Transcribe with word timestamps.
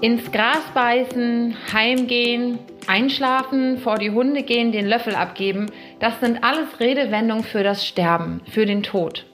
Ins 0.00 0.32
Gras 0.32 0.62
beißen, 0.72 1.54
heimgehen, 1.74 2.58
einschlafen, 2.86 3.76
vor 3.76 3.98
die 3.98 4.10
Hunde 4.10 4.42
gehen, 4.42 4.72
den 4.72 4.86
Löffel 4.86 5.14
abgeben, 5.14 5.66
das 5.98 6.18
sind 6.20 6.42
alles 6.42 6.80
Redewendungen 6.80 7.44
für 7.44 7.62
das 7.62 7.86
Sterben, 7.86 8.40
für 8.50 8.64
den 8.64 8.82
Tod. 8.82 9.26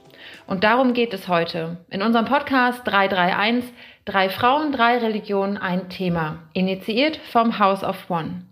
Und 0.48 0.64
darum 0.64 0.92
geht 0.92 1.14
es 1.14 1.28
heute. 1.28 1.76
In 1.88 2.02
unserem 2.02 2.24
Podcast 2.24 2.80
331, 2.84 3.72
drei 4.04 4.28
Frauen, 4.28 4.72
drei 4.72 4.98
Religionen, 4.98 5.56
ein 5.56 5.88
Thema. 5.88 6.40
Initiiert 6.52 7.16
vom 7.16 7.60
House 7.60 7.84
of 7.84 8.10
One. 8.10 8.42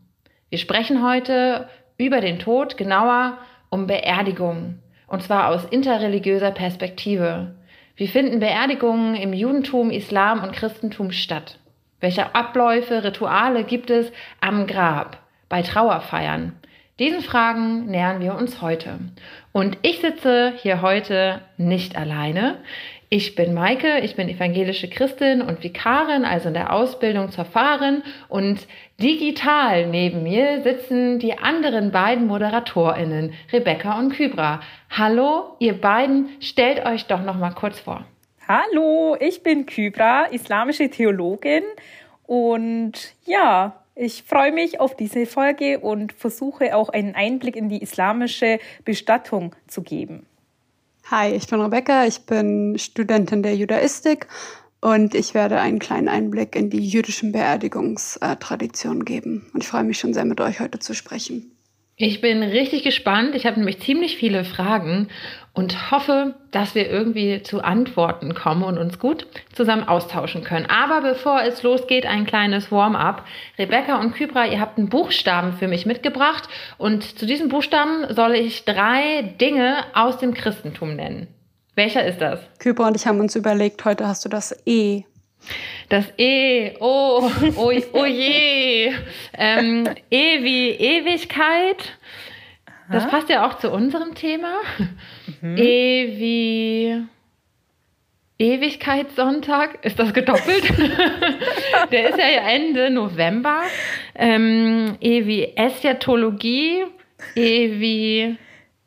Wir 0.51 0.59
sprechen 0.59 1.05
heute 1.05 1.69
über 1.99 2.21
den 2.21 2.39
Tod, 2.39 2.77
genauer 2.77 3.39
um 3.71 3.89
Beerdigungen. 3.89 4.81
Und 5.09 5.25
zwar 5.25 5.49
aus 5.49 5.65
interreligiöser 5.65 6.53
Perspektive. 6.53 7.57
Wie 7.97 8.07
finden 8.07 8.39
Beerdigungen 8.39 9.17
im 9.17 9.33
Judentum, 9.33 9.91
Islam 9.91 10.45
und 10.45 10.53
Christentum 10.53 11.11
statt? 11.11 11.59
Welche 12.05 12.35
Abläufe, 12.35 13.03
Rituale 13.03 13.65
gibt 13.65 13.89
es 13.89 14.13
am 14.39 14.67
Grab, 14.67 15.21
bei 15.49 15.63
Trauerfeiern? 15.63 16.53
Diesen 16.99 17.23
Fragen 17.23 17.87
nähern 17.87 18.21
wir 18.21 18.35
uns 18.35 18.61
heute. 18.61 18.99
Und 19.53 19.79
ich 19.81 20.01
sitze 20.03 20.53
hier 20.59 20.83
heute 20.83 21.41
nicht 21.57 21.97
alleine. 21.97 22.59
Ich 23.09 23.37
bin 23.37 23.55
Maike, 23.55 24.01
ich 24.01 24.17
bin 24.17 24.29
evangelische 24.29 24.91
Christin 24.91 25.41
und 25.41 25.65
Vikarin, 25.65 26.27
also 26.27 26.49
in 26.49 26.55
der 26.55 26.75
Ausbildung 26.75 27.31
zur 27.31 27.47
Pfarrerin. 27.47 28.03
Und 28.29 28.67
digital 29.01 29.87
neben 29.87 30.25
mir 30.25 30.61
sitzen 30.61 31.19
die 31.19 31.39
anderen 31.39 31.91
beiden 31.91 32.27
ModeratorInnen, 32.27 33.33
Rebecca 33.51 33.99
und 33.99 34.13
Kybra. 34.13 34.61
Hallo, 34.91 35.57
ihr 35.59 35.81
beiden, 35.81 36.29
stellt 36.41 36.85
euch 36.85 37.07
doch 37.07 37.23
noch 37.23 37.39
mal 37.39 37.55
kurz 37.55 37.81
vor. 37.81 38.05
Hallo, 38.47 39.17
ich 39.21 39.43
bin 39.43 39.65
Kybra, 39.65 40.27
islamische 40.27 40.91
Theologin 40.91 41.63
und 42.27 42.93
ja, 43.25 43.83
ich 43.95 44.23
freue 44.23 44.53
mich 44.53 44.81
auf 44.81 44.95
diese 44.95 45.25
Folge 45.25 45.79
und 45.79 46.13
versuche 46.13 46.77
auch 46.77 46.91
einen 46.91 47.15
Einblick 47.15 47.57
in 47.57 47.71
die 47.71 47.81
islamische 47.81 48.59
Bestattung 48.85 49.57
zu 49.67 49.81
geben. 49.81 50.27
Hi, 51.11 51.35
ich 51.35 51.47
bin 51.47 51.59
Rebecca, 51.59 52.05
ich 52.05 52.21
bin 52.27 52.77
Studentin 52.79 53.43
der 53.43 53.57
Judaistik 53.57 54.27
und 54.83 55.15
ich 55.15 55.33
werde 55.33 55.59
einen 55.59 55.79
kleinen 55.79 56.09
Einblick 56.09 56.55
in 56.55 56.69
die 56.69 56.87
jüdischen 56.87 57.33
Beerdigungstraditionen 57.33 59.07
geben. 59.07 59.51
Und 59.55 59.63
ich 59.63 59.69
freue 59.69 59.85
mich 59.85 59.99
schon 59.99 60.13
sehr, 60.13 60.27
mit 60.27 60.43
euch 60.43 60.61
heute 60.61 60.81
zu 60.81 60.93
sprechen. 60.93 61.51
Ich 61.97 62.21
bin 62.21 62.43
richtig 62.43 62.83
gespannt. 62.83 63.37
Ich 63.37 63.47
habe 63.47 63.57
nämlich 63.57 63.81
ziemlich 63.81 64.17
viele 64.17 64.45
Fragen 64.45 65.09
und 65.55 65.91
hoffe, 65.91 66.35
dass 66.51 66.75
wir 66.75 66.91
irgendwie 66.91 67.43
zu 67.43 67.63
Antworten 67.63 68.35
kommen 68.35 68.65
und 68.65 68.77
uns 68.77 68.99
gut 68.99 69.27
zusammen 69.53 69.89
austauschen 69.89 70.45
können. 70.45 70.67
Aber 70.67 71.01
bevor 71.01 71.43
es 71.43 71.63
losgeht, 71.63 72.07
ein 72.07 72.27
kleines 72.27 72.71
Warm-up. 72.71 73.25
Rebecca 73.59 74.01
und 74.01 74.15
Kybra, 74.15 74.47
ihr 74.47 74.61
habt 74.61 74.77
einen 74.77 74.89
Buchstaben 74.89 75.53
für 75.53 75.69
mich 75.69 75.87
mitgebracht 75.87 76.49
und 76.77 77.19
zu 77.19 77.25
diesem 77.25 77.49
Buchstaben 77.49 78.13
soll 78.13 78.35
ich 78.35 78.65
drei 78.65 79.23
Dinge 79.41 79.77
aus 79.95 80.19
dem 80.19 80.35
Christentum 80.35 80.97
nennen. 80.97 81.29
Welcher 81.77 82.05
ist 82.05 82.21
das? 82.21 82.41
Kybra 82.59 82.89
und 82.89 82.97
ich 82.97 83.07
haben 83.07 83.21
uns 83.21 83.35
überlegt, 83.35 83.85
heute 83.85 84.07
hast 84.07 84.25
du 84.25 84.29
das 84.29 84.57
E 84.67 85.05
das 85.89 86.07
E, 86.17 86.73
oh, 86.81 87.31
oh, 87.57 87.73
oh 87.93 88.05
je. 88.05 88.93
Ähm, 89.37 89.89
e 90.11 90.43
wie 90.43 90.71
Ewigkeit. 90.71 91.99
Das 92.91 93.09
passt 93.09 93.29
ja 93.29 93.47
auch 93.47 93.55
zu 93.55 93.71
unserem 93.71 94.15
Thema. 94.15 94.61
Mhm. 95.41 95.57
E 95.57 96.17
wie 96.19 97.07
Ewigkeitssonntag. 98.39 99.85
Ist 99.85 99.99
das 99.99 100.13
gedoppelt? 100.13 100.65
Der 101.93 102.11
ist 102.11 102.19
ja 102.19 102.49
Ende 102.49 102.91
November. 102.91 103.63
Ähm, 104.15 104.97
e 105.01 105.27
wie 105.27 105.45
Eschatologie. 105.57 106.85
E 107.35 107.81
wie 107.81 108.37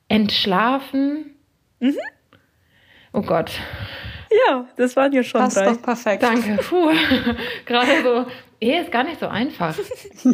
Entschlafen. 0.10 1.36
Mhm. 1.80 1.96
Oh 3.14 3.22
Gott. 3.22 3.52
Ja, 4.48 4.68
das 4.76 4.96
waren 4.96 5.14
ja 5.14 5.24
schon 5.24 5.42
Passt 5.42 5.58
drei. 5.58 5.66
doch 5.74 5.82
perfekt. 5.82 6.24
Danke. 6.24 6.58
Puh. 6.62 6.92
Gerade 7.66 8.04
so. 8.04 8.26
Ehe 8.60 8.82
ist 8.82 8.92
gar 8.92 9.04
nicht 9.04 9.20
so 9.20 9.28
einfach. 9.28 9.76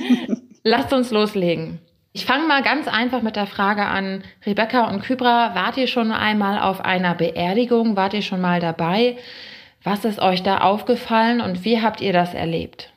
Lasst 0.63 0.91
uns 0.94 1.12
loslegen. 1.12 1.80
Ich 2.16 2.28
fange 2.28 2.47
mal 2.47 2.62
ganz 2.62 2.88
einfach 2.88 3.24
mit 3.24 3.35
der 3.35 3.47
Frage 3.47 3.85
an. 3.85 4.24
Rebecca 4.46 4.88
und 4.88 5.01
Kybra, 5.01 5.56
wart 5.56 5.78
ihr 5.78 5.88
schon 5.88 6.12
einmal 6.12 6.59
auf 6.59 6.79
einer 6.79 7.16
Beerdigung? 7.16 7.96
Wart 7.96 8.13
ihr 8.13 8.22
schon 8.22 8.40
mal 8.40 8.59
dabei? 8.59 9.18
Was 9.84 10.06
ist 10.06 10.19
euch 10.19 10.44
da 10.44 10.59
aufgefallen 10.59 11.41
und 11.41 11.66
wie 11.66 11.81
habt 11.81 12.01
ihr 12.01 12.13
das 12.13 12.35
erlebt? 12.35 12.94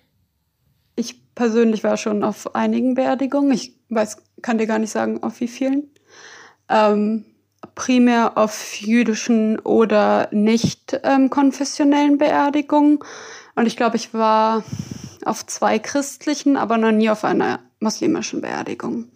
Ich 0.96 1.34
persönlich 1.34 1.82
war 1.82 1.96
schon 1.96 2.22
auf 2.22 2.54
einigen 2.54 2.94
Beerdigungen. 2.94 3.52
Ich 3.52 3.72
weiß, 3.88 4.18
kann 4.42 4.58
dir 4.58 4.66
gar 4.66 4.78
nicht 4.78 4.90
sagen, 4.90 5.22
auf 5.22 5.40
wie 5.40 5.48
vielen. 5.48 5.84
Ähm, 6.68 7.24
primär 7.74 8.36
auf 8.36 8.74
jüdischen 8.74 9.58
oder 9.60 10.28
nicht 10.30 11.00
ähm, 11.04 11.30
konfessionellen 11.30 12.18
Beerdigungen. 12.18 12.98
Und 13.54 13.64
ich 13.64 13.78
glaube, 13.78 13.96
ich 13.96 14.12
war 14.12 14.62
auf 15.24 15.46
zwei 15.46 15.78
christlichen, 15.78 16.58
aber 16.58 16.76
noch 16.76 16.92
nie 16.92 17.08
auf 17.08 17.24
einer 17.24 17.60
muslimischen 17.80 18.40
Beerdigung. 18.40 19.08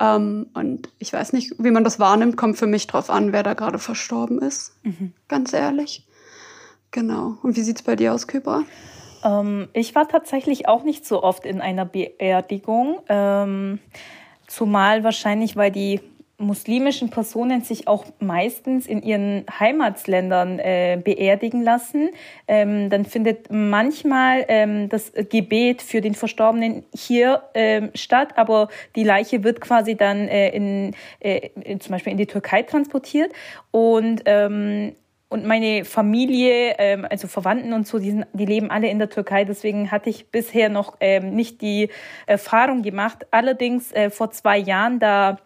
Ähm, 0.00 0.46
und 0.54 0.88
ich 0.98 1.12
weiß 1.12 1.32
nicht, 1.32 1.54
wie 1.58 1.70
man 1.70 1.84
das 1.84 1.98
wahrnimmt, 1.98 2.36
kommt 2.36 2.56
für 2.56 2.66
mich 2.66 2.86
drauf 2.86 3.10
an, 3.10 3.32
wer 3.32 3.42
da 3.42 3.54
gerade 3.54 3.78
verstorben 3.78 4.40
ist. 4.40 4.74
Mhm. 4.82 5.12
Ganz 5.28 5.52
ehrlich. 5.52 6.06
Genau. 6.90 7.38
Und 7.42 7.56
wie 7.56 7.62
sieht 7.62 7.76
es 7.76 7.82
bei 7.82 7.96
dir 7.96 8.14
aus, 8.14 8.26
Kybra? 8.26 8.64
Ähm, 9.24 9.68
ich 9.72 9.94
war 9.94 10.08
tatsächlich 10.08 10.68
auch 10.68 10.84
nicht 10.84 11.06
so 11.06 11.22
oft 11.22 11.44
in 11.44 11.60
einer 11.60 11.84
Beerdigung. 11.84 13.00
Ähm, 13.08 13.78
zumal 14.46 15.04
wahrscheinlich, 15.04 15.56
weil 15.56 15.70
die 15.70 16.00
muslimischen 16.42 17.10
Personen 17.10 17.62
sich 17.62 17.88
auch 17.88 18.04
meistens 18.20 18.86
in 18.86 19.02
ihren 19.02 19.44
Heimatsländern 19.58 20.58
äh, 20.58 21.00
beerdigen 21.02 21.62
lassen. 21.62 22.10
Ähm, 22.48 22.90
dann 22.90 23.04
findet 23.04 23.50
manchmal 23.50 24.44
ähm, 24.48 24.88
das 24.88 25.12
Gebet 25.30 25.82
für 25.82 26.00
den 26.00 26.14
Verstorbenen 26.14 26.84
hier 26.94 27.42
ähm, 27.54 27.90
statt, 27.94 28.30
aber 28.36 28.68
die 28.96 29.04
Leiche 29.04 29.44
wird 29.44 29.60
quasi 29.60 29.94
dann 29.94 30.28
äh, 30.28 30.50
in, 30.50 30.94
äh, 31.20 31.50
zum 31.78 31.92
Beispiel 31.92 32.12
in 32.12 32.18
die 32.18 32.26
Türkei 32.26 32.62
transportiert 32.62 33.32
und 33.70 34.22
ähm, 34.26 34.92
und 35.32 35.46
meine 35.46 35.86
Familie, 35.86 36.74
ähm, 36.76 37.06
also 37.08 37.26
Verwandten 37.26 37.72
und 37.72 37.86
so, 37.86 37.98
die, 37.98 38.10
sind, 38.10 38.26
die 38.34 38.44
leben 38.44 38.70
alle 38.70 38.88
in 38.88 38.98
der 38.98 39.08
Türkei. 39.08 39.44
Deswegen 39.44 39.90
hatte 39.90 40.10
ich 40.10 40.30
bisher 40.30 40.68
noch 40.68 40.98
ähm, 41.00 41.34
nicht 41.34 41.62
die 41.62 41.88
Erfahrung 42.26 42.82
gemacht. 42.82 43.26
Allerdings 43.30 43.92
äh, 43.92 44.10
vor 44.10 44.30
zwei 44.32 44.58
Jahren, 44.58 44.98
da 44.98 45.38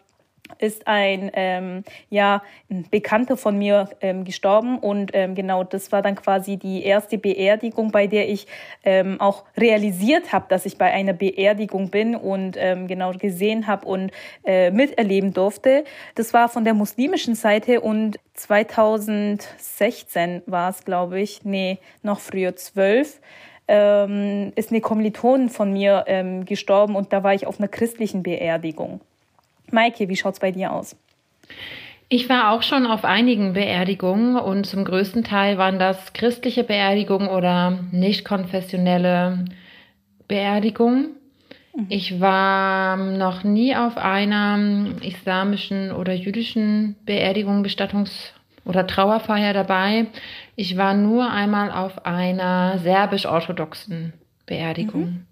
ist 0.59 0.87
ein 0.87 1.31
ähm, 1.33 1.83
ja 2.09 2.41
ein 2.69 2.85
Bekannter 2.89 3.37
von 3.37 3.57
mir 3.57 3.89
ähm, 4.01 4.25
gestorben 4.25 4.79
und 4.79 5.11
ähm, 5.13 5.35
genau 5.35 5.63
das 5.63 5.91
war 5.91 6.01
dann 6.01 6.15
quasi 6.15 6.57
die 6.57 6.83
erste 6.83 7.17
Beerdigung, 7.17 7.91
bei 7.91 8.07
der 8.07 8.29
ich 8.29 8.47
ähm, 8.83 9.19
auch 9.19 9.43
realisiert 9.55 10.33
habe, 10.33 10.45
dass 10.49 10.65
ich 10.65 10.77
bei 10.77 10.91
einer 10.91 11.13
Beerdigung 11.13 11.89
bin 11.89 12.15
und 12.15 12.57
ähm, 12.57 12.87
genau 12.87 13.11
gesehen 13.13 13.67
habe 13.67 13.85
und 13.85 14.11
äh, 14.45 14.71
miterleben 14.71 15.33
durfte. 15.33 15.83
Das 16.15 16.33
war 16.33 16.49
von 16.49 16.63
der 16.63 16.73
muslimischen 16.73 17.35
Seite 17.35 17.81
und 17.81 18.19
2016 18.33 20.43
war 20.45 20.69
es, 20.69 20.85
glaube 20.85 21.19
ich, 21.19 21.43
nee, 21.43 21.79
noch 22.03 22.19
früher 22.19 22.55
zwölf. 22.55 23.19
Ähm, 23.67 24.53
ist 24.55 24.71
eine 24.71 24.79
Kommilitonin 24.79 25.49
von 25.49 25.73
mir 25.73 26.05
ähm, 26.07 26.45
gestorben 26.45 26.95
und 26.95 27.11
da 27.11 27.23
war 27.23 27.33
ich 27.33 27.47
auf 27.47 27.59
einer 27.59 27.67
christlichen 27.67 28.23
Beerdigung. 28.23 29.01
Maike, 29.71 30.07
wie 30.09 30.15
schaut 30.15 30.33
es 30.33 30.39
bei 30.39 30.51
dir 30.51 30.71
aus? 30.71 30.95
Ich 32.09 32.29
war 32.29 32.51
auch 32.51 32.61
schon 32.61 32.85
auf 32.85 33.03
einigen 33.03 33.51
Beerdigungen 33.53 34.37
und 34.37 34.65
zum 34.65 34.85
größten 34.85 35.25
Teil 35.25 35.57
waren 35.57 35.77
das 35.77 36.13
christliche 36.13 36.63
Beerdigungen 36.63 37.27
oder 37.27 37.79
nicht 37.91 38.23
konfessionelle 38.23 39.43
Beerdigungen. 40.29 41.17
Mhm. 41.75 41.85
Ich 41.89 42.21
war 42.21 42.95
noch 42.95 43.43
nie 43.43 43.75
auf 43.75 43.97
einer 43.97 44.87
islamischen 45.01 45.91
oder 45.91 46.13
jüdischen 46.13 46.95
Beerdigung, 47.05 47.61
Bestattungs- 47.65 48.31
oder 48.63 48.87
Trauerfeier 48.87 49.53
dabei. 49.53 50.07
Ich 50.55 50.77
war 50.77 50.93
nur 50.93 51.29
einmal 51.29 51.71
auf 51.71 52.05
einer 52.05 52.79
serbisch-orthodoxen 52.79 54.13
Beerdigung. 54.45 55.03
Mhm. 55.03 55.25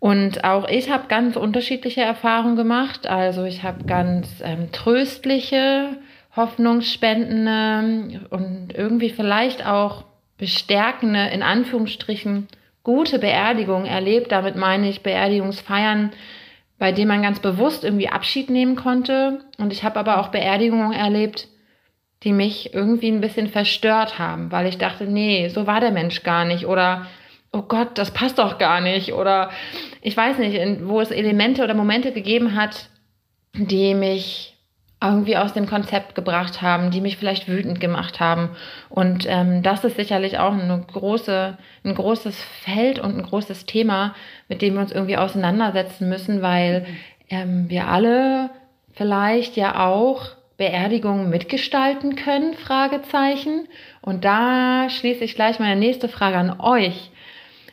Und 0.00 0.44
auch 0.44 0.66
ich 0.66 0.90
habe 0.90 1.08
ganz 1.08 1.36
unterschiedliche 1.36 2.00
Erfahrungen 2.00 2.56
gemacht. 2.56 3.06
Also 3.06 3.44
ich 3.44 3.62
habe 3.62 3.84
ganz 3.84 4.42
ähm, 4.42 4.72
tröstliche, 4.72 5.98
hoffnungsspendende 6.34 8.26
und 8.30 8.72
irgendwie 8.74 9.10
vielleicht 9.10 9.64
auch 9.66 10.04
bestärkende, 10.38 11.28
in 11.28 11.42
Anführungsstrichen, 11.42 12.48
gute 12.82 13.18
Beerdigungen 13.18 13.84
erlebt. 13.84 14.32
Damit 14.32 14.56
meine 14.56 14.88
ich 14.88 15.02
Beerdigungsfeiern, 15.02 16.12
bei 16.78 16.92
denen 16.92 17.08
man 17.08 17.20
ganz 17.22 17.40
bewusst 17.40 17.84
irgendwie 17.84 18.08
Abschied 18.08 18.48
nehmen 18.48 18.76
konnte. 18.76 19.40
Und 19.58 19.70
ich 19.70 19.84
habe 19.84 20.00
aber 20.00 20.18
auch 20.18 20.28
Beerdigungen 20.28 20.92
erlebt, 20.92 21.46
die 22.22 22.32
mich 22.32 22.72
irgendwie 22.72 23.10
ein 23.10 23.20
bisschen 23.20 23.48
verstört 23.48 24.18
haben, 24.18 24.50
weil 24.50 24.66
ich 24.66 24.78
dachte, 24.78 25.04
nee, 25.04 25.48
so 25.48 25.66
war 25.66 25.80
der 25.80 25.90
Mensch 25.90 26.22
gar 26.22 26.46
nicht. 26.46 26.66
Oder 26.66 27.06
oh 27.52 27.62
Gott, 27.62 27.98
das 27.98 28.12
passt 28.12 28.38
doch 28.38 28.58
gar 28.58 28.80
nicht. 28.80 29.12
Oder 29.12 29.50
ich 30.02 30.16
weiß 30.16 30.38
nicht, 30.38 30.58
wo 30.84 31.00
es 31.00 31.10
Elemente 31.10 31.62
oder 31.64 31.74
Momente 31.74 32.12
gegeben 32.12 32.54
hat, 32.56 32.88
die 33.54 33.94
mich 33.94 34.56
irgendwie 35.02 35.38
aus 35.38 35.54
dem 35.54 35.66
Konzept 35.66 36.14
gebracht 36.14 36.60
haben, 36.60 36.90
die 36.90 37.00
mich 37.00 37.16
vielleicht 37.16 37.48
wütend 37.48 37.80
gemacht 37.80 38.20
haben. 38.20 38.50
Und 38.90 39.24
ähm, 39.26 39.62
das 39.62 39.82
ist 39.82 39.96
sicherlich 39.96 40.38
auch 40.38 40.52
eine 40.52 40.84
große, 40.92 41.56
ein 41.84 41.94
großes 41.94 42.40
Feld 42.64 42.98
und 42.98 43.16
ein 43.16 43.22
großes 43.22 43.64
Thema, 43.64 44.14
mit 44.48 44.60
dem 44.60 44.74
wir 44.74 44.82
uns 44.82 44.92
irgendwie 44.92 45.16
auseinandersetzen 45.16 46.08
müssen, 46.08 46.42
weil 46.42 46.86
ähm, 47.30 47.70
wir 47.70 47.88
alle 47.88 48.50
vielleicht 48.92 49.56
ja 49.56 49.86
auch 49.86 50.36
Beerdigungen 50.58 51.30
mitgestalten 51.30 52.16
können? 52.16 52.52
Fragezeichen. 52.52 53.66
Und 54.02 54.26
da 54.26 54.90
schließe 54.90 55.24
ich 55.24 55.34
gleich 55.34 55.58
meine 55.58 55.80
nächste 55.80 56.08
Frage 56.08 56.36
an 56.36 56.60
euch 56.60 57.10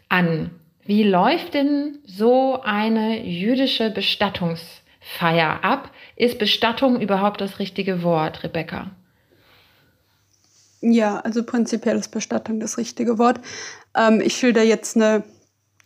an. 0.09 0.51
Wie 0.83 1.04
läuft 1.04 1.54
denn 1.54 2.00
so 2.06 2.62
eine 2.62 3.25
jüdische 3.25 3.89
Bestattungsfeier 3.89 5.63
ab? 5.63 5.92
Ist 6.15 6.39
Bestattung 6.39 7.01
überhaupt 7.01 7.42
das 7.42 7.59
richtige 7.59 8.04
Wort, 8.04 8.44
Rebecca? 8.44 8.92
Ja, 10.81 11.19
also 11.19 11.44
prinzipiell 11.44 11.98
ist 11.98 12.09
Bestattung 12.09 12.59
das 12.59 12.77
richtige 12.77 13.18
Wort. 13.18 13.42
Ähm, 13.95 14.21
ich 14.21 14.38
schilder 14.38 14.63
jetzt 14.63 14.95
eine, 14.95 15.24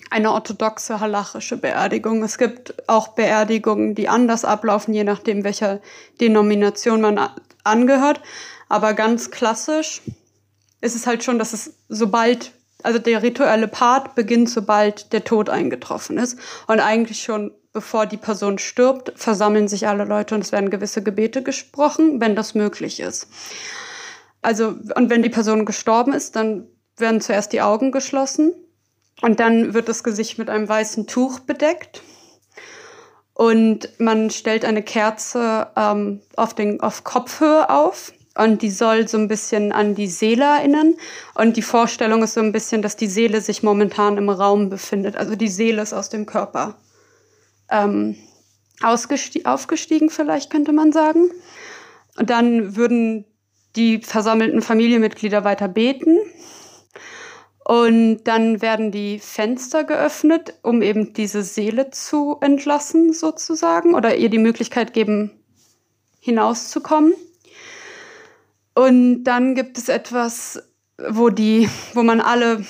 eine 0.10 0.32
orthodoxe 0.32 1.00
halachische 1.00 1.58
Beerdigung. 1.58 2.22
Es 2.24 2.38
gibt 2.38 2.88
auch 2.88 3.10
Beerdigungen, 3.10 3.96
die 3.96 4.10
anders 4.10 4.46
ablaufen, 4.46 4.94
je 4.94 5.04
nachdem, 5.04 5.44
welcher 5.44 5.80
Denomination 6.20 7.02
man 7.02 7.20
angehört. 7.64 8.22
Aber 8.70 8.94
ganz 8.94 9.32
klassisch 9.32 10.02
ist 10.82 10.96
es 10.96 11.08
halt 11.08 11.24
schon, 11.24 11.40
dass 11.40 11.54
es 11.54 11.74
sobald 11.88 12.52
also 12.84 13.00
der 13.00 13.24
rituelle 13.24 13.68
Part 13.68 14.16
beginnt, 14.16 14.50
sobald 14.50 15.14
der 15.14 15.24
Tod 15.24 15.50
eingetroffen 15.50 16.18
ist. 16.18 16.38
Und 16.68 16.80
eigentlich 16.80 17.24
schon 17.24 17.52
bevor 17.74 18.06
die 18.06 18.18
Person 18.18 18.58
stirbt, 18.58 19.14
versammeln 19.16 19.68
sich 19.68 19.88
alle 19.88 20.04
Leute 20.04 20.36
und 20.36 20.42
es 20.42 20.52
werden 20.52 20.70
gewisse 20.70 21.04
Gebete 21.04 21.42
gesprochen, 21.42 22.20
wenn 22.20 22.36
das 22.36 22.54
möglich 22.54 23.00
ist. 23.00 23.28
Also, 24.42 24.76
und 24.96 25.10
wenn 25.10 25.24
die 25.24 25.30
Person 25.30 25.66
gestorben 25.66 26.14
ist, 26.14 26.36
dann 26.36 26.68
werden 26.98 27.22
zuerst 27.22 27.54
die 27.54 27.62
Augen 27.62 27.92
geschlossen 27.92 28.54
und 29.22 29.40
dann 29.40 29.74
wird 29.74 29.88
das 29.88 30.04
Gesicht 30.04 30.38
mit 30.38 30.50
einem 30.50 30.68
weißen 30.68 31.08
Tuch 31.08 31.40
bedeckt. 31.40 32.02
Und 33.34 33.90
man 34.00 34.30
stellt 34.30 34.66
eine 34.66 34.84
Kerze 34.84 35.68
ähm, 35.76 36.22
auf, 36.36 36.54
den, 36.54 36.82
auf 36.82 37.04
Kopfhöhe 37.04 37.70
auf 37.70 38.12
und 38.38 38.62
die 38.62 38.70
soll 38.70 39.08
so 39.08 39.18
ein 39.18 39.28
bisschen 39.28 39.72
an 39.72 39.94
die 39.94 40.08
Seele 40.08 40.46
erinnern. 40.46 40.96
Und 41.36 41.58
die 41.58 41.62
Vorstellung 41.62 42.24
ist 42.24 42.34
so 42.34 42.40
ein 42.40 42.54
bisschen, 42.54 42.82
dass 42.82 42.96
die 42.96 43.08
Seele 43.08 43.42
sich 43.42 43.62
momentan 43.62 44.18
im 44.18 44.30
Raum 44.30 44.70
befindet. 44.70 45.18
Also 45.18 45.36
die 45.36 45.50
Seele 45.50 45.82
ist 45.82 45.94
aus 45.94 46.10
dem 46.10 46.26
Körper 46.26 46.78
ähm, 47.70 48.16
aufgestiegen, 48.82 50.10
vielleicht 50.10 50.50
könnte 50.50 50.72
man 50.72 50.92
sagen. 50.92 51.30
Und 52.18 52.30
dann 52.30 52.76
würden 52.76 53.26
die 53.76 54.00
versammelten 54.00 54.62
Familienmitglieder 54.62 55.44
weiter 55.44 55.68
beten. 55.68 56.18
Und 57.64 58.24
dann 58.24 58.62
werden 58.62 58.92
die 58.92 59.20
Fenster 59.20 59.84
geöffnet, 59.84 60.56
um 60.64 60.82
eben 60.82 61.14
diese 61.14 61.44
Seele 61.44 61.92
zu 61.92 62.38
entlassen, 62.42 63.14
sozusagen, 63.14 63.94
oder 63.94 64.16
ihr 64.16 64.30
die 64.30 64.40
Möglichkeit 64.40 64.94
geben, 64.94 65.32
hinauszukommen. 66.20 67.14
Und 68.74 69.24
dann 69.24 69.56
gibt 69.56 69.78
es 69.78 69.90
etwas, 69.90 70.64
wo 71.10 71.30
die, 71.30 71.70
wo 71.94 72.04
man 72.04 72.22
alle, 72.22 72.66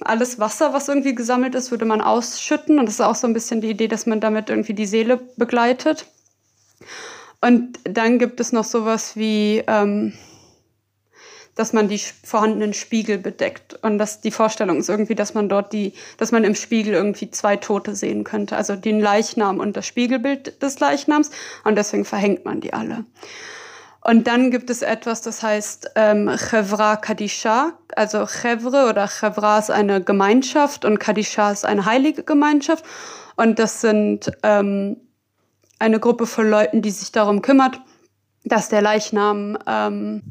alles 0.00 0.38
Wasser, 0.38 0.72
was 0.72 0.88
irgendwie 0.88 1.14
gesammelt 1.14 1.54
ist, 1.54 1.70
würde 1.70 1.84
man 1.84 2.00
ausschütten. 2.00 2.78
Und 2.78 2.86
das 2.86 2.94
ist 2.94 3.00
auch 3.00 3.14
so 3.14 3.26
ein 3.26 3.34
bisschen 3.34 3.60
die 3.60 3.70
Idee, 3.70 3.88
dass 3.88 4.06
man 4.06 4.20
damit 4.20 4.50
irgendwie 4.50 4.74
die 4.74 4.86
Seele 4.86 5.20
begleitet. 5.36 6.06
Und 7.40 7.78
dann 7.84 8.18
gibt 8.18 8.40
es 8.40 8.52
noch 8.52 8.64
sowas 8.64 9.16
wie, 9.16 9.62
ähm, 9.66 10.12
dass 11.54 11.72
man 11.72 11.88
die 11.88 11.98
vorhandenen 11.98 12.72
Spiegel 12.72 13.18
bedeckt. 13.18 13.78
Und 13.82 13.98
dass 13.98 14.20
die 14.20 14.30
Vorstellung 14.30 14.78
ist 14.78 14.88
irgendwie, 14.88 15.14
dass 15.14 15.34
man 15.34 15.48
dort 15.48 15.72
die, 15.72 15.92
dass 16.16 16.32
man 16.32 16.44
im 16.44 16.54
Spiegel 16.54 16.94
irgendwie 16.94 17.30
zwei 17.30 17.56
Tote 17.56 17.94
sehen 17.94 18.24
könnte. 18.24 18.56
Also 18.56 18.76
den 18.76 19.00
Leichnam 19.00 19.60
und 19.60 19.76
das 19.76 19.86
Spiegelbild 19.86 20.62
des 20.62 20.80
Leichnams. 20.80 21.30
Und 21.64 21.76
deswegen 21.76 22.04
verhängt 22.04 22.44
man 22.44 22.60
die 22.60 22.72
alle. 22.72 23.04
Und 24.08 24.26
dann 24.26 24.50
gibt 24.50 24.70
es 24.70 24.80
etwas, 24.80 25.20
das 25.20 25.42
heißt 25.42 25.90
ähm, 25.94 26.34
Chevra 26.34 26.96
Kadisha. 26.96 27.74
Also 27.94 28.24
Chevre 28.24 28.88
oder 28.88 29.06
Chevra 29.06 29.58
ist 29.58 29.70
eine 29.70 30.02
Gemeinschaft 30.02 30.86
und 30.86 30.98
Kadisha 30.98 31.52
ist 31.52 31.66
eine 31.66 31.84
heilige 31.84 32.22
Gemeinschaft. 32.22 32.86
Und 33.36 33.58
das 33.58 33.82
sind 33.82 34.32
ähm, 34.42 34.96
eine 35.78 36.00
Gruppe 36.00 36.24
von 36.24 36.48
Leuten, 36.48 36.80
die 36.80 36.90
sich 36.90 37.12
darum 37.12 37.42
kümmert, 37.42 37.82
dass 38.44 38.70
der 38.70 38.80
Leichnam 38.80 39.58
ähm, 39.66 40.22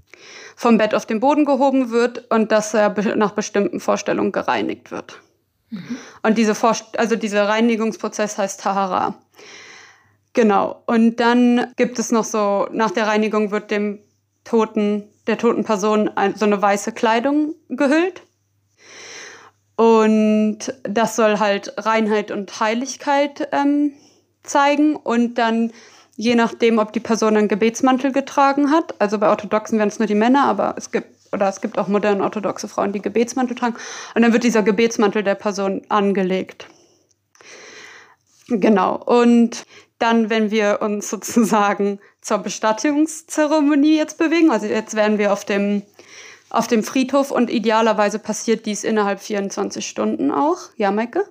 vom 0.55 0.79
Bett 0.79 0.95
auf 0.95 1.05
den 1.05 1.19
Boden 1.19 1.45
gehoben 1.45 1.91
wird 1.91 2.31
und 2.31 2.51
dass 2.51 2.73
er 2.73 2.95
nach 3.15 3.33
bestimmten 3.33 3.79
Vorstellungen 3.79 4.31
gereinigt 4.31 4.89
wird. 4.89 5.21
Mhm. 5.69 5.97
Und 6.23 6.39
diese, 6.39 6.55
Vorst 6.55 6.97
also 6.97 7.15
dieser 7.15 7.47
Reinigungsprozess 7.47 8.39
heißt 8.39 8.59
Tahara. 8.59 9.13
Genau. 10.37 10.83
Und 10.85 11.19
dann 11.19 11.73
gibt 11.77 11.97
es 11.97 12.11
noch 12.11 12.23
so, 12.23 12.67
nach 12.71 12.91
der 12.91 13.07
Reinigung 13.07 13.49
wird 13.49 13.71
dem 13.71 13.97
toten, 14.43 15.09
der 15.25 15.39
toten 15.39 15.63
Person 15.63 16.11
so 16.35 16.45
eine 16.45 16.61
weiße 16.61 16.91
Kleidung 16.91 17.55
gehüllt. 17.69 18.21
Und 19.77 20.59
das 20.83 21.15
soll 21.15 21.39
halt 21.39 21.73
Reinheit 21.77 22.29
und 22.29 22.59
Heiligkeit 22.59 23.49
ähm, 23.51 23.93
zeigen. 24.43 24.95
Und 24.95 25.39
dann, 25.39 25.71
je 26.17 26.35
nachdem, 26.35 26.77
ob 26.77 26.93
die 26.93 26.99
Person 26.99 27.35
einen 27.35 27.47
Gebetsmantel 27.47 28.11
getragen 28.11 28.69
hat, 28.69 28.93
also 29.01 29.17
bei 29.17 29.29
Orthodoxen 29.29 29.79
wären 29.79 29.89
es 29.89 29.97
nur 29.97 30.07
die 30.07 30.13
Männer, 30.13 30.43
aber 30.43 30.75
es 30.77 30.91
gibt, 30.91 31.33
oder 31.33 31.49
es 31.49 31.61
gibt 31.61 31.79
auch 31.79 31.87
moderne 31.87 32.21
orthodoxe 32.21 32.67
Frauen, 32.67 32.93
die 32.93 33.01
Gebetsmantel 33.01 33.57
tragen. 33.57 33.75
Und 34.13 34.21
dann 34.21 34.33
wird 34.33 34.43
dieser 34.43 34.61
Gebetsmantel 34.61 35.23
der 35.23 35.33
Person 35.33 35.81
angelegt. 35.89 36.67
Genau. 38.49 38.97
Und 38.97 39.65
dann, 39.99 40.29
wenn 40.29 40.51
wir 40.51 40.79
uns 40.81 41.09
sozusagen 41.09 41.99
zur 42.21 42.39
Bestattungszeremonie 42.39 43.97
jetzt 43.97 44.17
bewegen, 44.17 44.51
also 44.51 44.67
jetzt 44.67 44.95
wären 44.95 45.17
wir 45.17 45.33
auf 45.33 45.45
dem, 45.45 45.83
auf 46.49 46.67
dem 46.67 46.83
Friedhof 46.83 47.31
und 47.31 47.49
idealerweise 47.49 48.19
passiert 48.19 48.65
dies 48.65 48.83
innerhalb 48.83 49.19
24 49.19 49.87
Stunden 49.87 50.31
auch. 50.31 50.57
Ja, 50.77 50.91
Maike? 50.91 51.23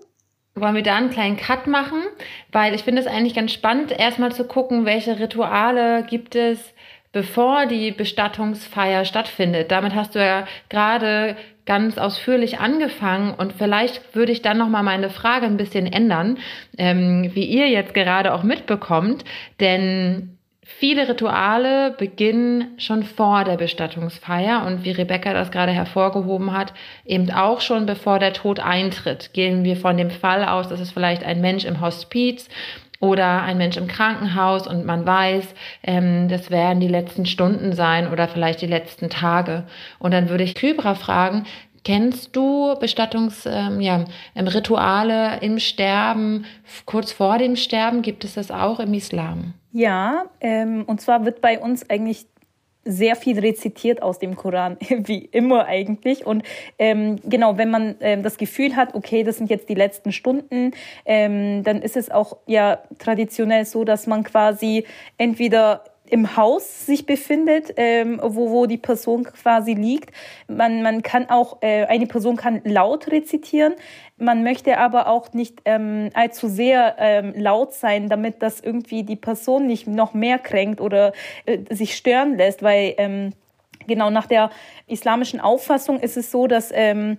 Wollen 0.54 0.75
wir 0.75 0.82
da 0.82 0.96
einen 0.96 1.11
kleinen 1.11 1.37
Cut 1.37 1.66
machen? 1.66 2.02
Weil 2.50 2.75
ich 2.75 2.82
finde 2.82 3.02
es 3.02 3.06
eigentlich 3.06 3.35
ganz 3.35 3.52
spannend, 3.52 3.92
erstmal 3.92 4.32
zu 4.32 4.44
gucken, 4.44 4.87
welche 4.87 5.18
Rituale 5.18 6.02
gibt 6.04 6.35
es, 6.35 6.58
bevor 7.12 7.66
die 7.66 7.92
Bestattungsfeier 7.92 9.04
stattfindet. 9.04 9.70
Damit 9.70 9.94
hast 9.94 10.14
du 10.14 10.18
ja 10.18 10.46
gerade 10.70 11.37
ganz 11.66 11.99
ausführlich 11.99 12.58
angefangen 12.58 13.35
und 13.35 13.52
vielleicht 13.52 14.14
würde 14.14 14.32
ich 14.32 14.40
dann 14.40 14.58
noch 14.58 14.68
mal 14.68 14.82
meine 14.82 15.11
Frage 15.11 15.46
ein 15.46 15.56
bisschen 15.56 15.87
ändern, 15.87 16.38
ähm, 16.78 17.30
wie 17.35 17.44
ihr 17.44 17.68
jetzt 17.68 17.92
gerade 17.92 18.32
auch 18.32 18.42
mitbekommt, 18.42 19.25
denn 19.61 20.37
Viele 20.78 21.08
Rituale 21.08 21.92
beginnen 21.92 22.75
schon 22.76 23.04
vor 23.04 23.44
der 23.44 23.56
Bestattungsfeier 23.56 24.66
und 24.66 24.85
wie 24.85 24.90
Rebecca 24.90 25.32
das 25.32 25.52
gerade 25.52 25.70
hervorgehoben 25.70 26.52
hat, 26.52 26.75
eben 27.04 27.30
auch 27.30 27.61
schon 27.61 27.87
bevor 27.87 28.18
der 28.18 28.32
Tod 28.32 28.58
eintritt. 28.58 29.32
Gehen 29.32 29.62
wir 29.62 29.76
von 29.76 29.96
dem 29.96 30.11
Fall 30.11 30.44
aus, 30.44 30.68
dass 30.68 30.80
es 30.80 30.90
vielleicht 30.90 31.23
ein 31.23 31.40
Mensch 31.40 31.64
im 31.64 31.80
Hospiz 31.80 32.49
oder 33.00 33.43
ein 33.43 33.59
Mensch 33.59 33.76
im 33.76 33.88
Krankenhaus 33.88 34.67
und 34.67 34.87
man 34.87 35.07
weiß, 35.07 35.55
ähm, 35.83 36.29
das 36.29 36.50
werden 36.50 36.81
die 36.81 36.88
letzten 36.88 37.26
Stunden 37.26 37.73
sein 37.73 38.11
oder 38.11 38.29
vielleicht 38.29 38.61
die 38.62 38.67
letzten 38.67 39.11
Tage. 39.11 39.65
Und 39.99 40.12
dann 40.12 40.29
würde 40.29 40.45
ich 40.45 40.55
Kybra 40.55 40.95
fragen, 40.95 41.45
Kennst 41.87 42.35
du 42.35 42.75
Bestattungs, 42.81 43.47
ähm, 43.47 43.81
ja, 43.81 44.07
ähm, 44.35 44.49
im 45.41 45.59
Sterben, 45.61 46.45
kurz 46.85 47.12
vor 47.12 47.38
dem 47.38 47.55
Sterben? 47.55 48.03
Gibt 48.03 48.25
es 48.25 48.35
das 48.35 48.50
auch 48.50 48.81
im 48.81 48.93
Islam? 48.93 49.55
Ja, 49.71 50.25
ähm, 50.41 50.83
und 50.88 51.00
zwar 51.00 51.25
wird 51.25 51.41
bei 51.41 51.61
uns 51.61 51.88
eigentlich 51.88 52.26
sehr 52.87 53.16
viel 53.16 53.38
rezitiert 53.38 54.00
aus 54.02 54.19
dem 54.19 54.37
Koran, 54.37 54.78
wie 54.88 55.25
immer 55.26 55.66
eigentlich. 55.66 56.25
Und 56.25 56.45
ähm, 56.78 57.16
genau, 57.25 57.59
wenn 57.59 57.71
man 57.71 57.97
ähm, 58.00 58.23
das 58.23 58.38
Gefühl 58.38 58.76
hat, 58.76 58.95
okay, 58.95 59.25
das 59.25 59.37
sind 59.37 59.50
jetzt 59.50 59.69
die 59.69 59.75
letzten 59.75 60.12
Stunden, 60.12 60.73
ähm, 61.05 61.62
dann 61.64 61.83
ist 61.83 61.97
es 61.97 62.11
auch 62.11 62.38
ja 62.47 62.78
traditionell 62.99 63.64
so, 63.64 63.85
dass 63.85 64.07
man 64.07 64.23
quasi 64.23 64.85
entweder 65.19 65.85
im 66.10 66.36
Haus 66.36 66.86
sich 66.86 67.06
befindet, 67.06 67.72
ähm, 67.76 68.20
wo, 68.22 68.50
wo 68.50 68.66
die 68.66 68.78
Person 68.78 69.25
quasi 69.25 69.75
liegt. 69.75 70.10
Man, 70.48 70.82
man 70.82 71.02
kann 71.02 71.28
auch, 71.28 71.58
äh, 71.62 71.84
eine 71.86 72.06
Person 72.06 72.36
kann 72.36 72.60
laut 72.64 73.10
rezitieren, 73.10 73.75
man 74.18 74.42
möchte 74.42 74.78
aber 74.78 75.08
auch 75.08 75.32
nicht 75.32 75.60
ähm, 75.64 76.10
allzu 76.14 76.48
sehr 76.48 76.96
ähm, 76.98 77.34
laut 77.36 77.75
sein, 77.75 78.08
damit 78.08 78.42
das 78.42 78.60
irgendwie 78.60 79.02
die 79.02 79.16
Person 79.16 79.66
nicht 79.66 79.86
noch 79.86 80.14
mehr 80.14 80.38
kränkt 80.38 80.80
oder 80.80 81.12
äh, 81.44 81.58
sich 81.70 81.96
stören 81.96 82.36
lässt, 82.36 82.62
weil 82.62 82.94
ähm, 82.96 83.32
genau 83.86 84.10
nach 84.10 84.26
der 84.26 84.50
islamischen 84.86 85.40
Auffassung 85.40 86.00
ist 86.00 86.16
es 86.16 86.30
so, 86.30 86.46
dass 86.46 86.70
ähm, 86.72 87.18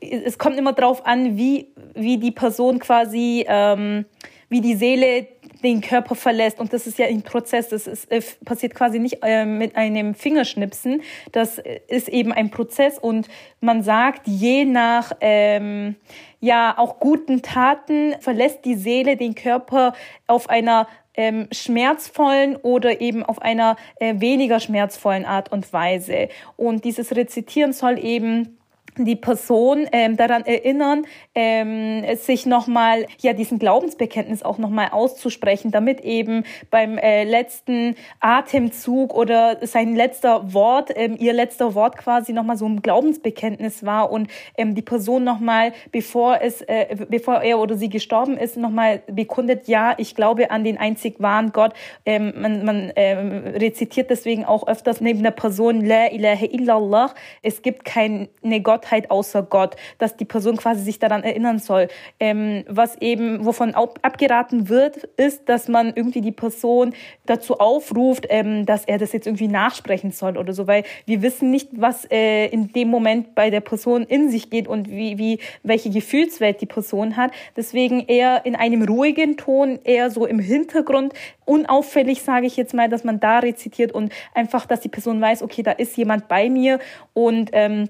es 0.00 0.38
kommt 0.38 0.58
immer 0.58 0.72
darauf 0.72 1.06
an, 1.06 1.36
wie, 1.36 1.68
wie 1.94 2.18
die 2.18 2.32
Person 2.32 2.78
quasi, 2.78 3.44
ähm, 3.48 4.04
wie 4.48 4.60
die 4.60 4.74
Seele 4.74 5.26
den 5.64 5.80
Körper 5.80 6.14
verlässt. 6.14 6.60
Und 6.60 6.72
das 6.72 6.86
ist 6.86 6.98
ja 6.98 7.06
ein 7.06 7.22
Prozess, 7.22 7.68
das 7.68 7.86
ist, 7.86 8.10
äh, 8.12 8.22
passiert 8.44 8.74
quasi 8.74 8.98
nicht 8.98 9.18
äh, 9.22 9.44
mit 9.44 9.76
einem 9.76 10.14
Fingerschnipsen. 10.14 11.02
Das 11.32 11.60
ist 11.88 12.08
eben 12.08 12.32
ein 12.32 12.50
Prozess 12.50 12.98
und 12.98 13.28
man 13.60 13.82
sagt, 13.82 14.26
je 14.26 14.64
nach 14.64 15.12
ähm, 15.20 15.96
ja 16.40 16.74
auch 16.76 17.00
guten 17.00 17.42
Taten 17.42 18.14
verlässt 18.20 18.64
die 18.64 18.74
Seele 18.74 19.16
den 19.16 19.34
Körper 19.34 19.94
auf 20.26 20.48
einer 20.48 20.86
ähm, 21.16 21.48
schmerzvollen 21.52 22.56
oder 22.56 23.00
eben 23.00 23.22
auf 23.22 23.40
einer 23.40 23.76
äh, 23.96 24.20
weniger 24.20 24.60
schmerzvollen 24.60 25.24
Art 25.24 25.50
und 25.52 25.72
Weise. 25.72 26.28
Und 26.56 26.84
dieses 26.84 27.14
Rezitieren 27.14 27.72
soll 27.72 27.98
eben 27.98 28.58
die 28.98 29.16
Person 29.16 29.86
ähm, 29.92 30.16
daran 30.16 30.44
erinnern, 30.44 31.06
ähm, 31.34 32.04
sich 32.16 32.46
nochmal, 32.46 33.06
ja, 33.20 33.32
diesen 33.32 33.58
Glaubensbekenntnis 33.58 34.42
auch 34.42 34.58
nochmal 34.58 34.88
auszusprechen, 34.92 35.70
damit 35.70 36.00
eben 36.00 36.44
beim 36.70 36.98
äh, 36.98 37.24
letzten 37.24 37.96
Atemzug 38.20 39.14
oder 39.14 39.58
sein 39.62 39.96
letzter 39.96 40.52
Wort, 40.52 40.90
ähm, 40.94 41.16
ihr 41.18 41.32
letzter 41.32 41.74
Wort 41.74 41.96
quasi 41.96 42.32
nochmal 42.32 42.56
so 42.56 42.66
ein 42.66 42.82
Glaubensbekenntnis 42.82 43.84
war 43.84 44.10
und 44.10 44.28
ähm, 44.56 44.74
die 44.74 44.82
Person 44.82 45.24
nochmal, 45.24 45.72
bevor 45.90 46.40
es, 46.40 46.62
äh, 46.62 46.96
bevor 47.08 47.42
er 47.42 47.58
oder 47.58 47.76
sie 47.76 47.88
gestorben 47.88 48.36
ist, 48.36 48.56
nochmal 48.56 49.02
bekundet, 49.10 49.66
ja, 49.68 49.94
ich 49.98 50.14
glaube 50.14 50.50
an 50.50 50.64
den 50.64 50.78
einzig 50.78 51.20
wahren 51.20 51.52
Gott. 51.52 51.72
Ähm, 52.06 52.32
man 52.36 52.64
man 52.64 52.92
ähm, 52.96 53.44
rezitiert 53.46 54.10
deswegen 54.10 54.44
auch 54.44 54.66
öfters 54.66 55.00
neben 55.00 55.22
der 55.22 55.30
Person, 55.30 55.84
La 55.84 56.10
ilaha 56.10 56.46
illallah, 56.46 57.14
es 57.42 57.62
gibt 57.62 57.84
keine 57.84 58.28
Gott 58.62 58.83
Gottheit 58.84 59.10
außer 59.10 59.42
Gott, 59.42 59.76
dass 59.98 60.16
die 60.16 60.24
Person 60.24 60.56
quasi 60.56 60.82
sich 60.82 60.98
daran 60.98 61.22
erinnern 61.22 61.58
soll. 61.58 61.88
Ähm, 62.20 62.64
was 62.68 63.00
eben, 63.00 63.44
wovon 63.44 63.74
abgeraten 63.74 64.68
wird, 64.68 65.04
ist, 65.16 65.48
dass 65.48 65.68
man 65.68 65.92
irgendwie 65.94 66.20
die 66.20 66.32
Person 66.32 66.92
dazu 67.24 67.58
aufruft, 67.58 68.26
ähm, 68.28 68.66
dass 68.66 68.84
er 68.84 68.98
das 68.98 69.12
jetzt 69.12 69.26
irgendwie 69.26 69.48
nachsprechen 69.48 70.10
soll 70.10 70.36
oder 70.36 70.52
so, 70.52 70.66
weil 70.66 70.84
wir 71.06 71.22
wissen 71.22 71.50
nicht, 71.50 71.68
was 71.72 72.06
äh, 72.10 72.46
in 72.48 72.72
dem 72.72 72.88
Moment 72.88 73.34
bei 73.34 73.50
der 73.50 73.60
Person 73.60 74.02
in 74.02 74.30
sich 74.30 74.50
geht 74.50 74.68
und 74.68 74.90
wie, 74.90 75.16
wie, 75.18 75.38
welche 75.62 75.90
Gefühlswelt 75.90 76.60
die 76.60 76.66
Person 76.66 77.16
hat. 77.16 77.30
Deswegen 77.56 78.00
eher 78.06 78.44
in 78.44 78.54
einem 78.54 78.82
ruhigen 78.82 79.36
Ton, 79.36 79.78
eher 79.84 80.10
so 80.10 80.26
im 80.26 80.38
Hintergrund, 80.38 81.14
unauffällig, 81.46 82.22
sage 82.22 82.46
ich 82.46 82.56
jetzt 82.56 82.74
mal, 82.74 82.88
dass 82.88 83.04
man 83.04 83.20
da 83.20 83.38
rezitiert 83.38 83.92
und 83.92 84.12
einfach, 84.34 84.66
dass 84.66 84.80
die 84.80 84.88
Person 84.88 85.20
weiß, 85.20 85.42
okay, 85.42 85.62
da 85.62 85.72
ist 85.72 85.96
jemand 85.96 86.28
bei 86.28 86.50
mir 86.50 86.78
und 87.14 87.50
ähm, 87.52 87.88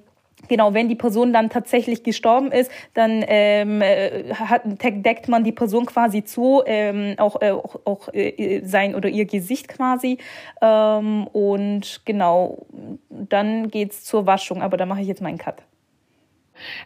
Genau, 0.48 0.74
wenn 0.74 0.88
die 0.88 0.94
Person 0.94 1.32
dann 1.32 1.50
tatsächlich 1.50 2.02
gestorben 2.02 2.52
ist, 2.52 2.70
dann 2.94 3.24
ähm, 3.26 3.80
äh, 3.80 4.34
hat, 4.34 4.62
deckt 4.64 5.28
man 5.28 5.44
die 5.44 5.52
Person 5.52 5.86
quasi 5.86 6.24
zu, 6.24 6.62
ähm, 6.66 7.14
auch, 7.18 7.40
äh, 7.40 7.50
auch, 7.50 7.80
auch 7.84 8.08
äh, 8.12 8.60
sein 8.64 8.94
oder 8.94 9.08
ihr 9.08 9.24
Gesicht 9.24 9.68
quasi. 9.68 10.18
Ähm, 10.60 11.26
und 11.28 12.02
genau, 12.04 12.66
dann 13.08 13.68
geht's 13.68 14.04
zur 14.04 14.26
Waschung, 14.26 14.62
aber 14.62 14.76
da 14.76 14.86
mache 14.86 15.00
ich 15.00 15.08
jetzt 15.08 15.22
meinen 15.22 15.38
Cut. 15.38 15.62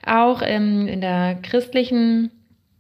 Auch 0.06 0.42
ähm, 0.42 0.86
in 0.86 1.00
der 1.00 1.36
christlichen 1.42 2.30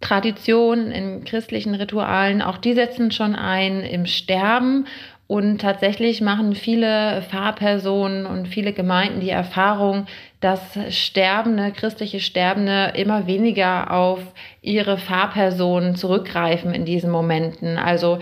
Tradition, 0.00 0.90
in 0.90 1.24
christlichen 1.24 1.74
Ritualen, 1.74 2.40
auch 2.40 2.58
die 2.58 2.74
setzen 2.74 3.10
schon 3.10 3.34
ein 3.34 3.80
im 3.80 4.06
Sterben 4.06 4.86
und 5.28 5.58
tatsächlich 5.58 6.22
machen 6.22 6.54
viele 6.54 7.20
Pfarrpersonen 7.20 8.24
und 8.24 8.48
viele 8.48 8.72
Gemeinden 8.72 9.20
die 9.20 9.28
Erfahrung, 9.28 10.06
dass 10.40 10.78
Sterbende, 10.88 11.70
christliche 11.70 12.18
Sterbende 12.18 12.94
immer 12.96 13.26
weniger 13.26 13.92
auf 13.92 14.20
ihre 14.62 14.96
Pfarrpersonen 14.96 15.96
zurückgreifen 15.96 16.72
in 16.72 16.86
diesen 16.86 17.10
Momenten. 17.10 17.76
Also 17.76 18.20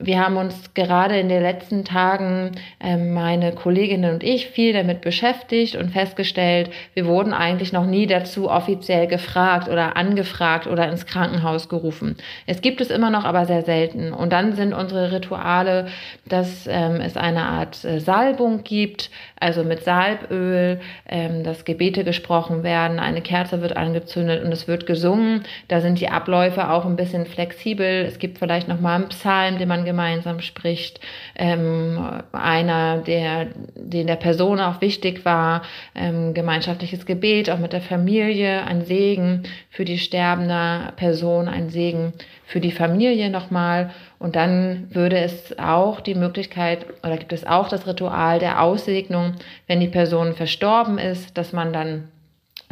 wir 0.00 0.18
haben 0.18 0.38
uns 0.38 0.72
gerade 0.72 1.18
in 1.20 1.28
den 1.28 1.42
letzten 1.42 1.84
Tagen, 1.84 2.52
äh, 2.80 2.96
meine 2.96 3.52
Kolleginnen 3.52 4.14
und 4.14 4.24
ich, 4.24 4.48
viel 4.48 4.72
damit 4.72 5.02
beschäftigt 5.02 5.76
und 5.76 5.90
festgestellt, 5.90 6.70
wir 6.94 7.06
wurden 7.06 7.34
eigentlich 7.34 7.72
noch 7.72 7.84
nie 7.84 8.06
dazu 8.06 8.50
offiziell 8.50 9.06
gefragt 9.06 9.68
oder 9.68 9.96
angefragt 9.96 10.66
oder 10.66 10.88
ins 10.88 11.04
Krankenhaus 11.04 11.68
gerufen. 11.68 12.16
Es 12.46 12.62
gibt 12.62 12.80
es 12.80 12.90
immer 12.90 13.10
noch, 13.10 13.24
aber 13.24 13.44
sehr 13.44 13.62
selten. 13.62 14.12
Und 14.12 14.32
dann 14.32 14.54
sind 14.54 14.72
unsere 14.72 15.12
Rituale, 15.12 15.88
dass 16.26 16.66
ähm, 16.66 17.00
es 17.02 17.18
eine 17.18 17.42
Art 17.42 17.84
äh, 17.84 18.00
Salbung 18.00 18.64
gibt, 18.64 19.10
also 19.40 19.64
mit 19.64 19.82
Salböl, 19.82 20.80
ähm, 21.08 21.42
dass 21.42 21.64
Gebete 21.64 22.04
gesprochen 22.04 22.62
werden, 22.62 23.00
eine 23.00 23.22
Kerze 23.22 23.62
wird 23.62 23.76
angezündet 23.76 24.44
und 24.44 24.52
es 24.52 24.68
wird 24.68 24.86
gesungen. 24.86 25.44
Da 25.68 25.80
sind 25.80 25.98
die 25.98 26.10
Abläufe 26.10 26.70
auch 26.70 26.84
ein 26.84 26.96
bisschen 26.96 27.24
flexibel. 27.24 28.04
Es 28.06 28.18
gibt 28.18 28.38
vielleicht 28.38 28.68
noch 28.68 28.80
mal 28.80 28.96
einen 28.96 29.08
Psalm, 29.08 29.58
den 29.58 29.68
man 29.68 29.86
gemeinsam 29.86 30.40
spricht. 30.40 31.00
Ähm, 31.36 32.20
einer, 32.32 32.98
der, 32.98 33.46
den 33.74 34.06
der 34.06 34.16
Person 34.16 34.60
auch 34.60 34.82
wichtig 34.82 35.24
war, 35.24 35.62
ähm, 35.94 36.34
gemeinschaftliches 36.34 37.06
Gebet, 37.06 37.48
auch 37.48 37.58
mit 37.58 37.72
der 37.72 37.80
Familie, 37.80 38.64
ein 38.66 38.84
Segen 38.84 39.44
für 39.70 39.86
die 39.86 39.98
sterbende 39.98 40.92
Person, 40.96 41.48
ein 41.48 41.70
Segen 41.70 42.12
für 42.50 42.60
die 42.60 42.72
Familie 42.72 43.30
nochmal. 43.30 43.90
Und 44.18 44.34
dann 44.34 44.88
würde 44.90 45.18
es 45.18 45.56
auch 45.56 46.00
die 46.00 46.16
Möglichkeit 46.16 46.84
oder 47.04 47.16
gibt 47.16 47.32
es 47.32 47.46
auch 47.46 47.68
das 47.68 47.86
Ritual 47.86 48.40
der 48.40 48.60
Aussegnung, 48.60 49.34
wenn 49.68 49.78
die 49.78 49.86
Person 49.86 50.34
verstorben 50.34 50.98
ist, 50.98 51.38
dass 51.38 51.52
man 51.52 51.72
dann 51.72 52.08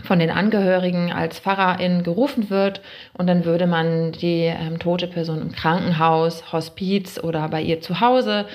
von 0.02 0.18
den 0.18 0.30
Angehörigen 0.30 1.12
als 1.12 1.38
Pfarrerin 1.38 2.02
gerufen 2.02 2.50
wird 2.50 2.80
und 3.14 3.28
dann 3.28 3.44
würde 3.44 3.68
man 3.68 4.12
die 4.12 4.44
ähm, 4.44 4.80
tote 4.80 5.06
Person 5.06 5.42
im 5.42 5.52
Krankenhaus, 5.52 6.52
Hospiz 6.52 7.20
oder 7.22 7.48
bei 7.48 7.62
ihr 7.62 7.80
zu 7.80 8.00
Hause 8.00 8.46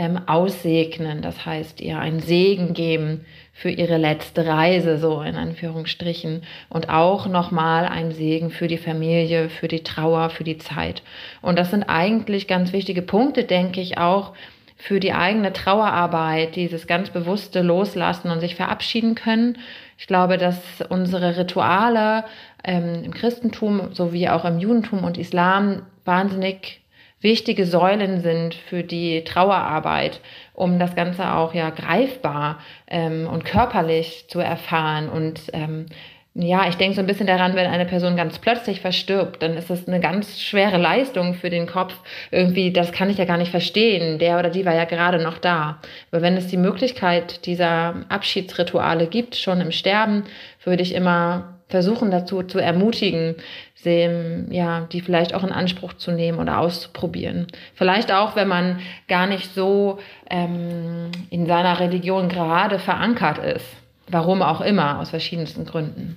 ähm, 0.00 0.18
aussegnen. 0.26 1.20
Das 1.20 1.44
heißt, 1.44 1.82
ihr 1.82 1.98
einen 1.98 2.20
Segen 2.20 2.72
geben 2.72 3.26
für 3.52 3.68
ihre 3.68 3.98
letzte 3.98 4.46
Reise, 4.46 4.96
so 4.96 5.20
in 5.20 5.36
Anführungsstrichen. 5.36 6.42
Und 6.70 6.88
auch 6.88 7.26
nochmal 7.26 7.84
ein 7.84 8.10
Segen 8.10 8.50
für 8.50 8.66
die 8.66 8.78
Familie, 8.78 9.50
für 9.50 9.68
die 9.68 9.82
Trauer, 9.82 10.30
für 10.30 10.42
die 10.42 10.56
Zeit. 10.56 11.02
Und 11.42 11.58
das 11.58 11.70
sind 11.70 11.82
eigentlich 11.82 12.48
ganz 12.48 12.72
wichtige 12.72 13.02
Punkte, 13.02 13.44
denke 13.44 13.82
ich, 13.82 13.98
auch 13.98 14.32
für 14.78 15.00
die 15.00 15.12
eigene 15.12 15.52
Trauerarbeit, 15.52 16.56
dieses 16.56 16.86
ganz 16.86 17.10
bewusste 17.10 17.60
Loslassen 17.60 18.30
und 18.30 18.40
sich 18.40 18.54
verabschieden 18.54 19.14
können. 19.14 19.58
Ich 19.98 20.06
glaube, 20.06 20.38
dass 20.38 20.56
unsere 20.88 21.36
Rituale 21.36 22.24
ähm, 22.64 23.04
im 23.04 23.12
Christentum 23.12 23.92
sowie 23.92 24.30
auch 24.30 24.46
im 24.46 24.60
Judentum 24.60 25.04
und 25.04 25.18
Islam 25.18 25.82
wahnsinnig 26.06 26.79
wichtige 27.20 27.66
Säulen 27.66 28.20
sind 28.20 28.54
für 28.54 28.82
die 28.82 29.24
Trauerarbeit, 29.24 30.20
um 30.54 30.78
das 30.78 30.94
Ganze 30.94 31.32
auch 31.32 31.54
ja 31.54 31.70
greifbar 31.70 32.58
ähm, 32.86 33.28
und 33.30 33.44
körperlich 33.44 34.26
zu 34.28 34.40
erfahren 34.40 35.08
und 35.08 35.40
ähm, 35.52 35.86
ja, 36.34 36.68
ich 36.68 36.76
denke 36.76 36.94
so 36.94 37.00
ein 37.00 37.08
bisschen 37.08 37.26
daran, 37.26 37.56
wenn 37.56 37.66
eine 37.66 37.86
Person 37.86 38.16
ganz 38.16 38.38
plötzlich 38.38 38.80
verstirbt, 38.80 39.42
dann 39.42 39.56
ist 39.56 39.68
das 39.68 39.88
eine 39.88 39.98
ganz 39.98 40.40
schwere 40.40 40.78
Leistung 40.78 41.34
für 41.34 41.50
den 41.50 41.66
Kopf. 41.66 41.92
Irgendwie, 42.30 42.72
das 42.72 42.92
kann 42.92 43.10
ich 43.10 43.18
ja 43.18 43.24
gar 43.24 43.36
nicht 43.36 43.50
verstehen. 43.50 44.20
Der 44.20 44.38
oder 44.38 44.48
die 44.48 44.64
war 44.64 44.74
ja 44.74 44.84
gerade 44.84 45.20
noch 45.20 45.38
da. 45.38 45.80
Aber 46.12 46.22
wenn 46.22 46.36
es 46.36 46.46
die 46.46 46.56
Möglichkeit 46.56 47.46
dieser 47.46 48.06
Abschiedsrituale 48.08 49.08
gibt, 49.08 49.34
schon 49.34 49.60
im 49.60 49.72
Sterben, 49.72 50.22
würde 50.62 50.84
ich 50.84 50.94
immer 50.94 51.59
versuchen 51.70 52.10
dazu 52.10 52.42
zu 52.42 52.58
ermutigen, 52.58 53.36
sie, 53.74 54.08
ja, 54.50 54.86
die 54.92 55.00
vielleicht 55.00 55.34
auch 55.34 55.44
in 55.44 55.52
Anspruch 55.52 55.94
zu 55.94 56.10
nehmen 56.10 56.38
oder 56.38 56.58
auszuprobieren. 56.58 57.46
Vielleicht 57.74 58.12
auch, 58.12 58.36
wenn 58.36 58.48
man 58.48 58.80
gar 59.08 59.26
nicht 59.26 59.54
so 59.54 59.98
ähm, 60.28 61.10
in 61.30 61.46
seiner 61.46 61.80
Religion 61.80 62.28
gerade 62.28 62.78
verankert 62.78 63.38
ist. 63.38 63.66
Warum 64.08 64.42
auch 64.42 64.60
immer, 64.60 64.98
aus 64.98 65.10
verschiedensten 65.10 65.64
Gründen. 65.64 66.16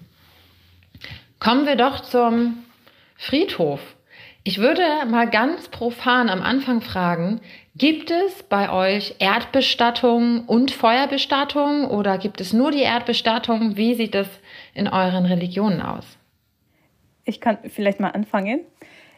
Kommen 1.39 1.67
wir 1.67 1.75
doch 1.75 1.99
zum 1.99 2.63
Friedhof. 3.15 3.79
Ich 4.45 4.57
würde 4.57 4.83
mal 5.09 5.29
ganz 5.29 5.69
profan 5.69 6.27
am 6.27 6.41
Anfang 6.41 6.81
fragen, 6.81 7.39
gibt 7.75 8.11
es 8.11 8.43
bei 8.43 8.69
euch 8.69 9.15
Erdbestattung 9.19 10.45
und 10.47 10.71
Feuerbestattung 10.71 11.85
oder 11.85 12.17
gibt 12.17 12.41
es 12.41 12.51
nur 12.51 12.71
die 12.71 12.81
Erdbestattung? 12.81 13.77
Wie 13.77 13.93
sieht 13.93 14.15
das 14.15 14.27
in 14.73 14.87
euren 14.87 15.25
Religionen 15.25 15.81
aus? 15.81 16.05
Ich 17.25 17.39
kann 17.39 17.57
vielleicht 17.69 17.99
mal 17.99 18.09
anfangen. 18.09 18.61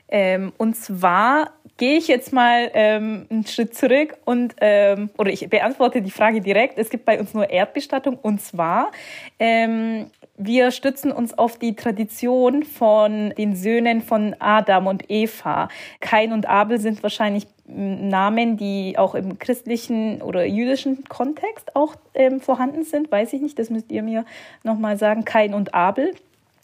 Ähm, 0.07 0.53
und 0.57 0.75
zwar 0.75 1.51
gehe 1.77 1.97
ich 1.97 2.07
jetzt 2.07 2.31
mal 2.31 2.69
ähm, 2.75 3.25
einen 3.29 3.45
Schritt 3.47 3.73
zurück 3.75 4.15
und 4.23 4.55
ähm, 4.61 5.09
oder 5.17 5.31
ich 5.31 5.49
beantworte 5.49 6.03
die 6.03 6.11
Frage 6.11 6.41
direkt. 6.41 6.77
Es 6.77 6.91
gibt 6.91 7.05
bei 7.05 7.19
uns 7.19 7.33
nur 7.33 7.49
Erdbestattung 7.49 8.15
und 8.21 8.39
zwar 8.39 8.91
ähm, 9.39 10.11
wir 10.37 10.71
stützen 10.71 11.11
uns 11.11 11.37
auf 11.37 11.57
die 11.57 11.75
Tradition 11.75 12.63
von 12.63 13.31
den 13.37 13.55
Söhnen 13.55 14.01
von 14.01 14.35
Adam 14.39 14.87
und 14.87 15.09
Eva. 15.09 15.69
Kain 16.01 16.33
und 16.33 16.45
Abel 16.45 16.77
sind 16.79 17.01
wahrscheinlich 17.03 17.47
Namen, 17.67 18.57
die 18.57 18.97
auch 18.97 19.15
im 19.15 19.39
christlichen 19.39 20.21
oder 20.21 20.45
jüdischen 20.45 21.03
Kontext 21.05 21.75
auch 21.75 21.95
ähm, 22.13 22.39
vorhanden 22.39 22.83
sind, 22.83 23.11
weiß 23.11 23.33
ich 23.33 23.41
nicht. 23.41 23.57
Das 23.57 23.69
müsst 23.69 23.91
ihr 23.91 24.03
mir 24.03 24.25
nochmal 24.63 24.97
sagen. 24.97 25.25
Kain 25.25 25.53
und 25.53 25.73
Abel. 25.73 26.13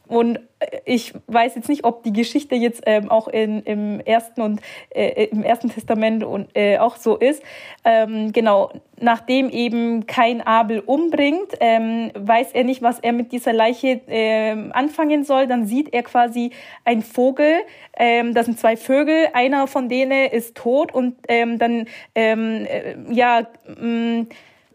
Und 0.08 0.40
ich 0.86 1.14
weiß 1.28 1.56
jetzt 1.56 1.70
nicht, 1.70 1.86
ob 1.86 2.04
die 2.04 2.12
Geschichte 2.12 2.54
jetzt 2.56 2.84
ähm, 2.86 3.10
auch 3.10 3.28
in, 3.28 3.64
im 3.64 4.00
ersten 4.02 4.42
und 4.42 4.62
äh, 4.90 5.26
im 5.28 5.42
ersten 5.42 5.70
Testament 5.70 6.24
und 6.24 6.50
äh, 6.54 6.78
auch 6.80 6.98
so 6.98 7.16
ist. 7.16 7.42
Ähm, 7.86 8.34
genau, 8.34 8.72
nachdem 9.00 9.50
eben 9.50 10.06
kein 10.08 10.42
Abel 10.42 10.82
umbringt, 10.82 11.54
ähm, 11.62 12.12
weiß 12.14 12.52
er 12.52 12.66
nicht, 12.66 12.82
was 12.82 13.00
er 13.00 13.14
mit 13.14 13.32
dieser 13.32 13.54
Leiche 13.54 14.02
ähm, 14.08 14.72
anfangen 14.74 15.24
soll. 15.24 15.48
Dann 15.48 15.66
sieht 15.66 15.94
er 15.94 16.04
quasi 16.04 16.52
ein 16.84 17.02
Vogel. 17.02 17.62
Ähm, 17.98 18.34
das 18.34 18.46
sind 18.46 18.60
zwei 18.60 18.76
Vögel. 18.76 19.30
Einer 19.34 19.66
von 19.66 19.88
denen 19.88 20.30
ist 20.30 20.56
tot 20.56 20.94
und 20.94 21.16
ähm, 21.30 21.58
dann 21.58 21.88
äh, 22.16 22.96
ja. 23.10 23.48
Mh, 23.80 24.26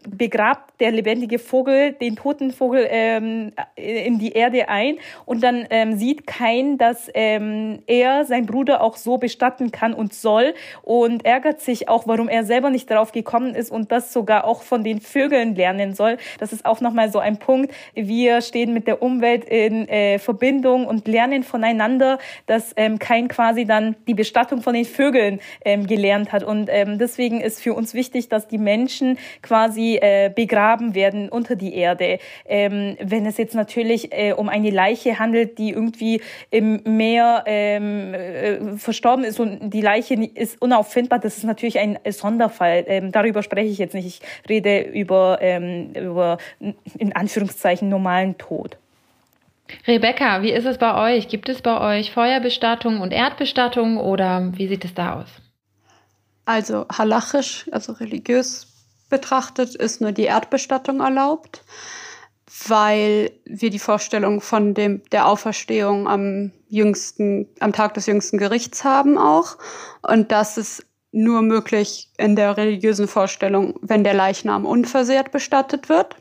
begrabt 0.09 0.76
der 0.79 0.91
lebendige 0.91 1.39
Vogel 1.39 1.93
den 1.93 2.15
toten 2.15 2.51
Vogel 2.51 2.87
ähm, 2.89 3.51
in 3.75 4.19
die 4.19 4.33
Erde 4.33 4.69
ein 4.69 4.97
und 5.25 5.41
dann 5.43 5.65
ähm, 5.69 5.97
sieht 5.97 6.27
kein, 6.27 6.77
dass 6.77 7.09
ähm, 7.13 7.79
er 7.87 8.25
sein 8.25 8.45
Bruder 8.45 8.81
auch 8.81 8.95
so 8.95 9.17
bestatten 9.17 9.71
kann 9.71 9.93
und 9.93 10.13
soll 10.13 10.53
und 10.83 11.25
ärgert 11.25 11.61
sich 11.61 11.89
auch, 11.89 12.07
warum 12.07 12.29
er 12.29 12.43
selber 12.43 12.69
nicht 12.69 12.89
darauf 12.91 13.11
gekommen 13.11 13.55
ist 13.55 13.71
und 13.71 13.91
das 13.91 14.13
sogar 14.13 14.45
auch 14.45 14.61
von 14.61 14.83
den 14.83 15.01
Vögeln 15.01 15.55
lernen 15.55 15.93
soll. 15.93 16.17
Das 16.39 16.53
ist 16.53 16.65
auch 16.65 16.81
nochmal 16.81 17.11
so 17.11 17.19
ein 17.19 17.37
Punkt. 17.39 17.73
Wir 17.93 18.41
stehen 18.41 18.73
mit 18.73 18.87
der 18.87 19.01
Umwelt 19.01 19.45
in 19.45 19.87
äh, 19.87 20.19
Verbindung 20.19 20.85
und 20.85 21.07
lernen 21.07 21.43
voneinander, 21.43 22.19
dass 22.45 22.73
ähm, 22.75 22.99
kein 22.99 23.27
quasi 23.27 23.65
dann 23.65 23.95
die 24.07 24.13
Bestattung 24.13 24.61
von 24.61 24.73
den 24.73 24.85
Vögeln 24.85 25.39
ähm, 25.65 25.87
gelernt 25.87 26.31
hat 26.31 26.43
und 26.43 26.69
ähm, 26.71 26.97
deswegen 26.99 27.41
ist 27.41 27.61
für 27.61 27.73
uns 27.73 27.93
wichtig, 27.93 28.29
dass 28.29 28.47
die 28.47 28.57
Menschen 28.57 29.17
quasi 29.41 29.97
äh, 30.01 30.31
begraben 30.33 30.66
werden 30.95 31.29
unter 31.29 31.55
die 31.55 31.73
Erde. 31.73 32.19
Ähm, 32.45 32.97
wenn 33.01 33.25
es 33.25 33.37
jetzt 33.37 33.55
natürlich 33.55 34.11
äh, 34.11 34.33
um 34.33 34.49
eine 34.49 34.69
Leiche 34.69 35.19
handelt, 35.19 35.57
die 35.57 35.69
irgendwie 35.69 36.21
im 36.51 36.81
Meer 36.83 37.43
ähm, 37.45 38.13
äh, 38.13 38.77
verstorben 38.77 39.23
ist 39.23 39.39
und 39.39 39.71
die 39.71 39.81
Leiche 39.81 40.15
ist 40.15 40.61
unauffindbar, 40.61 41.19
das 41.19 41.37
ist 41.37 41.43
natürlich 41.43 41.79
ein 41.79 41.97
Sonderfall. 42.09 42.83
Ähm, 42.87 43.11
darüber 43.11 43.43
spreche 43.43 43.69
ich 43.69 43.77
jetzt 43.77 43.93
nicht. 43.93 44.07
Ich 44.07 44.49
rede 44.49 44.81
über, 44.81 45.39
ähm, 45.41 45.91
über 45.93 46.37
in 46.97 47.15
Anführungszeichen 47.15 47.89
normalen 47.89 48.37
Tod. 48.37 48.77
Rebecca, 49.85 50.41
wie 50.41 50.51
ist 50.51 50.65
es 50.65 50.77
bei 50.77 51.15
euch? 51.15 51.27
Gibt 51.27 51.49
es 51.49 51.61
bei 51.61 51.99
euch 51.99 52.11
Feuerbestattung 52.11 53.01
und 53.01 53.11
Erdbestattung 53.11 53.97
oder 53.97 54.51
wie 54.53 54.67
sieht 54.67 54.85
es 54.85 54.93
da 54.93 55.21
aus? 55.21 55.29
Also 56.45 56.85
halachisch, 56.87 57.65
also 57.71 57.93
religiös 57.93 58.76
betrachtet, 59.09 59.75
ist 59.75 60.01
nur 60.01 60.11
die 60.11 60.23
Erdbestattung 60.23 60.99
erlaubt, 60.99 61.63
weil 62.67 63.31
wir 63.45 63.69
die 63.69 63.79
Vorstellung 63.79 64.41
von 64.41 64.73
dem, 64.73 65.01
der 65.11 65.27
Auferstehung 65.27 66.07
am 66.07 66.51
jüngsten, 66.69 67.47
am 67.59 67.73
Tag 67.73 67.93
des 67.93 68.05
jüngsten 68.05 68.37
Gerichts 68.37 68.83
haben 68.83 69.17
auch. 69.17 69.57
Und 70.01 70.31
das 70.31 70.57
ist 70.57 70.85
nur 71.11 71.41
möglich 71.41 72.09
in 72.17 72.35
der 72.35 72.57
religiösen 72.57 73.07
Vorstellung, 73.07 73.79
wenn 73.81 74.03
der 74.03 74.13
Leichnam 74.13 74.65
unversehrt 74.65 75.31
bestattet 75.31 75.89
wird. 75.89 76.15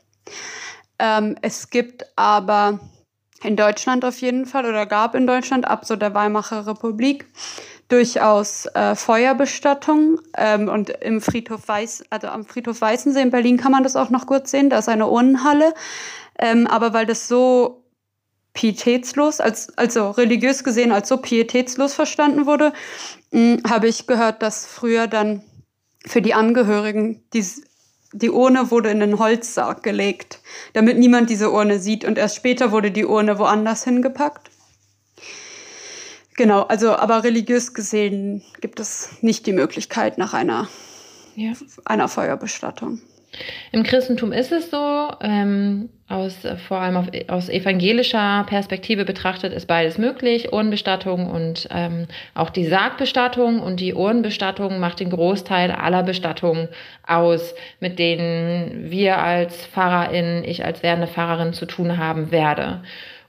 Ähm, 0.98 1.36
es 1.42 1.70
gibt 1.70 2.06
aber 2.16 2.80
in 3.42 3.56
Deutschland 3.56 4.04
auf 4.04 4.20
jeden 4.20 4.46
Fall 4.46 4.64
oder 4.66 4.86
gab 4.86 5.14
in 5.14 5.26
Deutschland 5.26 5.66
ab 5.66 5.84
so 5.84 5.96
der 5.96 6.14
Weimarer 6.14 6.66
Republik 6.66 7.26
durchaus 7.88 8.66
äh, 8.66 8.94
Feuerbestattung 8.94 10.20
ähm, 10.36 10.68
und 10.68 10.90
im 10.90 11.20
Friedhof 11.20 11.68
Weiß, 11.68 12.04
also 12.10 12.28
am 12.28 12.44
Friedhof 12.44 12.80
Weißensee 12.80 13.22
in 13.22 13.30
Berlin 13.30 13.58
kann 13.58 13.72
man 13.72 13.84
das 13.84 13.96
auch 13.96 14.10
noch 14.10 14.26
gut 14.26 14.48
sehen. 14.48 14.70
Da 14.70 14.78
ist 14.78 14.88
eine 14.88 15.08
Urnenhalle, 15.08 15.72
ähm, 16.38 16.66
aber 16.66 16.92
weil 16.92 17.06
das 17.06 17.28
so 17.28 17.84
pietätslos, 18.54 19.40
als, 19.40 19.76
also 19.78 20.10
religiös 20.10 20.64
gesehen 20.64 20.90
als 20.90 21.08
so 21.08 21.18
pietätslos 21.18 21.94
verstanden 21.94 22.46
wurde, 22.46 22.72
hm, 23.30 23.62
habe 23.68 23.86
ich 23.86 24.06
gehört, 24.06 24.42
dass 24.42 24.66
früher 24.66 25.06
dann 25.06 25.42
für 26.06 26.22
die 26.22 26.34
Angehörigen 26.34 27.22
die, 27.34 27.44
die 28.12 28.30
Urne 28.30 28.70
wurde 28.70 28.90
in 28.90 29.00
den 29.00 29.18
Holzsarg 29.18 29.82
gelegt, 29.82 30.40
damit 30.72 30.98
niemand 30.98 31.30
diese 31.30 31.50
Urne 31.50 31.78
sieht 31.78 32.04
und 32.04 32.18
erst 32.18 32.36
später 32.36 32.72
wurde 32.72 32.90
die 32.90 33.04
Urne 33.04 33.38
woanders 33.38 33.84
hingepackt. 33.84 34.50
Genau, 36.36 36.62
also 36.62 36.94
aber 36.96 37.24
religiös 37.24 37.72
gesehen 37.72 38.42
gibt 38.60 38.78
es 38.78 39.22
nicht 39.22 39.46
die 39.46 39.52
Möglichkeit 39.52 40.18
nach 40.18 40.34
einer, 40.34 40.68
ja. 41.34 41.52
einer 41.84 42.08
Feuerbestattung. 42.08 43.00
Im 43.72 43.82
Christentum 43.82 44.32
ist 44.32 44.52
es 44.52 44.70
so, 44.70 45.10
ähm, 45.20 45.90
aus, 46.08 46.36
vor 46.68 46.78
allem 46.78 46.96
auf, 46.96 47.06
aus 47.28 47.48
evangelischer 47.48 48.44
Perspektive 48.48 49.04
betrachtet 49.04 49.52
ist 49.52 49.66
beides 49.66 49.98
möglich, 49.98 50.52
Urnenbestattung 50.52 51.28
und 51.28 51.68
ähm, 51.70 52.06
auch 52.34 52.50
die 52.50 52.66
Sargbestattung. 52.66 53.60
Und 53.60 53.80
die 53.80 53.94
Urnenbestattung 53.94 54.78
macht 54.78 55.00
den 55.00 55.10
Großteil 55.10 55.72
aller 55.72 56.02
Bestattungen 56.02 56.68
aus, 57.06 57.54
mit 57.80 57.98
denen 57.98 58.90
wir 58.90 59.18
als 59.18 59.66
Pfarrerin, 59.66 60.44
ich 60.44 60.64
als 60.64 60.82
werdende 60.82 61.08
Pfarrerin 61.08 61.52
zu 61.52 61.66
tun 61.66 61.98
haben 61.98 62.30
werde. 62.30 62.82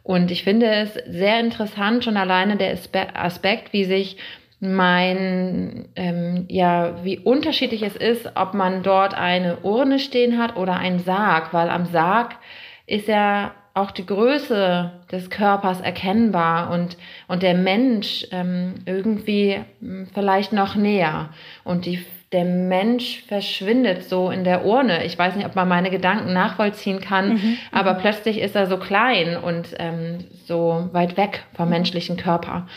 Und 0.08 0.32
ich 0.32 0.46
finde 0.46 0.68
es 0.68 0.94
sehr 1.06 1.38
interessant, 1.42 2.06
schon 2.06 2.16
alleine 2.16 2.56
der 2.56 2.78
Aspekt, 3.14 3.74
wie 3.74 3.84
sich 3.84 4.16
mein, 4.62 5.90
ähm, 5.98 6.46
ja, 6.48 7.04
wie 7.04 7.20
unterschiedlich 7.20 7.84
es 7.84 7.98
ist, 7.98 8.32
ob 8.36 8.54
man 8.54 8.84
dort 8.84 9.16
eine 9.16 9.58
Urne 9.64 10.00
stehen 10.00 10.38
hat 10.38 10.56
oder 10.56 10.78
einen 10.78 11.00
Sarg, 11.00 11.54
weil 11.54 11.70
am 11.70 11.88
Sarg 11.88 12.38
ist 12.86 13.10
ja 13.10 13.52
auch 13.74 13.92
die 13.92 14.06
Größe 14.06 14.94
des 15.12 15.30
Körpers 15.30 15.82
erkennbar 15.82 16.72
und, 16.72 16.96
und 17.28 17.44
der 17.44 17.56
Mensch 17.56 18.26
ähm, 18.32 18.76
irgendwie 18.86 19.60
hm, 19.82 20.08
vielleicht 20.14 20.54
noch 20.54 20.76
näher. 20.76 21.32
Und 21.66 21.86
die 21.86 21.98
der 22.32 22.44
Mensch 22.44 23.24
verschwindet 23.28 24.04
so 24.04 24.30
in 24.30 24.44
der 24.44 24.66
Urne. 24.66 25.06
Ich 25.06 25.18
weiß 25.18 25.36
nicht, 25.36 25.46
ob 25.46 25.56
man 25.56 25.68
meine 25.68 25.90
Gedanken 25.90 26.34
nachvollziehen 26.34 27.00
kann, 27.00 27.36
mhm. 27.36 27.58
aber 27.72 27.94
mhm. 27.94 28.00
plötzlich 28.00 28.40
ist 28.40 28.56
er 28.56 28.68
so 28.68 28.78
klein 28.78 29.38
und 29.38 29.70
ähm, 29.80 30.20
so 30.46 30.90
weit 30.92 31.16
weg 31.16 31.44
vom 31.54 31.70
menschlichen 31.70 32.18
Körper. 32.18 32.68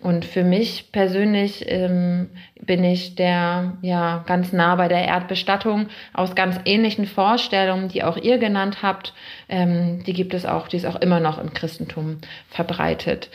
Und 0.00 0.24
für 0.24 0.44
mich 0.44 0.92
persönlich 0.92 1.64
ähm, 1.68 2.28
bin 2.60 2.84
ich 2.84 3.14
der 3.14 3.78
ja 3.80 4.24
ganz 4.26 4.52
nah 4.52 4.74
bei 4.74 4.88
der 4.88 5.04
Erdbestattung 5.06 5.86
aus 6.12 6.34
ganz 6.34 6.60
ähnlichen 6.64 7.06
Vorstellungen, 7.06 7.88
die 7.88 8.04
auch 8.04 8.16
ihr 8.16 8.38
genannt 8.38 8.82
habt. 8.82 9.14
Ähm, 9.48 10.04
die 10.04 10.12
gibt 10.12 10.34
es 10.34 10.44
auch, 10.44 10.68
die 10.68 10.76
ist 10.76 10.84
auch 10.84 11.00
immer 11.00 11.20
noch 11.20 11.38
im 11.38 11.54
Christentum 11.54 12.18
verbreitet. 12.50 13.30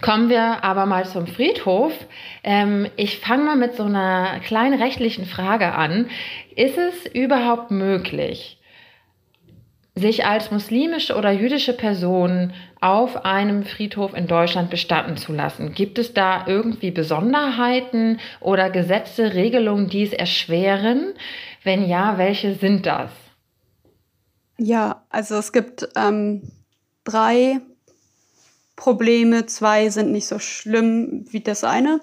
Kommen 0.00 0.28
wir 0.28 0.62
aber 0.62 0.86
mal 0.86 1.06
zum 1.06 1.26
Friedhof. 1.26 1.92
Ähm, 2.44 2.88
ich 2.96 3.18
fange 3.18 3.44
mal 3.44 3.56
mit 3.56 3.74
so 3.74 3.84
einer 3.84 4.40
kleinen 4.40 4.80
rechtlichen 4.80 5.26
Frage 5.26 5.72
an. 5.72 6.08
Ist 6.54 6.78
es 6.78 7.06
überhaupt 7.12 7.70
möglich, 7.70 8.60
sich 9.94 10.24
als 10.24 10.50
muslimische 10.50 11.16
oder 11.16 11.32
jüdische 11.32 11.72
Person 11.72 12.52
auf 12.80 13.24
einem 13.24 13.64
Friedhof 13.64 14.14
in 14.14 14.28
Deutschland 14.28 14.70
bestatten 14.70 15.16
zu 15.16 15.32
lassen? 15.32 15.74
Gibt 15.74 15.98
es 15.98 16.14
da 16.14 16.46
irgendwie 16.46 16.92
Besonderheiten 16.92 18.20
oder 18.40 18.70
Gesetze, 18.70 19.34
Regelungen, 19.34 19.88
die 19.88 20.04
es 20.04 20.12
erschweren? 20.12 21.14
Wenn 21.64 21.88
ja, 21.88 22.18
welche 22.18 22.54
sind 22.54 22.86
das? 22.86 23.10
Ja, 24.58 25.02
also 25.10 25.34
es 25.34 25.52
gibt 25.52 25.88
ähm, 25.96 26.42
drei 27.04 27.60
Probleme. 28.76 29.46
Zwei 29.46 29.88
sind 29.88 30.12
nicht 30.12 30.26
so 30.26 30.38
schlimm 30.38 31.24
wie 31.30 31.40
das 31.40 31.64
eine. 31.64 32.00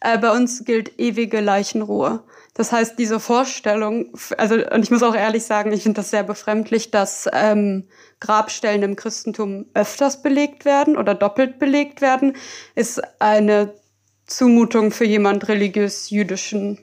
Äh, 0.00 0.18
bei 0.18 0.30
uns 0.30 0.64
gilt 0.64 0.98
ewige 0.98 1.40
Leichenruhe. 1.40 2.22
Das 2.54 2.70
heißt, 2.70 2.98
diese 2.98 3.18
Vorstellung, 3.18 4.12
also 4.36 4.54
und 4.54 4.82
ich 4.82 4.90
muss 4.90 5.02
auch 5.02 5.14
ehrlich 5.14 5.44
sagen, 5.44 5.72
ich 5.72 5.82
finde 5.82 6.00
das 6.00 6.10
sehr 6.10 6.22
befremdlich, 6.22 6.90
dass 6.90 7.28
ähm, 7.32 7.88
Grabstellen 8.20 8.82
im 8.82 8.94
Christentum 8.94 9.66
öfters 9.74 10.22
belegt 10.22 10.64
werden 10.64 10.96
oder 10.96 11.14
doppelt 11.14 11.58
belegt 11.58 12.02
werden, 12.02 12.36
ist 12.74 13.00
eine 13.20 13.74
Zumutung 14.26 14.92
für 14.92 15.06
jemand 15.06 15.48
religiös-jüdischen. 15.48 16.78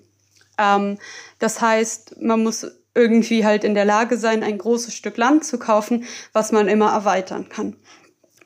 Ähm, 0.57 0.97
das 1.37 1.61
heißt, 1.61 2.19
man 2.19 2.43
muss 2.43 2.65
irgendwie 2.95 3.45
halt 3.45 3.63
in 3.63 3.75
der 3.75 3.85
Lage 3.85 4.17
sein, 4.17 4.43
ein 4.43 4.57
großes 4.57 4.93
Stück 4.93 5.17
Land 5.17 5.45
zu 5.45 5.59
kaufen, 5.59 6.05
was 6.33 6.51
man 6.51 6.67
immer 6.67 6.91
erweitern 6.91 7.47
kann. 7.47 7.75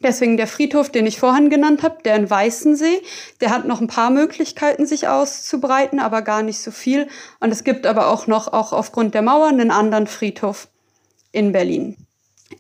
Deswegen 0.04 0.38
der 0.38 0.48
Friedhof, 0.48 0.90
den 0.90 1.08
ich 1.08 1.20
vorhin 1.20 1.50
genannt 1.50 1.82
habe, 1.82 1.98
der 2.04 2.16
in 2.16 2.30
Weißensee, 2.30 3.02
der 3.42 3.50
hat 3.50 3.66
noch 3.66 3.82
ein 3.82 3.88
paar 3.88 4.10
Möglichkeiten, 4.10 4.86
sich 4.86 5.08
auszubreiten, 5.08 6.00
aber 6.00 6.22
gar 6.22 6.44
nicht 6.44 6.60
so 6.60 6.72
viel. 6.72 7.08
Und 7.40 7.52
es 7.52 7.64
gibt 7.64 7.88
aber 7.88 8.08
auch 8.08 8.28
noch, 8.28 8.52
auch 8.52 8.74
aufgrund 8.74 9.14
der 9.14 9.22
Mauer, 9.22 9.48
einen 9.48 9.72
anderen 9.72 10.08
Friedhof 10.08 10.68
in 11.32 11.52
Berlin. 11.52 11.96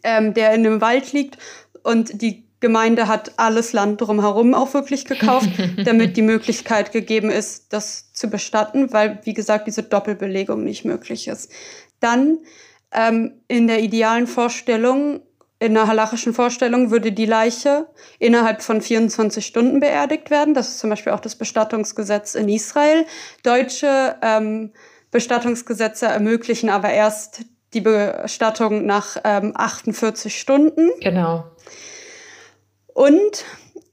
ähm, 0.03 0.33
der 0.33 0.53
in 0.53 0.65
einem 0.65 0.81
Wald 0.81 1.13
liegt 1.13 1.37
und 1.83 2.21
die 2.21 2.43
Gemeinde 2.59 3.09
hat 3.09 3.33
alles 3.37 3.73
Land 3.73 3.99
drumherum 3.99 4.53
auch 4.53 4.73
wirklich 4.73 5.05
gekauft, 5.05 5.49
damit 5.83 6.15
die 6.15 6.21
Möglichkeit 6.21 6.91
gegeben 6.93 7.29
ist, 7.29 7.73
das 7.73 8.13
zu 8.13 8.29
bestatten, 8.29 8.93
weil, 8.93 9.19
wie 9.23 9.33
gesagt, 9.33 9.67
diese 9.67 9.83
Doppelbelegung 9.83 10.63
nicht 10.63 10.85
möglich 10.85 11.27
ist. 11.27 11.51
Dann 11.99 12.39
ähm, 12.93 13.33
in 13.47 13.67
der 13.67 13.81
idealen 13.81 14.27
Vorstellung, 14.27 15.21
in 15.63 15.73
der 15.75 15.87
halachischen 15.87 16.33
Vorstellung, 16.33 16.91
würde 16.91 17.13
die 17.13 17.25
Leiche 17.25 17.87
innerhalb 18.19 18.61
von 18.61 18.81
24 18.81 19.45
Stunden 19.45 19.79
beerdigt 19.79 20.29
werden. 20.29 20.53
Das 20.53 20.67
ist 20.67 20.79
zum 20.79 20.89
Beispiel 20.89 21.13
auch 21.13 21.21
das 21.21 21.37
Bestattungsgesetz 21.37 22.35
in 22.35 22.49
Israel. 22.49 23.05
Deutsche 23.43 24.17
ähm, 24.21 24.73
Bestattungsgesetze 25.11 26.07
ermöglichen 26.07 26.69
aber 26.69 26.89
erst 26.89 27.45
die 27.73 27.79
Bestattung 27.79 28.85
nach 28.85 29.15
ähm, 29.23 29.53
48 29.55 30.37
Stunden. 30.37 30.89
Genau. 30.99 31.45
Und, 32.87 33.45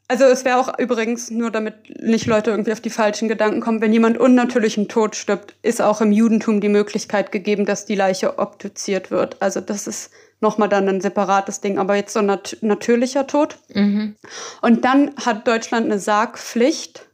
also 0.08 0.24
es 0.24 0.44
wäre 0.44 0.58
auch 0.58 0.76
übrigens, 0.76 1.30
nur 1.30 1.52
damit 1.52 2.02
nicht 2.02 2.26
Leute 2.26 2.50
irgendwie 2.50 2.72
auf 2.72 2.80
die 2.80 2.90
falschen 2.90 3.28
Gedanken 3.28 3.60
kommen, 3.60 3.80
wenn 3.80 3.92
jemand 3.92 4.18
unnatürlichen 4.18 4.88
Tod 4.88 5.14
stirbt, 5.14 5.54
ist 5.62 5.80
auch 5.80 6.00
im 6.00 6.10
Judentum 6.10 6.60
die 6.60 6.68
Möglichkeit 6.68 7.30
gegeben, 7.30 7.64
dass 7.64 7.86
die 7.86 7.94
Leiche 7.94 8.40
obduziert 8.40 9.12
wird. 9.12 9.40
Also 9.40 9.60
das 9.60 9.86
ist 9.86 10.10
nochmal 10.40 10.68
dann 10.68 10.88
ein 10.88 11.00
separates 11.00 11.60
Ding, 11.60 11.78
aber 11.78 11.96
jetzt 11.96 12.12
so 12.12 12.22
nat 12.22 12.56
natürlicher 12.62 13.26
Tod. 13.26 13.58
Mhm. 13.74 14.16
Und 14.62 14.84
dann 14.84 15.14
hat 15.16 15.46
Deutschland 15.46 15.86
eine 15.86 15.98
Sargpflicht, 15.98 17.08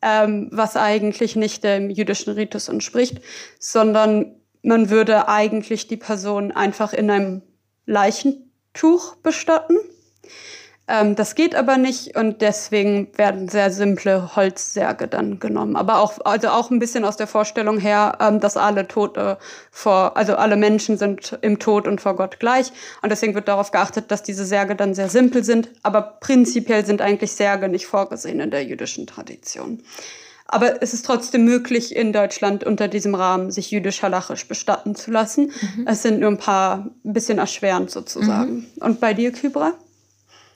ähm, 0.00 0.48
was 0.52 0.76
eigentlich 0.76 1.36
nicht 1.36 1.64
dem 1.64 1.90
jüdischen 1.90 2.32
Ritus 2.32 2.68
entspricht, 2.68 3.20
sondern 3.58 4.36
man 4.62 4.90
würde 4.90 5.28
eigentlich 5.28 5.88
die 5.88 5.96
Person 5.96 6.52
einfach 6.52 6.92
in 6.92 7.10
einem 7.10 7.42
Leichentuch 7.86 9.16
bestatten. 9.16 9.76
Ähm, 10.88 11.14
das 11.16 11.34
geht 11.34 11.54
aber 11.54 11.76
nicht 11.76 12.16
und 12.16 12.40
deswegen 12.40 13.08
werden 13.16 13.48
sehr 13.48 13.70
simple 13.70 14.34
Holzsärge 14.36 15.06
dann 15.06 15.38
genommen. 15.38 15.76
Aber 15.76 16.00
auch, 16.00 16.18
also 16.24 16.48
auch 16.48 16.70
ein 16.70 16.78
bisschen 16.78 17.04
aus 17.04 17.16
der 17.16 17.26
Vorstellung 17.26 17.78
her, 17.78 18.16
ähm, 18.20 18.40
dass 18.40 18.56
alle 18.56 18.88
Tote 18.88 19.36
vor, 19.70 20.16
also 20.16 20.36
alle 20.36 20.56
Menschen 20.56 20.96
sind 20.96 21.38
im 21.42 21.58
Tod 21.58 21.86
und 21.86 22.00
vor 22.00 22.16
Gott 22.16 22.40
gleich. 22.40 22.72
Und 23.02 23.10
deswegen 23.10 23.34
wird 23.34 23.48
darauf 23.48 23.70
geachtet, 23.70 24.10
dass 24.10 24.22
diese 24.22 24.46
Särge 24.46 24.74
dann 24.76 24.94
sehr 24.94 25.10
simpel 25.10 25.44
sind. 25.44 25.68
Aber 25.82 26.00
prinzipiell 26.20 26.86
sind 26.86 27.02
eigentlich 27.02 27.32
Särge 27.32 27.68
nicht 27.68 27.86
vorgesehen 27.86 28.40
in 28.40 28.50
der 28.50 28.64
jüdischen 28.64 29.06
Tradition. 29.06 29.82
Aber 30.50 30.82
es 30.82 30.94
ist 30.94 31.04
trotzdem 31.04 31.44
möglich, 31.44 31.94
in 31.94 32.14
Deutschland 32.14 32.64
unter 32.64 32.88
diesem 32.88 33.14
Rahmen 33.14 33.50
sich 33.50 33.70
jüdisch-halachisch 33.70 34.48
bestatten 34.48 34.94
zu 34.94 35.10
lassen. 35.10 35.52
Mhm. 35.76 35.86
Es 35.86 36.00
sind 36.00 36.20
nur 36.20 36.30
ein 36.30 36.38
paar, 36.38 36.88
ein 37.04 37.12
bisschen 37.12 37.36
erschwerend 37.36 37.90
sozusagen. 37.90 38.54
Mhm. 38.54 38.66
Und 38.80 39.00
bei 39.00 39.12
dir, 39.12 39.30
Kybra? 39.30 39.74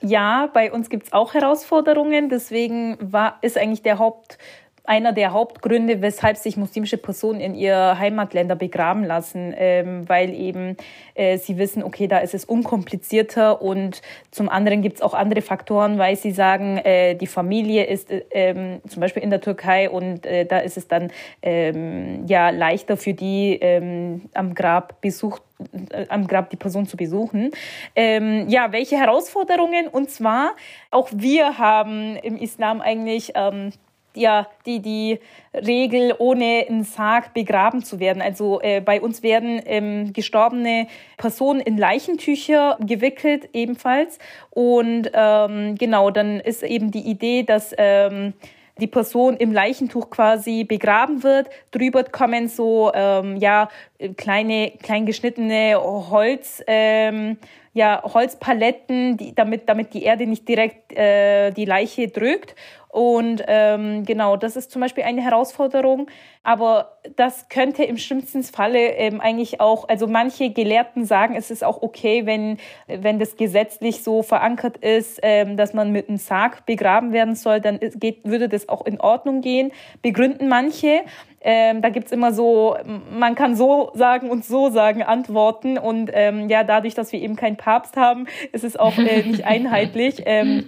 Ja, 0.05 0.49
bei 0.53 0.69
uns 0.69 0.89
gibt 0.89 1.05
es 1.05 1.13
auch 1.13 1.33
Herausforderungen. 1.33 2.27
Deswegen 2.27 2.97
war, 2.99 3.37
ist 3.41 3.57
eigentlich 3.57 3.83
der 3.83 3.99
Haupt, 3.99 4.37
einer 4.85 5.13
der 5.13 5.31
Hauptgründe, 5.31 6.01
weshalb 6.01 6.35
sich 6.35 6.57
muslimische 6.57 6.97
Personen 6.97 7.39
in 7.39 7.55
ihr 7.55 7.97
Heimatländer 7.97 8.55
begraben 8.55 9.05
lassen, 9.05 9.53
ähm, 9.57 10.07
weil 10.09 10.33
eben 10.33 10.75
äh, 11.15 11.37
sie 11.37 11.57
wissen, 11.57 11.83
okay, 11.83 12.07
da 12.07 12.17
ist 12.17 12.33
es 12.33 12.43
unkomplizierter 12.43 13.61
und 13.61 14.01
zum 14.31 14.49
anderen 14.49 14.81
gibt 14.81 14.97
es 14.97 15.01
auch 15.01 15.13
andere 15.13 15.41
Faktoren, 15.41 15.97
weil 15.99 16.17
sie 16.17 16.31
sagen, 16.31 16.77
äh, 16.79 17.15
die 17.15 17.27
Familie 17.27 17.85
ist 17.85 18.11
äh, 18.11 18.25
ähm, 18.31 18.81
zum 18.85 18.99
Beispiel 18.99 19.23
in 19.23 19.29
der 19.29 19.39
Türkei 19.39 19.89
und 19.89 20.25
äh, 20.25 20.45
da 20.45 20.59
ist 20.59 20.75
es 20.75 20.89
dann 20.89 21.11
ähm, 21.41 22.25
ja 22.27 22.49
leichter 22.49 22.97
für 22.97 23.13
die 23.13 23.57
ähm, 23.61 24.23
am 24.33 24.53
Grab 24.53 24.99
besucht 24.99 25.43
äh, 25.91 26.07
am 26.09 26.27
Grab 26.27 26.49
die 26.49 26.57
Person 26.57 26.87
zu 26.87 26.97
besuchen. 26.97 27.51
Ähm, 27.95 28.49
ja, 28.49 28.73
welche 28.73 28.97
Herausforderungen? 28.97 29.87
Und 29.87 30.09
zwar, 30.09 30.55
auch 30.91 31.09
wir 31.13 31.57
haben 31.57 32.17
im 32.17 32.35
Islam 32.35 32.81
eigentlich 32.81 33.31
ähm, 33.35 33.71
ja 34.15 34.47
die 34.65 34.79
die 34.79 35.19
Regel, 35.53 36.13
ohne 36.17 36.65
einen 36.67 36.83
Sarg 36.83 37.33
begraben 37.33 37.83
zu 37.83 37.99
werden. 37.99 38.21
Also 38.21 38.59
äh, 38.61 38.81
bei 38.81 39.01
uns 39.01 39.23
werden 39.23 39.61
ähm, 39.65 40.13
gestorbene 40.13 40.87
Personen 41.17 41.59
in 41.59 41.77
Leichentücher 41.77 42.77
gewickelt 42.79 43.49
ebenfalls. 43.53 44.19
Und 44.49 45.11
ähm, 45.13 45.75
genau, 45.75 46.09
dann 46.09 46.39
ist 46.39 46.63
eben 46.63 46.91
die 46.91 47.07
Idee, 47.07 47.43
dass 47.43 47.73
ähm, 47.77 48.33
die 48.79 48.87
Person 48.87 49.37
im 49.37 49.53
Leichentuch 49.53 50.09
quasi 50.09 50.63
begraben 50.63 51.21
wird. 51.23 51.49
Drüber 51.71 52.03
kommen 52.03 52.47
so 52.47 52.91
ähm, 52.93 53.37
ja 53.37 53.69
kleine, 54.17 54.71
klein 54.81 55.05
geschnittene 55.05 55.79
Holz. 55.79 56.63
Ähm, 56.65 57.37
ja, 57.73 58.03
Holzpaletten, 58.03 59.17
die, 59.17 59.33
damit, 59.33 59.67
damit 59.67 59.93
die 59.93 60.03
Erde 60.03 60.27
nicht 60.27 60.47
direkt 60.47 60.93
äh, 60.93 61.51
die 61.51 61.65
Leiche 61.65 62.07
drückt. 62.07 62.55
Und 62.93 63.41
ähm, 63.47 64.05
genau, 64.05 64.37
das 64.37 64.55
ist 64.55 64.69
zum 64.69 64.79
Beispiel 64.79 65.03
eine 65.03 65.23
Herausforderung. 65.23 66.05
Aber 66.43 66.97
das 67.15 67.47
könnte 67.47 67.83
im 67.83 67.97
schlimmsten 67.97 68.43
Falle 68.43 68.79
ähm, 68.79 69.21
eigentlich 69.21 69.61
auch, 69.61 69.87
also 69.87 70.07
manche 70.07 70.49
Gelehrten 70.49 71.05
sagen, 71.05 71.35
es 71.35 71.49
ist 71.49 71.63
auch 71.63 71.81
okay, 71.81 72.25
wenn, 72.25 72.57
wenn 72.87 73.17
das 73.17 73.37
gesetzlich 73.37 74.03
so 74.03 74.23
verankert 74.23 74.77
ist, 74.77 75.19
ähm, 75.23 75.55
dass 75.55 75.73
man 75.73 75.91
mit 75.91 76.09
einem 76.09 76.17
Sarg 76.17 76.65
begraben 76.65 77.13
werden 77.13 77.35
soll, 77.35 77.61
dann 77.61 77.79
geht, 77.79 78.25
würde 78.25 78.49
das 78.49 78.67
auch 78.67 78.85
in 78.85 78.99
Ordnung 78.99 79.41
gehen. 79.41 79.71
Begründen 80.01 80.49
manche. 80.49 81.01
Ähm, 81.45 81.81
da 81.81 81.89
gibt's 81.89 82.13
immer 82.13 82.31
so, 82.31 82.77
man 83.11 83.35
kann 83.35 83.55
so 83.55 83.91
sagen 83.93 84.29
und 84.29 84.45
so 84.45 84.69
sagen 84.69 85.03
Antworten. 85.03 85.77
Und 85.77 86.09
ähm, 86.13 86.49
ja, 86.49 86.63
dadurch, 86.63 86.95
dass 86.95 87.11
wir 87.11 87.21
eben 87.21 87.35
keinen 87.35 87.57
Papst 87.57 87.97
haben, 87.97 88.27
ist 88.53 88.63
es 88.63 88.77
auch 88.77 88.97
äh, 88.97 89.23
nicht 89.23 89.45
einheitlich. 89.45 90.23
Ähm, 90.33 90.65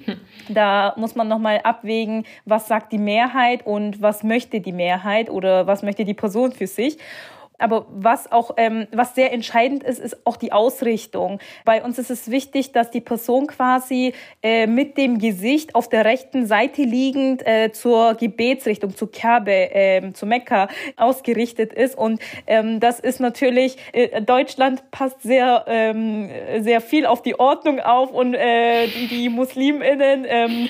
da 0.49 0.93
muss 0.97 1.15
man 1.15 1.27
nochmal 1.27 1.61
abwägen, 1.63 2.25
was 2.45 2.67
sagt 2.67 2.91
die 2.91 2.97
Mehrheit 2.97 3.65
und 3.65 4.01
was 4.01 4.23
möchte 4.23 4.59
die 4.59 4.73
Mehrheit 4.73 5.29
oder 5.29 5.64
was 5.67 5.83
möchte 5.83 6.05
die 6.05 6.13
Person 6.13 6.51
für 6.51 6.67
sich. 6.67 6.97
Aber 7.57 7.85
was 7.89 8.31
auch, 8.31 8.51
ähm, 8.57 8.87
was 8.91 9.15
sehr 9.15 9.31
entscheidend 9.31 9.83
ist, 9.83 9.99
ist 9.99 10.25
auch 10.25 10.37
die 10.37 10.51
Ausrichtung. 10.51 11.39
Bei 11.63 11.83
uns 11.83 11.97
ist 11.97 12.09
es 12.11 12.29
wichtig, 12.29 12.71
dass 12.71 12.91
die 12.91 13.01
Person 13.01 13.47
quasi 13.47 14.13
äh, 14.43 14.67
mit 14.67 14.97
dem 14.97 15.19
Gesicht 15.19 15.75
auf 15.75 15.89
der 15.89 16.05
rechten 16.05 16.45
Seite 16.47 16.83
liegend 16.83 17.45
äh, 17.45 17.71
zur 17.71 18.15
Gebetsrichtung, 18.15 18.95
zu 18.95 19.07
Kabe, 19.07 19.51
äh, 19.51 20.11
zu 20.13 20.25
Mekka 20.25 20.67
ausgerichtet 20.97 21.73
ist. 21.73 21.97
Und 21.97 22.21
ähm, 22.47 22.79
das 22.79 22.99
ist 22.99 23.19
natürlich, 23.19 23.77
äh, 23.93 24.21
Deutschland 24.21 24.91
passt 24.91 25.21
sehr, 25.21 25.65
ähm, 25.67 26.29
sehr 26.59 26.81
viel 26.81 27.05
auf 27.05 27.21
die 27.21 27.39
Ordnung 27.39 27.79
auf 27.79 28.11
und 28.11 28.33
äh, 28.33 28.87
die, 28.87 29.07
die 29.07 29.29
MuslimInnen 29.29 30.25
ähm, 30.27 30.69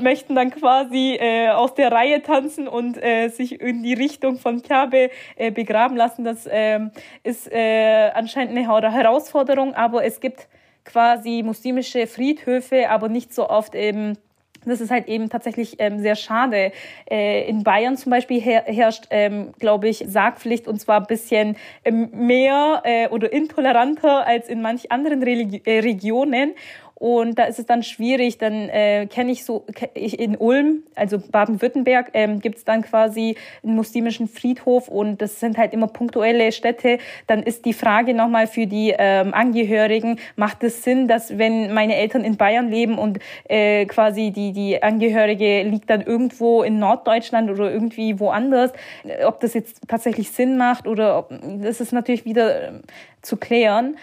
möchten 0.00 0.34
dann 0.34 0.50
quasi 0.50 1.16
äh, 1.18 1.48
aus 1.48 1.74
der 1.74 1.92
Reihe 1.92 2.22
tanzen 2.22 2.68
und 2.68 3.02
äh, 3.02 3.28
sich 3.28 3.60
in 3.60 3.82
die 3.82 3.94
Richtung 3.94 4.38
von 4.38 4.62
Kabe 4.62 5.10
äh, 5.36 5.50
begraben 5.50 5.96
lassen 5.96 6.25
das 6.26 6.48
ähm, 6.50 6.90
ist 7.22 7.50
äh, 7.50 8.10
anscheinend 8.14 8.56
eine 8.56 8.92
Herausforderung, 8.92 9.74
aber 9.74 10.04
es 10.04 10.20
gibt 10.20 10.48
quasi 10.84 11.42
muslimische 11.44 12.06
Friedhöfe, 12.06 12.90
aber 12.90 13.08
nicht 13.08 13.34
so 13.34 13.48
oft 13.48 13.74
eben 13.74 14.18
das 14.66 14.80
ist 14.80 14.90
halt 14.90 15.06
eben 15.06 15.30
tatsächlich 15.30 15.76
ähm, 15.78 16.00
sehr 16.00 16.16
schade. 16.16 16.72
Äh, 17.08 17.48
in 17.48 17.62
Bayern 17.62 17.96
zum 17.96 18.10
Beispiel 18.10 18.40
her 18.40 18.64
herrscht, 18.66 19.04
ähm, 19.10 19.52
glaube 19.58 19.88
ich, 19.88 20.04
Sargpflicht 20.06 20.66
und 20.66 20.80
zwar 20.80 21.00
ein 21.00 21.06
bisschen 21.06 21.56
ähm, 21.84 22.10
mehr 22.12 22.82
äh, 22.84 23.08
oder 23.08 23.32
intoleranter 23.32 24.26
als 24.26 24.48
in 24.48 24.62
manch 24.62 24.90
anderen 24.90 25.22
Religi 25.22 25.62
äh, 25.64 25.78
Regionen. 25.78 26.54
Und 26.98 27.38
da 27.38 27.44
ist 27.44 27.58
es 27.58 27.66
dann 27.66 27.82
schwierig, 27.82 28.38
dann 28.38 28.70
äh, 28.70 29.06
kenne 29.06 29.30
ich 29.30 29.44
so, 29.44 29.66
ich 29.92 30.18
in 30.18 30.34
Ulm, 30.34 30.82
also 30.94 31.18
Baden-Württemberg, 31.18 32.10
ähm, 32.14 32.40
gibt 32.40 32.56
es 32.56 32.64
dann 32.64 32.80
quasi 32.80 33.36
einen 33.62 33.76
muslimischen 33.76 34.28
Friedhof 34.28 34.88
und 34.88 35.20
das 35.20 35.38
sind 35.38 35.58
halt 35.58 35.74
immer 35.74 35.88
punktuelle 35.88 36.52
Städte. 36.52 36.96
Dann 37.26 37.42
ist 37.42 37.66
die 37.66 37.74
Frage 37.74 38.14
nochmal 38.14 38.46
für 38.46 38.66
die 38.66 38.94
ähm, 38.96 39.34
Angehörigen, 39.34 40.18
macht 40.36 40.64
es 40.64 40.84
Sinn, 40.84 41.06
dass 41.06 41.36
wenn 41.36 41.74
meine 41.74 41.96
Eltern 41.96 42.24
in 42.24 42.38
Bayern 42.38 42.70
leben 42.70 42.96
und 42.96 43.18
äh, 43.44 43.84
quasi 43.84 44.30
die, 44.30 44.52
die 44.52 44.82
Angehörige 44.82 45.64
liegt 45.64 45.90
dann 45.90 46.00
irgendwo 46.00 46.62
in 46.62 46.78
Norddeutschland 46.78 47.50
oder 47.50 47.70
irgendwie 47.70 48.18
woanders, 48.18 48.72
ob 49.26 49.40
das 49.40 49.52
jetzt 49.52 49.82
tatsächlich 49.86 50.30
Sinn 50.30 50.56
macht 50.56 50.86
oder 50.86 51.18
ob, 51.18 51.28
das 51.60 51.82
ist 51.82 51.92
natürlich 51.92 52.24
wieder 52.24 52.68
äh, 52.68 52.72
zu 53.20 53.36
klären. 53.36 53.98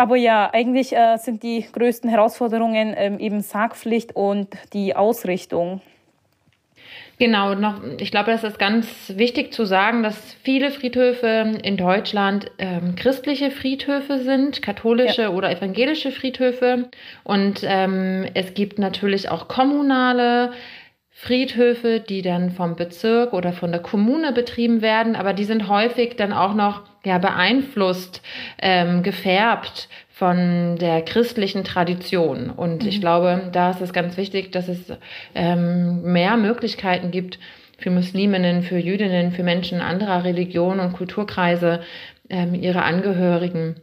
Aber 0.00 0.16
ja, 0.16 0.48
eigentlich 0.50 0.96
äh, 0.96 1.18
sind 1.18 1.42
die 1.42 1.66
größten 1.70 2.08
Herausforderungen 2.08 2.94
ähm, 2.96 3.18
eben 3.18 3.42
Sargpflicht 3.42 4.16
und 4.16 4.48
die 4.72 4.96
Ausrichtung. 4.96 5.82
Genau, 7.18 7.54
noch, 7.54 7.82
ich 7.98 8.10
glaube, 8.10 8.30
das 8.30 8.42
ist 8.42 8.58
ganz 8.58 9.12
wichtig 9.14 9.52
zu 9.52 9.66
sagen, 9.66 10.02
dass 10.02 10.16
viele 10.42 10.70
Friedhöfe 10.70 11.52
in 11.62 11.76
Deutschland 11.76 12.50
ähm, 12.56 12.94
christliche 12.96 13.50
Friedhöfe 13.50 14.20
sind, 14.20 14.62
katholische 14.62 15.22
ja. 15.22 15.28
oder 15.28 15.50
evangelische 15.50 16.12
Friedhöfe. 16.12 16.88
Und 17.22 17.60
ähm, 17.62 18.26
es 18.32 18.54
gibt 18.54 18.78
natürlich 18.78 19.28
auch 19.28 19.48
kommunale 19.48 20.52
Friedhöfe, 21.10 22.00
die 22.00 22.22
dann 22.22 22.52
vom 22.52 22.74
Bezirk 22.74 23.34
oder 23.34 23.52
von 23.52 23.70
der 23.70 23.82
Kommune 23.82 24.32
betrieben 24.32 24.80
werden, 24.80 25.14
aber 25.14 25.34
die 25.34 25.44
sind 25.44 25.68
häufig 25.68 26.16
dann 26.16 26.32
auch 26.32 26.54
noch 26.54 26.89
ja, 27.04 27.18
beeinflusst, 27.18 28.22
ähm, 28.60 29.02
gefärbt 29.02 29.88
von 30.10 30.76
der 30.76 31.02
christlichen 31.02 31.64
Tradition. 31.64 32.50
Und 32.50 32.82
mhm. 32.82 32.88
ich 32.88 33.00
glaube, 33.00 33.48
da 33.52 33.70
ist 33.70 33.80
es 33.80 33.92
ganz 33.92 34.16
wichtig, 34.16 34.52
dass 34.52 34.68
es 34.68 34.92
ähm, 35.34 36.02
mehr 36.02 36.36
Möglichkeiten 36.36 37.10
gibt 37.10 37.38
für 37.78 37.90
Musliminnen, 37.90 38.62
für 38.62 38.76
Jüdinnen, 38.76 39.32
für 39.32 39.42
Menschen 39.42 39.80
anderer 39.80 40.24
Religionen 40.24 40.80
und 40.80 40.92
Kulturkreise, 40.92 41.80
ähm, 42.28 42.54
ihre 42.54 42.82
Angehörigen 42.82 43.76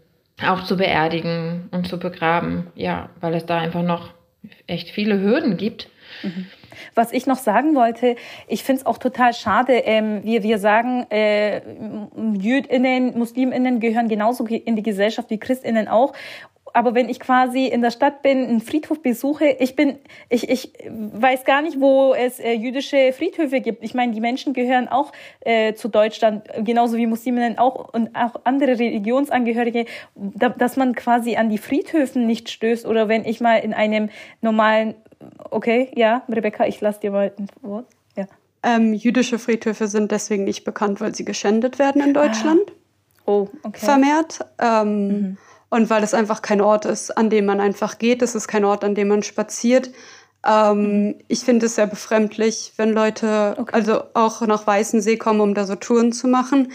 auch 0.46 0.64
zu 0.64 0.78
beerdigen 0.78 1.70
und 1.72 1.88
zu 1.88 1.98
begraben. 1.98 2.68
Ja, 2.76 3.10
weil 3.20 3.34
es 3.34 3.48
da 3.48 3.58
einfach 3.58 3.82
noch 3.82 4.12
echt 4.68 4.90
viele 4.90 5.20
Hürden 5.20 5.58
gibt. 5.58 5.90
Mhm. 6.22 6.46
Was 6.96 7.12
ich 7.14 7.28
noch 7.28 7.38
sagen 7.38 7.76
wollte, 7.76 8.16
ich 8.48 8.64
finde 8.64 8.82
es 8.82 8.86
auch 8.86 8.98
total 8.98 9.34
schade, 9.34 9.74
ähm, 9.74 10.24
wir, 10.24 10.44
wir 10.44 10.60
sagen, 10.60 11.06
äh, 11.10 11.62
Jüdinnen, 12.34 13.18
Musliminnen 13.18 13.80
gehören 13.80 14.08
genauso 14.08 14.46
in 14.46 14.76
die 14.76 14.84
Gesellschaft 14.84 15.30
wie 15.30 15.40
Christinnen 15.40 15.88
auch 15.88 16.14
aber 16.78 16.94
wenn 16.94 17.10
ich 17.10 17.20
quasi 17.20 17.66
in 17.66 17.82
der 17.82 17.90
Stadt 17.90 18.22
bin, 18.22 18.46
einen 18.46 18.62
Friedhof 18.62 19.02
besuche, 19.02 19.46
ich 19.60 19.76
bin, 19.76 19.98
ich, 20.30 20.48
ich 20.48 20.74
weiß 20.88 21.44
gar 21.44 21.64
nicht, 21.64 21.82
wo 21.82 22.14
es 22.14 22.40
äh, 22.40 22.54
jüdische 22.54 23.14
Friedhöfe 23.14 23.62
gibt. 23.62 23.84
Ich 23.84 23.96
meine, 23.96 24.12
die 24.12 24.22
Menschen 24.22 24.54
gehören 24.54 24.88
auch 24.88 25.12
äh, 25.40 25.74
zu 25.74 25.88
Deutschland, 25.88 26.44
genauso 26.60 26.98
wie 26.98 27.08
Musliminnen 27.08 27.58
auch 27.58 27.92
und 27.94 28.16
auch 28.16 28.42
andere 28.44 28.78
Religionsangehörige, 28.78 29.86
da, 30.14 30.50
dass 30.50 30.78
man 30.78 30.94
quasi 30.94 31.36
an 31.36 31.50
die 31.50 31.58
Friedhöfen 31.58 32.28
nicht 32.28 32.50
stößt 32.50 32.86
oder 32.86 33.08
wenn 33.08 33.26
ich 33.26 33.42
mal 33.42 33.58
in 33.58 33.74
einem 33.74 34.10
normalen, 34.42 34.94
okay, 35.50 35.92
ja, 35.96 36.24
Rebecca, 36.30 36.66
ich 36.66 36.82
lasse 36.82 37.00
dir 37.00 37.12
mal 37.12 37.34
ein 37.38 37.48
Wort. 37.62 37.88
Ja. 38.16 38.28
Ähm, 38.64 38.94
jüdische 38.94 39.40
Friedhöfe 39.40 39.88
sind 39.88 40.12
deswegen 40.12 40.44
nicht 40.44 40.64
bekannt, 40.64 41.00
weil 41.02 41.16
sie 41.16 41.26
geschändet 41.26 41.80
werden 41.80 42.02
in 42.02 42.14
Deutschland. 42.14 42.62
Ah. 42.68 42.74
Oh, 43.26 43.50
okay. 43.64 43.86
Vermehrt. 43.86 44.40
Ähm, 44.60 45.08
mhm. 45.08 45.38
Und 45.70 45.90
weil 45.90 46.02
es 46.02 46.14
einfach 46.14 46.42
kein 46.42 46.62
Ort 46.62 46.86
ist, 46.86 47.18
an 47.18 47.30
dem 47.30 47.46
man 47.46 47.60
einfach 47.60 47.98
geht. 47.98 48.22
Es 48.22 48.36
ist 48.36 48.48
kein 48.48 48.64
Ort, 48.64 48.86
an 48.86 48.96
dem 48.96 49.10
man 49.10 49.22
spaziert. 49.22 49.92
Ähm, 50.46 51.16
ich 51.28 51.42
finde 51.42 51.66
es 51.66 51.76
sehr 51.76 51.88
befremdlich, 51.88 52.74
wenn 52.78 52.94
Leute 52.94 53.56
okay. 53.58 53.74
also 53.74 54.04
auch 54.14 54.42
nach 54.42 54.66
Weißensee 54.66 55.18
kommen, 55.18 55.42
um 55.42 55.54
da 55.54 55.66
so 55.66 55.76
Touren 55.76 56.14
zu 56.14 56.28
machen. 56.28 56.72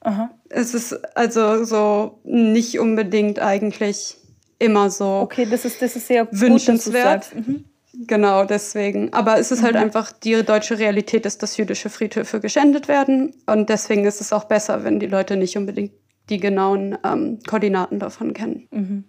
Aha. 0.00 0.30
Es 0.48 0.72
ist 0.72 1.16
also 1.16 1.64
so 1.64 2.20
nicht 2.24 2.78
unbedingt 2.78 3.38
eigentlich 3.38 4.16
immer 4.58 4.90
so. 4.90 5.20
Okay, 5.22 5.46
das 5.50 5.64
ist, 5.64 5.80
das 5.82 5.96
ist 5.96 6.06
sehr 6.06 6.28
wünschenswert. 6.30 7.30
Gut, 7.32 7.46
mhm. 7.46 7.64
Genau, 8.06 8.44
deswegen. 8.44 9.12
Aber 9.12 9.38
es 9.38 9.50
ist 9.50 9.62
halt 9.62 9.74
mhm. 9.74 9.82
einfach, 9.82 10.12
die 10.12 10.42
deutsche 10.42 10.78
Realität 10.78 11.24
ist, 11.24 11.42
dass 11.42 11.56
jüdische 11.56 11.88
Friedhöfe 11.88 12.40
geschändet 12.40 12.88
werden. 12.88 13.34
Und 13.46 13.68
deswegen 13.70 14.04
ist 14.04 14.20
es 14.20 14.32
auch 14.32 14.44
besser, 14.44 14.84
wenn 14.84 15.00
die 15.00 15.06
Leute 15.06 15.36
nicht 15.36 15.56
unbedingt 15.56 15.92
die 16.28 16.38
genauen 16.38 16.98
ähm, 17.04 17.38
Koordinaten 17.46 17.98
davon 17.98 18.34
kennen. 18.34 18.68
Mhm. 18.70 19.04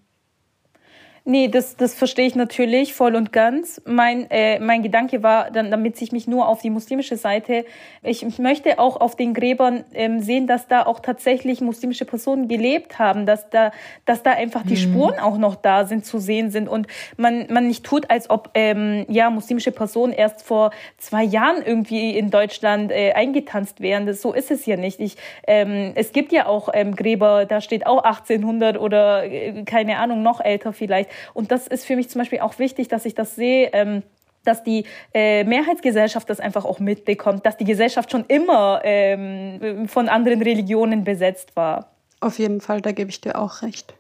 Nee, 1.30 1.50
das, 1.50 1.76
das 1.76 1.94
verstehe 1.94 2.26
ich 2.26 2.36
natürlich 2.36 2.94
voll 2.94 3.14
und 3.14 3.34
ganz. 3.34 3.82
Mein, 3.84 4.32
äh, 4.32 4.60
mein 4.60 4.82
Gedanke 4.82 5.24
war, 5.24 5.52
dann, 5.52 5.70
damit 5.72 6.02
ich 6.02 6.14
mich 6.14 6.26
nur 6.26 6.48
auf 6.48 6.62
die 6.62 6.70
muslimische 6.70 7.18
Seite, 7.18 7.66
ich, 8.02 8.26
ich 8.26 8.40
möchte 8.40 8.80
auch 8.80 9.02
auf 9.02 9.18
den 9.18 9.34
Gräbern 9.34 9.84
ähm, 9.94 10.22
sehen, 10.22 10.48
dass 10.48 10.70
da 10.70 10.86
auch 10.86 11.02
tatsächlich 11.02 11.60
muslimische 11.60 12.06
Personen 12.06 12.48
gelebt 12.48 12.98
haben, 12.98 13.26
dass 13.26 13.50
da, 13.50 13.74
dass 14.06 14.24
da 14.24 14.32
einfach 14.32 14.64
die 14.64 14.76
mhm. 14.76 14.94
Spuren 14.94 15.20
auch 15.20 15.38
noch 15.38 15.56
da 15.56 15.84
sind, 15.84 16.06
zu 16.06 16.20
sehen 16.20 16.50
sind 16.50 16.70
und 16.70 16.88
man, 17.18 17.48
man 17.50 17.68
nicht 17.68 17.84
tut, 17.84 18.10
als 18.10 18.30
ob 18.30 18.52
ähm, 18.54 19.06
ja 19.10 19.30
muslimische 19.30 19.74
Personen 19.74 20.14
erst 20.14 20.44
vor 20.44 20.72
zwei 20.98 21.26
Jahren 21.26 21.62
irgendwie 21.62 22.18
in 22.18 22.30
Deutschland 22.30 22.90
äh, 22.90 23.12
eingetanzt 23.12 23.82
wären. 23.82 24.06
Das, 24.06 24.22
so 24.22 24.32
ist 24.32 24.50
es 24.50 24.66
ja 24.66 24.78
nicht. 24.78 25.02
Ich, 25.02 25.18
ähm, 25.46 25.92
es 25.96 26.14
gibt 26.14 26.32
ja 26.32 26.46
auch 26.46 26.70
ähm, 26.74 26.96
Gräber, 26.96 27.46
da 27.46 27.60
steht 27.60 27.86
auch 27.86 28.06
1800 28.06 28.80
oder 28.80 29.26
äh, 29.26 29.64
keine 29.66 29.98
Ahnung, 29.98 30.24
noch 30.24 30.40
älter 30.40 30.72
vielleicht. 30.72 31.10
Und 31.34 31.52
das 31.52 31.68
ist 31.68 31.86
für 31.86 31.96
mich 31.96 32.10
zum 32.10 32.20
Beispiel 32.20 32.40
auch 32.40 32.60
wichtig, 32.60 32.88
dass 32.88 33.06
ich 33.06 33.16
das 33.16 33.36
sehe. 33.36 33.70
Ähm, 33.74 34.04
dass 34.44 34.64
die 34.64 34.86
äh, 35.14 35.44
Mehrheitsgesellschaft 35.44 36.30
das 36.30 36.40
einfach 36.40 36.64
auch 36.64 36.80
mitbekommt, 36.80 37.46
dass 37.46 37.58
die 37.58 37.66
Gesellschaft 37.66 38.12
schon 38.12 38.24
immer 38.30 38.80
ähm, 38.86 39.90
von 39.90 40.08
anderen 40.08 40.42
Religionen 40.42 41.04
besetzt 41.04 41.56
war. 41.58 41.92
Auf 42.22 42.40
jeden 42.40 42.62
Fall, 42.62 42.82
da 42.82 42.94
gebe 42.94 43.10
ich 43.10 43.20
dir 43.20 43.38
auch 43.38 43.62
recht. 43.62 43.94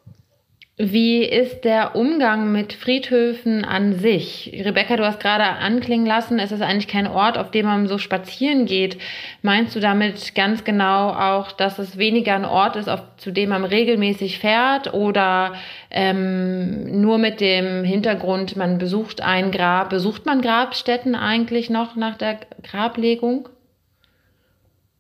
Wie 0.80 1.24
ist 1.24 1.64
der 1.64 1.96
Umgang 1.96 2.52
mit 2.52 2.72
Friedhöfen 2.72 3.66
an 3.66 3.98
sich? 3.98 4.62
Rebecca, 4.64 4.96
du 4.96 5.08
hast 5.08 5.20
gerade 5.20 5.44
anklingen 5.44 6.06
lassen, 6.06 6.38
es 6.38 6.52
ist 6.52 6.62
eigentlich 6.62 6.88
kein 6.88 7.08
Ort, 7.08 7.40
auf 7.40 7.50
dem 7.50 7.66
man 7.66 7.88
so 7.88 7.98
spazieren 7.98 8.68
geht. 8.68 9.00
Meinst 9.42 9.76
du 9.76 9.80
damit 9.80 10.36
ganz 10.36 10.66
genau 10.66 11.10
auch, 11.10 11.52
dass 11.52 11.80
es 11.80 11.98
weniger 11.98 12.36
ein 12.36 12.46
Ort 12.46 12.76
ist, 12.76 12.90
auf, 12.90 13.02
zu 13.18 13.32
dem 13.32 13.50
man 13.50 13.64
regelmäßig 13.66 14.38
fährt 14.38 14.94
oder 14.94 15.56
ähm, 15.90 17.02
nur 17.02 17.18
mit 17.18 17.42
dem 17.42 17.84
Hintergrund, 17.84 18.56
man 18.56 18.78
besucht 18.78 19.22
ein 19.22 19.52
Grab? 19.52 19.90
Besucht 19.90 20.26
man 20.26 20.42
Grabstätten 20.42 21.16
eigentlich 21.16 21.70
noch 21.70 21.96
nach 21.96 22.18
der 22.18 22.40
Grablegung? 22.64 23.50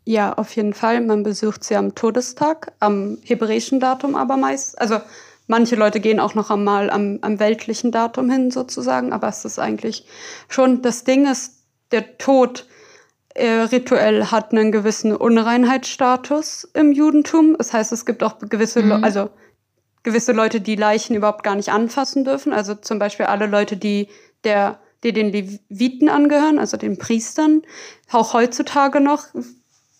Ja, 0.05 0.33
auf 0.33 0.55
jeden 0.55 0.73
Fall. 0.73 1.01
Man 1.01 1.23
besucht 1.23 1.63
sie 1.63 1.75
am 1.75 1.93
Todestag, 1.93 2.71
am 2.79 3.17
hebräischen 3.23 3.79
Datum 3.79 4.15
aber 4.15 4.37
meist. 4.37 4.79
Also 4.79 4.99
Manche 5.47 5.77
Leute 5.77 6.01
gehen 6.01 6.19
auch 6.19 6.35
noch 6.35 6.51
einmal 6.51 6.89
am, 6.89 7.19
am 7.21 7.39
weltlichen 7.39 7.91
Datum 7.91 8.29
hin 8.29 8.51
sozusagen, 8.51 9.13
aber 9.13 9.29
es 9.29 9.45
ist 9.45 9.59
eigentlich 9.59 10.05
schon, 10.49 10.81
das 10.81 11.05
Ding 11.05 11.25
ist, 11.25 11.63
der 11.91 12.17
Tod 12.17 12.67
äh, 13.33 13.47
rituell 13.47 14.25
hat 14.25 14.51
einen 14.51 14.73
gewissen 14.73 15.15
Unreinheitsstatus 15.15 16.67
im 16.73 16.91
Judentum. 16.91 17.55
Das 17.57 17.71
heißt, 17.71 17.93
es 17.93 18.05
gibt 18.05 18.23
auch 18.23 18.39
gewisse, 18.39 18.83
mhm. 18.83 19.03
also 19.05 19.29
gewisse 20.07 20.31
Leute, 20.31 20.61
die 20.61 20.77
Leichen 20.77 21.17
überhaupt 21.17 21.43
gar 21.43 21.55
nicht 21.55 21.69
anfassen 21.69 22.23
dürfen. 22.23 22.53
Also 22.53 22.75
zum 22.75 22.97
Beispiel 22.97 23.25
alle 23.25 23.45
Leute, 23.45 23.75
die 23.75 24.07
der, 24.45 24.79
die 25.03 25.11
den 25.11 25.33
Leviten 25.33 26.07
angehören, 26.07 26.59
also 26.59 26.77
den 26.77 26.97
Priestern, 26.97 27.63
auch 28.09 28.33
heutzutage 28.33 29.01
noch, 29.01 29.25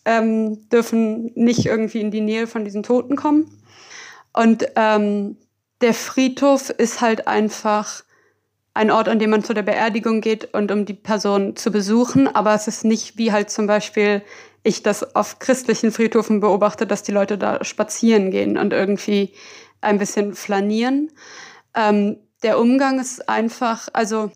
ähm, 0.06 0.70
dürfen 0.70 1.34
nicht 1.36 1.66
irgendwie 1.66 2.00
in 2.00 2.12
die 2.12 2.22
Nähe 2.22 2.48
von 2.48 2.64
diesen 2.64 2.84
Toten 2.84 3.18
kommen. 3.18 3.52
Und 4.32 4.66
ähm, 4.78 5.36
der 5.82 5.94
Friedhof 5.94 6.70
ist 6.70 7.02
halt 7.02 7.28
einfach 7.28 8.04
ein 8.74 8.90
Ort, 8.90 9.10
an 9.10 9.20
dem 9.20 9.32
man 9.32 9.44
zu 9.44 9.54
der 9.54 9.64
Beerdigung 9.64 10.22
geht 10.22 10.54
und 10.54 10.72
um 10.72 10.86
die 10.86 10.94
Person 10.94 11.58
zu 11.58 11.70
besuchen. 11.70 12.34
Aber 12.34 12.54
es 12.54 12.70
ist 12.70 12.86
nicht 12.86 13.18
wie 13.18 13.34
halt 13.34 13.50
zum 13.50 13.68
Beispiel 13.68 14.22
ich 14.64 14.84
das 14.84 15.16
auf 15.16 15.40
christlichen 15.40 15.92
Friedhofen 15.92 16.40
beobachte, 16.40 16.88
dass 16.88 17.04
die 17.04 17.12
Leute 17.12 17.38
da 17.38 17.62
spazieren 17.66 18.32
gehen 18.32 18.58
und 18.58 18.72
irgendwie 18.72 19.34
ein 19.88 19.98
bisschen 19.98 20.36
flanieren. 20.36 21.12
Ähm, 21.74 22.18
der 22.44 22.60
Umgang 22.60 23.00
ist 23.00 23.28
einfach, 23.28 23.88
also 23.94 24.32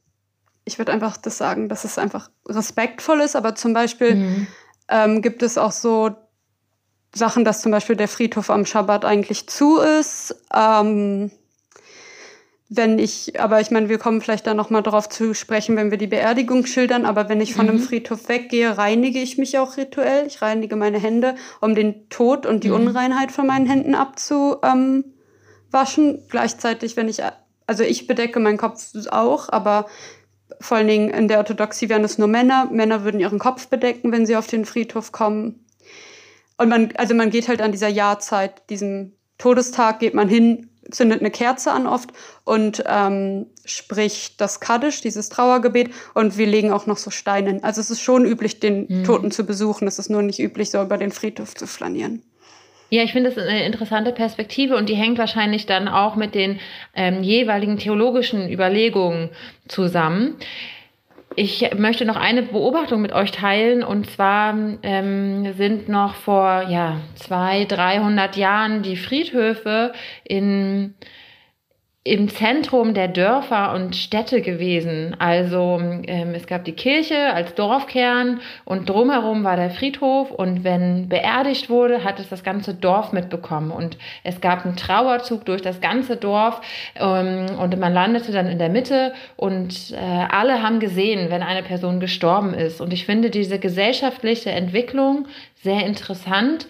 ich 0.65 0.77
würde 0.77 0.91
einfach 0.91 1.17
das 1.17 1.37
sagen, 1.37 1.69
dass 1.69 1.83
es 1.83 1.97
einfach 1.97 2.29
respektvoll 2.47 3.21
ist, 3.21 3.35
aber 3.35 3.55
zum 3.55 3.73
Beispiel 3.73 4.15
mhm. 4.15 4.47
ähm, 4.89 5.21
gibt 5.21 5.43
es 5.43 5.57
auch 5.57 5.71
so 5.71 6.11
Sachen, 7.13 7.43
dass 7.43 7.61
zum 7.61 7.71
Beispiel 7.71 7.95
der 7.95 8.07
Friedhof 8.07 8.49
am 8.49 8.65
Schabbat 8.65 9.05
eigentlich 9.05 9.47
zu 9.47 9.77
ist. 9.79 10.35
Ähm, 10.55 11.31
wenn 12.73 12.99
ich, 12.99 13.37
aber 13.37 13.59
ich 13.59 13.69
meine, 13.69 13.89
wir 13.89 13.97
kommen 13.97 14.21
vielleicht 14.21 14.47
da 14.47 14.53
nochmal 14.53 14.81
drauf 14.81 15.09
zu 15.09 15.33
sprechen, 15.33 15.75
wenn 15.75 15.91
wir 15.91 15.97
die 15.97 16.07
Beerdigung 16.07 16.65
schildern, 16.65 17.05
aber 17.05 17.27
wenn 17.27 17.41
ich 17.41 17.53
von 17.53 17.65
mhm. 17.65 17.71
einem 17.71 17.79
Friedhof 17.79 18.29
weggehe, 18.29 18.77
reinige 18.77 19.19
ich 19.19 19.37
mich 19.37 19.59
auch 19.59 19.75
rituell. 19.75 20.25
Ich 20.25 20.41
reinige 20.41 20.77
meine 20.77 20.97
Hände, 20.97 21.35
um 21.59 21.75
den 21.75 22.07
Tod 22.07 22.45
und 22.45 22.63
die 22.63 22.69
mhm. 22.69 22.75
Unreinheit 22.75 23.33
von 23.33 23.45
meinen 23.45 23.65
Händen 23.65 23.93
abzuwaschen. 25.71 26.23
Gleichzeitig, 26.29 26.97
wenn 26.97 27.09
ich, 27.09 27.21
also 27.67 27.83
ich 27.83 28.07
bedecke 28.07 28.39
meinen 28.39 28.57
Kopf 28.57 28.93
auch, 29.09 29.49
aber 29.49 29.85
vor 30.59 30.77
allen 30.77 30.87
Dingen 30.87 31.09
in 31.09 31.27
der 31.27 31.39
Orthodoxie 31.39 31.89
wären 31.89 32.03
es 32.03 32.17
nur 32.17 32.27
Männer. 32.27 32.69
Männer 32.71 33.03
würden 33.03 33.19
ihren 33.19 33.39
Kopf 33.39 33.67
bedecken, 33.67 34.11
wenn 34.11 34.25
sie 34.25 34.35
auf 34.35 34.47
den 34.47 34.65
Friedhof 34.65 35.11
kommen. 35.11 35.65
Und 36.57 36.69
man, 36.69 36.89
also 36.97 37.15
man 37.15 37.31
geht 37.31 37.47
halt 37.47 37.61
an 37.61 37.71
dieser 37.71 37.87
Jahrzeit, 37.87 38.69
diesem 38.69 39.13
Todestag, 39.39 39.99
geht 39.99 40.13
man 40.13 40.29
hin, 40.29 40.69
zündet 40.91 41.21
eine 41.21 41.31
Kerze 41.31 41.71
an 41.71 41.87
oft 41.87 42.11
und 42.43 42.83
ähm, 42.85 43.47
spricht 43.65 44.39
das 44.39 44.59
Kaddisch, 44.59 45.01
dieses 45.01 45.29
Trauergebet. 45.29 45.91
Und 46.13 46.37
wir 46.37 46.45
legen 46.45 46.71
auch 46.71 46.85
noch 46.85 46.97
so 46.97 47.09
Steine. 47.09 47.63
Also 47.63 47.81
es 47.81 47.89
ist 47.89 48.01
schon 48.01 48.25
üblich, 48.25 48.59
den 48.59 48.85
mhm. 48.87 49.03
Toten 49.05 49.31
zu 49.31 49.45
besuchen. 49.45 49.87
Es 49.87 49.97
ist 49.97 50.09
nur 50.09 50.21
nicht 50.21 50.39
üblich, 50.39 50.69
so 50.69 50.81
über 50.81 50.97
den 50.97 51.11
Friedhof 51.11 51.55
zu 51.55 51.65
flanieren. 51.65 52.21
Ja, 52.93 53.03
ich 53.03 53.13
finde 53.13 53.29
das 53.29 53.41
eine 53.41 53.63
interessante 53.63 54.11
Perspektive 54.11 54.75
und 54.75 54.89
die 54.89 54.95
hängt 54.95 55.17
wahrscheinlich 55.17 55.65
dann 55.65 55.87
auch 55.87 56.17
mit 56.17 56.35
den 56.35 56.59
ähm, 56.93 57.23
jeweiligen 57.23 57.77
theologischen 57.77 58.51
Überlegungen 58.51 59.29
zusammen. 59.69 60.35
Ich 61.37 61.69
möchte 61.77 62.03
noch 62.03 62.17
eine 62.17 62.41
Beobachtung 62.41 63.01
mit 63.01 63.13
euch 63.13 63.31
teilen 63.31 63.81
und 63.81 64.09
zwar 64.09 64.53
ähm, 64.83 65.53
sind 65.53 65.87
noch 65.87 66.15
vor 66.15 66.65
ja 66.67 66.97
zwei, 67.15 67.63
dreihundert 67.63 68.35
Jahren 68.35 68.81
die 68.81 68.97
Friedhöfe 68.97 69.93
in 70.25 70.93
im 72.03 72.29
Zentrum 72.29 72.95
der 72.95 73.07
Dörfer 73.07 73.75
und 73.75 73.95
Städte 73.95 74.41
gewesen. 74.41 75.15
Also 75.19 75.79
ähm, 75.79 76.33
es 76.33 76.47
gab 76.47 76.65
die 76.65 76.71
Kirche 76.71 77.31
als 77.31 77.53
Dorfkern 77.53 78.41
und 78.65 78.89
drumherum 78.89 79.43
war 79.43 79.55
der 79.55 79.69
Friedhof 79.69 80.31
und 80.31 80.63
wenn 80.63 81.09
beerdigt 81.09 81.69
wurde, 81.69 82.03
hat 82.03 82.19
es 82.19 82.27
das 82.27 82.43
ganze 82.43 82.73
Dorf 82.73 83.11
mitbekommen 83.13 83.69
und 83.69 83.97
es 84.23 84.41
gab 84.41 84.65
einen 84.65 84.77
Trauerzug 84.77 85.45
durch 85.45 85.61
das 85.61 85.79
ganze 85.79 86.17
Dorf 86.17 86.61
ähm, 86.95 87.45
und 87.59 87.77
man 87.77 87.93
landete 87.93 88.31
dann 88.31 88.47
in 88.47 88.57
der 88.57 88.69
Mitte 88.69 89.13
und 89.35 89.91
äh, 89.91 89.97
alle 89.97 90.63
haben 90.63 90.79
gesehen, 90.79 91.29
wenn 91.29 91.43
eine 91.43 91.61
Person 91.61 91.99
gestorben 91.99 92.55
ist. 92.55 92.81
Und 92.81 92.93
ich 92.93 93.05
finde 93.05 93.29
diese 93.29 93.59
gesellschaftliche 93.59 94.49
Entwicklung 94.49 95.27
sehr 95.61 95.85
interessant 95.85 96.65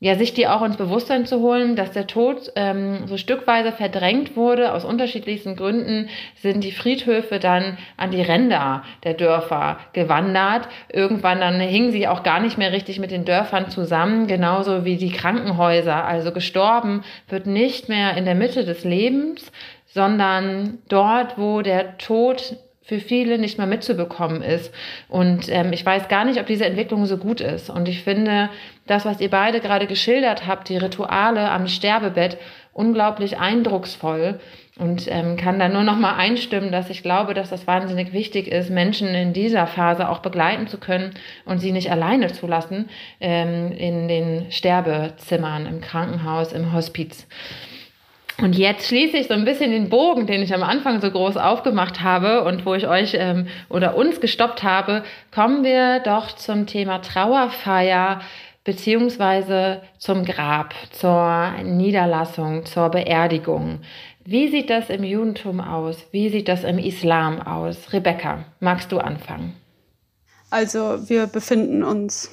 ja, 0.00 0.14
sich 0.14 0.32
die 0.32 0.46
auch 0.46 0.62
ins 0.62 0.76
Bewusstsein 0.76 1.26
zu 1.26 1.40
holen, 1.40 1.74
dass 1.74 1.90
der 1.90 2.06
Tod 2.06 2.52
ähm, 2.54 3.08
so 3.08 3.16
stückweise 3.16 3.72
verdrängt 3.72 4.36
wurde. 4.36 4.72
Aus 4.72 4.84
unterschiedlichsten 4.84 5.56
Gründen 5.56 6.08
sind 6.36 6.62
die 6.62 6.70
Friedhöfe 6.70 7.40
dann 7.40 7.78
an 7.96 8.12
die 8.12 8.22
Ränder 8.22 8.84
der 9.02 9.14
Dörfer 9.14 9.78
gewandert. 9.94 10.68
Irgendwann 10.92 11.40
dann 11.40 11.58
hingen 11.58 11.90
sie 11.90 12.06
auch 12.06 12.22
gar 12.22 12.38
nicht 12.38 12.58
mehr 12.58 12.72
richtig 12.72 13.00
mit 13.00 13.10
den 13.10 13.24
Dörfern 13.24 13.70
zusammen, 13.70 14.28
genauso 14.28 14.84
wie 14.84 14.96
die 14.96 15.10
Krankenhäuser. 15.10 16.04
Also 16.04 16.30
gestorben 16.30 17.02
wird 17.28 17.46
nicht 17.46 17.88
mehr 17.88 18.16
in 18.16 18.24
der 18.24 18.36
Mitte 18.36 18.64
des 18.64 18.84
Lebens, 18.84 19.50
sondern 19.86 20.78
dort, 20.88 21.38
wo 21.38 21.60
der 21.62 21.98
Tod 21.98 22.56
für 22.88 23.00
viele 23.00 23.36
nicht 23.36 23.58
mehr 23.58 23.66
mitzubekommen 23.66 24.40
ist. 24.40 24.72
Und 25.08 25.50
ähm, 25.50 25.74
ich 25.74 25.84
weiß 25.84 26.08
gar 26.08 26.24
nicht, 26.24 26.40
ob 26.40 26.46
diese 26.46 26.64
Entwicklung 26.64 27.04
so 27.04 27.18
gut 27.18 27.42
ist. 27.42 27.68
Und 27.68 27.86
ich 27.86 28.02
finde 28.02 28.48
das, 28.86 29.04
was 29.04 29.20
ihr 29.20 29.28
beide 29.28 29.60
gerade 29.60 29.86
geschildert 29.86 30.46
habt, 30.46 30.70
die 30.70 30.78
Rituale 30.78 31.50
am 31.50 31.68
Sterbebett, 31.68 32.38
unglaublich 32.72 33.38
eindrucksvoll 33.38 34.40
und 34.78 35.06
ähm, 35.08 35.36
kann 35.36 35.58
da 35.58 35.68
nur 35.68 35.82
noch 35.82 35.98
mal 35.98 36.14
einstimmen, 36.14 36.72
dass 36.72 36.88
ich 36.88 37.02
glaube, 37.02 37.34
dass 37.34 37.50
das 37.50 37.66
wahnsinnig 37.66 38.14
wichtig 38.14 38.48
ist, 38.48 38.70
Menschen 38.70 39.08
in 39.08 39.34
dieser 39.34 39.66
Phase 39.66 40.08
auch 40.08 40.20
begleiten 40.20 40.66
zu 40.66 40.78
können 40.78 41.10
und 41.44 41.58
sie 41.58 41.72
nicht 41.72 41.90
alleine 41.90 42.32
zu 42.32 42.46
lassen 42.46 42.88
ähm, 43.20 43.70
in 43.72 44.08
den 44.08 44.50
Sterbezimmern, 44.50 45.66
im 45.66 45.82
Krankenhaus, 45.82 46.52
im 46.52 46.72
Hospiz. 46.72 47.26
Und 48.40 48.56
jetzt 48.56 48.86
schließe 48.86 49.16
ich 49.16 49.26
so 49.26 49.34
ein 49.34 49.44
bisschen 49.44 49.72
den 49.72 49.88
Bogen, 49.88 50.26
den 50.26 50.42
ich 50.42 50.54
am 50.54 50.62
Anfang 50.62 51.00
so 51.00 51.10
groß 51.10 51.36
aufgemacht 51.36 52.02
habe 52.02 52.44
und 52.44 52.64
wo 52.64 52.74
ich 52.74 52.86
euch 52.86 53.14
ähm, 53.14 53.48
oder 53.68 53.96
uns 53.96 54.20
gestoppt 54.20 54.62
habe, 54.62 55.02
kommen 55.34 55.64
wir 55.64 55.98
doch 56.00 56.30
zum 56.36 56.66
Thema 56.66 57.00
Trauerfeier 57.00 58.20
beziehungsweise 58.62 59.82
zum 59.98 60.24
Grab, 60.24 60.74
zur 60.92 61.52
Niederlassung, 61.64 62.64
zur 62.64 62.90
Beerdigung. 62.90 63.80
Wie 64.24 64.48
sieht 64.48 64.70
das 64.70 64.88
im 64.88 65.02
Judentum 65.02 65.60
aus? 65.60 66.06
Wie 66.12 66.28
sieht 66.28 66.48
das 66.48 66.62
im 66.62 66.78
Islam 66.78 67.40
aus? 67.40 67.92
Rebecca, 67.92 68.44
magst 68.60 68.92
du 68.92 68.98
anfangen? 68.98 69.54
Also 70.50 71.08
wir 71.08 71.26
befinden 71.26 71.82
uns 71.82 72.30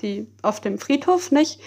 die, 0.00 0.26
auf 0.42 0.60
dem 0.60 0.78
Friedhof, 0.78 1.32
nicht? 1.32 1.60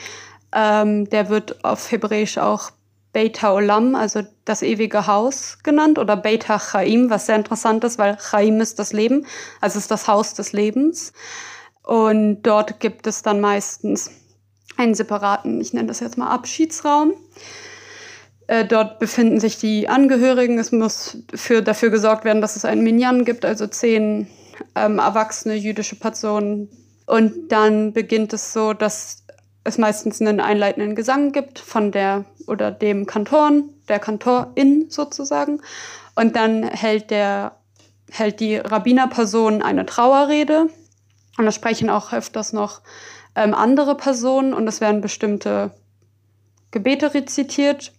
Ähm, 0.55 1.09
der 1.09 1.29
wird 1.29 1.63
auf 1.63 1.91
Hebräisch 1.91 2.37
auch 2.37 2.71
Beit 3.13 3.43
Olam, 3.43 3.95
also 3.95 4.21
das 4.45 4.61
ewige 4.61 5.07
Haus 5.07 5.59
genannt, 5.63 5.99
oder 5.99 6.15
Beit 6.15 6.47
HaChaim, 6.47 7.09
was 7.09 7.25
sehr 7.25 7.35
interessant 7.35 7.83
ist, 7.83 7.97
weil 7.97 8.17
Chaim 8.17 8.61
ist 8.61 8.79
das 8.79 8.93
Leben, 8.93 9.25
also 9.59 9.79
ist 9.79 9.91
das 9.91 10.07
Haus 10.07 10.33
des 10.33 10.53
Lebens. 10.53 11.13
Und 11.83 12.43
dort 12.43 12.79
gibt 12.79 13.07
es 13.07 13.21
dann 13.21 13.41
meistens 13.41 14.11
einen 14.77 14.95
separaten, 14.95 15.59
ich 15.59 15.73
nenne 15.73 15.87
das 15.87 15.99
jetzt 15.99 16.17
mal 16.17 16.29
Abschiedsraum. 16.29 17.13
Äh, 18.47 18.65
dort 18.65 18.99
befinden 18.99 19.39
sich 19.39 19.57
die 19.57 19.87
Angehörigen. 19.87 20.59
Es 20.59 20.71
muss 20.71 21.17
für, 21.33 21.61
dafür 21.61 21.89
gesorgt 21.89 22.25
werden, 22.25 22.41
dass 22.41 22.55
es 22.55 22.65
einen 22.65 22.83
Minyan 22.83 23.25
gibt, 23.25 23.45
also 23.45 23.67
zehn 23.67 24.27
ähm, 24.75 24.99
erwachsene 24.99 25.55
jüdische 25.55 25.95
Personen. 25.95 26.69
Und 27.05 27.51
dann 27.51 27.93
beginnt 27.93 28.33
es 28.33 28.53
so, 28.53 28.73
dass 28.73 29.20
es 29.63 29.77
meistens 29.77 30.21
einen 30.21 30.39
einleitenden 30.39 30.95
Gesang 30.95 31.31
gibt 31.31 31.59
von 31.59 31.91
der 31.91 32.25
oder 32.47 32.71
dem 32.71 33.05
Kantoren, 33.05 33.69
der 33.87 33.99
Kantorin 33.99 34.89
sozusagen. 34.89 35.61
Und 36.15 36.35
dann 36.35 36.63
hält 36.63 37.11
der, 37.11 37.57
hält 38.09 38.39
die 38.39 38.57
Rabbinerperson 38.57 39.61
eine 39.61 39.85
Trauerrede. 39.85 40.67
Und 41.37 41.45
da 41.45 41.51
sprechen 41.51 41.89
auch 41.89 42.11
öfters 42.11 42.53
noch 42.53 42.81
ähm, 43.35 43.53
andere 43.53 43.95
Personen 43.95 44.53
und 44.53 44.67
es 44.67 44.81
werden 44.81 45.01
bestimmte 45.01 45.71
Gebete 46.71 47.13
rezitiert. 47.13 47.93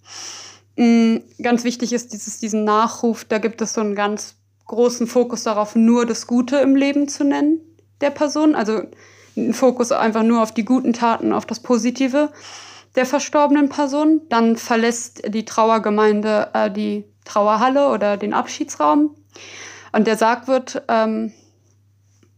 Mhm, 0.77 1.23
ganz 1.43 1.65
wichtig 1.65 1.93
ist 1.93 2.13
dieses, 2.13 2.39
diesen 2.41 2.65
Nachruf, 2.65 3.25
da 3.25 3.39
gibt 3.39 3.61
es 3.63 3.75
so 3.75 3.81
einen 3.81 3.95
ganz 3.95 4.37
großen 4.67 5.07
Fokus 5.07 5.45
darauf, 5.45 5.75
nur 5.75 6.07
das 6.07 6.27
Gute 6.27 6.57
im 6.57 6.77
Leben 6.77 7.09
zu 7.09 7.25
nennen 7.25 7.61
der 8.01 8.11
Person. 8.11 8.55
Also 8.55 8.83
einen 9.37 9.55
Fokus 9.55 9.93
einfach 9.93 10.23
nur 10.23 10.43
auf 10.43 10.53
die 10.53 10.65
guten 10.65 10.93
Taten, 10.93 11.33
auf 11.33 11.47
das 11.47 11.61
Positive 11.61 12.31
der 12.95 13.07
verstorbenen 13.07 13.69
Person. 13.69 14.23
Dann 14.29 14.57
verlässt 14.57 15.23
die 15.33 15.45
Trauergemeinde 15.45 16.51
äh, 16.53 16.71
die 16.71 17.05
Trauerhalle 17.25 17.89
oder 17.89 18.17
den 18.17 18.35
Abschiedsraum. 18.35 19.15
Und 19.93 20.07
der 20.07 20.17
Sarg 20.17 20.49
wird 20.49 20.83
ähm, 20.89 21.33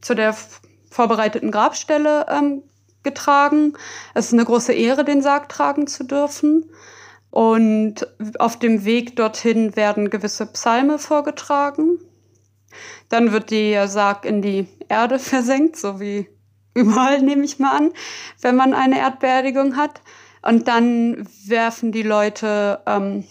zu 0.01 0.15
der 0.15 0.35
vorbereiteten 0.91 1.51
Grabstelle 1.51 2.27
ähm, 2.29 2.63
getragen. 3.03 3.75
Es 4.15 4.27
ist 4.27 4.33
eine 4.33 4.45
große 4.45 4.73
Ehre, 4.73 5.05
den 5.05 5.23
Sarg 5.23 5.49
tragen 5.49 5.87
zu 5.87 6.05
dürfen. 6.05 6.71
Und 7.31 8.07
auf 8.39 8.59
dem 8.59 8.85
Weg 8.85 9.17
dorthin 9.17 9.75
werden 9.75 10.11
gewisse 10.11 10.47
Psalme 10.47 10.99
vorgetragen. 10.99 11.99
Dann 13.09 13.33
wird 13.33 13.51
der 13.51 13.89
Sarg 13.89 14.25
in 14.25 14.41
die 14.43 14.69
Erde 14.89 15.19
versenkt, 15.21 15.77
so 15.77 16.01
wie 16.01 16.29
überall, 16.75 17.23
nehme 17.23 17.45
ich 17.45 17.59
mal 17.59 17.77
an, 17.77 17.93
wenn 18.41 18.57
man 18.57 18.75
eine 18.75 18.99
Erdbeerdigung 18.99 19.77
hat. 19.77 20.01
Und 20.43 20.69
dann 20.69 21.27
werfen 21.47 21.93
die 21.93 22.03
Leute 22.03 22.81
ähm, 22.87 23.25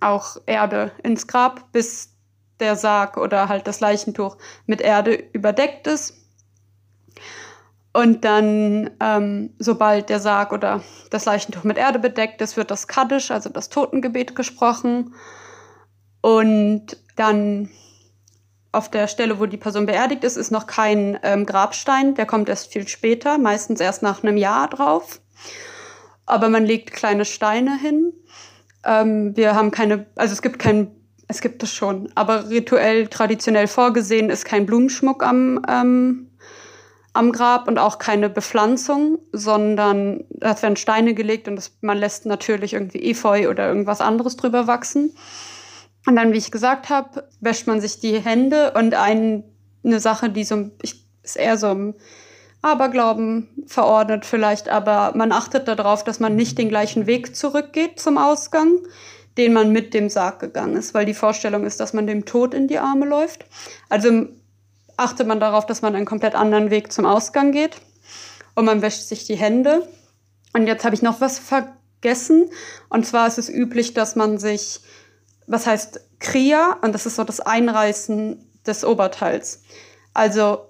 auch 0.00 0.36
Erde 0.46 0.90
ins 1.02 1.26
Grab, 1.26 1.70
bis 1.72 2.10
der 2.58 2.76
Sarg 2.76 3.16
oder 3.16 3.48
halt 3.48 3.66
das 3.66 3.80
Leichentuch 3.80 4.36
mit 4.66 4.80
Erde 4.80 5.14
überdeckt 5.32 5.86
ist. 5.86 6.14
Und 7.92 8.24
dann, 8.24 8.90
ähm, 9.00 9.54
sobald 9.58 10.10
der 10.10 10.20
Sarg 10.20 10.52
oder 10.52 10.82
das 11.10 11.24
Leichentuch 11.24 11.64
mit 11.64 11.76
Erde 11.76 11.98
bedeckt 11.98 12.40
ist, 12.40 12.56
wird 12.56 12.70
das 12.70 12.86
Kaddisch, 12.86 13.30
also 13.30 13.50
das 13.50 13.68
Totengebet, 13.68 14.36
gesprochen. 14.36 15.14
Und 16.20 16.96
dann 17.16 17.68
auf 18.72 18.90
der 18.90 19.08
Stelle, 19.08 19.40
wo 19.40 19.46
die 19.46 19.56
Person 19.56 19.86
beerdigt 19.86 20.24
ist, 20.24 20.36
ist 20.36 20.50
noch 20.50 20.66
kein 20.66 21.18
ähm, 21.22 21.44
Grabstein. 21.44 22.14
Der 22.14 22.26
kommt 22.26 22.48
erst 22.48 22.72
viel 22.72 22.86
später, 22.86 23.38
meistens 23.38 23.80
erst 23.80 24.02
nach 24.02 24.22
einem 24.22 24.36
Jahr 24.36 24.68
drauf. 24.68 25.20
Aber 26.26 26.48
man 26.48 26.64
legt 26.64 26.92
kleine 26.92 27.24
Steine 27.24 27.78
hin. 27.78 28.12
Ähm, 28.84 29.36
wir 29.36 29.54
haben 29.54 29.72
keine, 29.72 30.06
also 30.14 30.32
es 30.32 30.42
gibt 30.42 30.58
kein, 30.58 30.92
es 31.26 31.40
gibt 31.40 31.62
es 31.62 31.72
schon, 31.72 32.10
aber 32.14 32.48
rituell, 32.48 33.08
traditionell 33.08 33.66
vorgesehen 33.66 34.30
ist 34.30 34.44
kein 34.44 34.66
Blumenschmuck 34.66 35.24
am, 35.24 35.60
ähm, 35.68 36.30
am 37.12 37.32
Grab 37.32 37.66
und 37.66 37.78
auch 37.78 37.98
keine 37.98 38.30
Bepflanzung, 38.30 39.18
sondern 39.32 40.24
es 40.40 40.62
werden 40.62 40.76
Steine 40.76 41.14
gelegt 41.14 41.48
und 41.48 41.56
das, 41.56 41.76
man 41.80 41.98
lässt 41.98 42.24
natürlich 42.24 42.74
irgendwie 42.74 43.10
Efeu 43.10 43.50
oder 43.50 43.66
irgendwas 43.66 44.00
anderes 44.00 44.36
drüber 44.36 44.68
wachsen. 44.68 45.12
Und 46.06 46.16
dann, 46.16 46.32
wie 46.32 46.38
ich 46.38 46.50
gesagt 46.50 46.88
habe, 46.88 47.28
wäscht 47.40 47.66
man 47.66 47.80
sich 47.80 48.00
die 48.00 48.18
Hände 48.18 48.72
und 48.72 48.94
ein, 48.94 49.44
eine 49.84 50.00
Sache, 50.00 50.30
die 50.30 50.44
so 50.44 50.70
ist 50.82 51.36
eher 51.36 51.58
so 51.58 51.70
im 51.70 51.94
Aberglauben 52.62 53.48
verordnet 53.66 54.26
vielleicht, 54.26 54.68
aber 54.68 55.12
man 55.16 55.32
achtet 55.32 55.66
darauf, 55.68 56.04
dass 56.04 56.20
man 56.20 56.36
nicht 56.36 56.58
den 56.58 56.68
gleichen 56.68 57.06
Weg 57.06 57.34
zurückgeht 57.34 57.98
zum 57.98 58.18
Ausgang, 58.18 58.78
den 59.38 59.52
man 59.52 59.70
mit 59.70 59.94
dem 59.94 60.10
Sarg 60.10 60.40
gegangen 60.40 60.76
ist, 60.76 60.92
weil 60.92 61.06
die 61.06 61.14
Vorstellung 61.14 61.64
ist, 61.64 61.80
dass 61.80 61.94
man 61.94 62.06
dem 62.06 62.26
Tod 62.26 62.52
in 62.52 62.68
die 62.68 62.78
Arme 62.78 63.06
läuft. 63.06 63.46
Also 63.88 64.26
achtet 64.96 65.26
man 65.26 65.40
darauf, 65.40 65.64
dass 65.64 65.80
man 65.80 65.94
einen 65.94 66.04
komplett 66.04 66.34
anderen 66.34 66.70
Weg 66.70 66.92
zum 66.92 67.06
Ausgang 67.06 67.52
geht 67.52 67.80
und 68.54 68.66
man 68.66 68.82
wäscht 68.82 69.02
sich 69.02 69.24
die 69.24 69.36
Hände. 69.36 69.88
Und 70.52 70.66
jetzt 70.66 70.84
habe 70.84 70.94
ich 70.94 71.02
noch 71.02 71.20
was 71.20 71.38
vergessen. 71.38 72.50
Und 72.88 73.06
zwar 73.06 73.26
ist 73.26 73.38
es 73.38 73.48
üblich, 73.48 73.94
dass 73.94 74.16
man 74.16 74.38
sich 74.38 74.80
was 75.46 75.66
heißt 75.66 76.00
Kriya 76.18 76.78
und 76.82 76.92
das 76.92 77.06
ist 77.06 77.16
so 77.16 77.24
das 77.24 77.40
Einreißen 77.40 78.38
des 78.66 78.84
Oberteils. 78.84 79.62
Also 80.14 80.66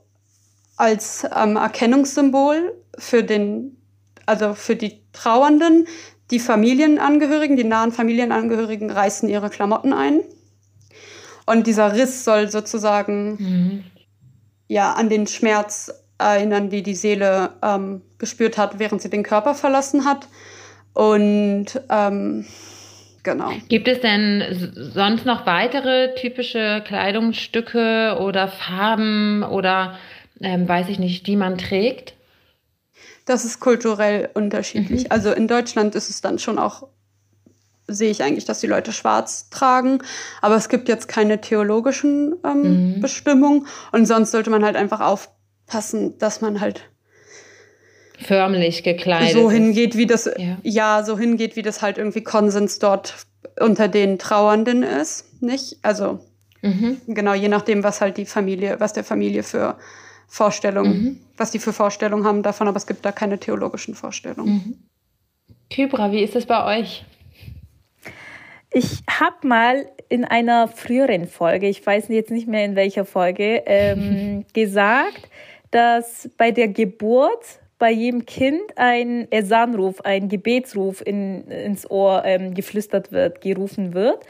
als 0.77 1.27
ähm, 1.37 1.57
Erkennungssymbol 1.57 2.75
für 2.99 3.23
den, 3.23 3.77
also 4.27 4.55
für 4.55 4.77
die 4.77 5.03
Trauernden, 5.12 5.87
die 6.31 6.39
Familienangehörigen, 6.39 7.57
die 7.57 7.64
nahen 7.64 7.93
Familienangehörigen 7.93 8.91
reißen 8.91 9.29
ihre 9.29 9.51
Klamotten 9.51 9.93
ein. 9.93 10.21
Und 11.47 11.66
dieser 11.66 11.95
Riss 11.95 12.25
soll 12.25 12.51
sozusagen 12.51 13.31
mhm. 13.33 13.85
ja 14.68 14.93
an 14.93 15.09
den 15.09 15.27
Schmerz 15.27 15.93
erinnern, 16.18 16.71
die 16.71 16.83
die 16.83 16.95
Seele 16.95 17.55
ähm, 17.62 18.03
gespürt 18.18 18.57
hat, 18.57 18.79
während 18.79 19.03
sie 19.03 19.11
den 19.11 19.23
Körper 19.23 19.55
verlassen 19.55 20.05
hat. 20.05 20.29
Und 20.93 21.66
ähm, 21.89 22.47
Genau. 23.23 23.53
Gibt 23.68 23.87
es 23.89 24.01
denn 24.01 24.73
sonst 24.75 25.27
noch 25.27 25.47
weitere 25.47 26.14
typische 26.14 26.83
Kleidungsstücke 26.87 28.16
oder 28.21 28.49
Farben 28.49 29.43
oder 29.43 29.99
ähm, 30.41 30.66
weiß 30.66 30.89
ich 30.89 30.99
nicht, 30.99 31.27
die 31.27 31.37
man 31.37 31.59
trägt? 31.59 32.14
Das 33.27 33.45
ist 33.45 33.61
kulturell 33.61 34.31
unterschiedlich. 34.35 35.05
Mhm. 35.05 35.07
Also 35.11 35.33
in 35.33 35.49
Deutschland 35.49 35.95
ist 35.95 36.09
es 36.09 36.21
dann 36.21 36.39
schon 36.39 36.59
auch, 36.59 36.89
sehe 37.87 38.11
ich 38.11 38.23
eigentlich, 38.23 38.47
dass 38.47 38.61
die 38.61 38.66
Leute 38.66 38.93
schwarz 38.93 39.51
tragen. 39.51 40.03
Aber 40.41 40.57
es 40.57 40.68
gibt 40.68 40.89
jetzt 40.89 41.07
keine 41.07 41.41
theologischen 41.41 42.37
ähm, 42.45 42.95
mhm. 42.95 43.01
Bestimmungen. 43.01 43.66
Und 43.93 44.07
sonst 44.07 44.31
sollte 44.31 44.51
man 44.51 44.64
halt 44.64 44.77
einfach 44.77 45.01
aufpassen, 45.01 46.16
dass 46.18 46.41
man 46.41 46.61
halt 46.61 46.89
förmlich 48.21 48.83
gekleidet 48.83 49.33
so 49.33 49.51
hingeht, 49.51 49.97
wie 49.97 50.07
das 50.07 50.31
ja. 50.37 50.59
ja. 50.62 51.03
so 51.03 51.18
hingeht, 51.18 51.57
wie 51.57 51.62
das 51.62 51.83
halt 51.83 51.99
irgendwie 51.99 52.23
Konsens 52.23 52.79
dort 52.79 53.27
unter 53.59 53.89
den 53.89 54.18
Trauernden 54.18 54.83
ist, 54.83 55.43
nicht? 55.43 55.79
Also 55.83 56.21
mhm. 56.62 57.01
genau, 57.07 57.35
je 57.35 57.49
nachdem, 57.49 57.83
was 57.83 58.01
halt 58.01 58.16
die 58.16 58.27
Familie, 58.27 58.79
was 58.79 58.93
der 58.93 59.05
Familie 59.05 59.43
für 59.43 59.77
Vorstellungen, 60.29 61.03
mhm. 61.03 61.21
was 61.37 61.51
die 61.51 61.59
für 61.59 61.73
Vorstellungen 61.73 62.25
haben 62.25 62.43
davon, 62.43 62.68
aber 62.68 62.77
es 62.77 62.87
gibt 62.87 63.05
da 63.05 63.12
keine 63.12 63.39
theologischen 63.39 63.95
Vorstellungen. 63.95 64.53
Mhm. 64.53 64.75
Kybra, 65.71 66.12
wie 66.12 66.23
ist 66.23 66.37
es 66.37 66.47
bei 66.47 66.79
euch? 66.79 67.05
Ich 68.73 69.01
habe 69.09 69.47
mal 69.47 69.87
in 70.09 70.25
einer 70.25 70.68
früheren 70.68 71.27
Folge, 71.27 71.68
ich 71.68 71.85
weiß 71.85 72.09
jetzt 72.09 72.31
nicht 72.31 72.47
mehr 72.47 72.64
in 72.64 72.77
welcher 72.77 73.05
Folge, 73.05 73.62
ähm, 73.66 74.45
gesagt, 74.53 75.29
dass 75.71 76.29
bei 76.37 76.51
der 76.51 76.68
Geburt 76.68 77.61
bei 77.81 77.91
jedem 77.91 78.26
Kind 78.26 78.76
ein 78.76 79.26
Esanruf, 79.33 80.03
ein 80.03 80.28
Gebetsruf 80.28 81.01
in, 81.05 81.51
ins 81.51 81.91
Ohr 81.91 82.22
ähm, 82.26 82.53
geflüstert 82.53 83.11
wird, 83.11 83.41
gerufen 83.41 83.95
wird. 83.95 84.20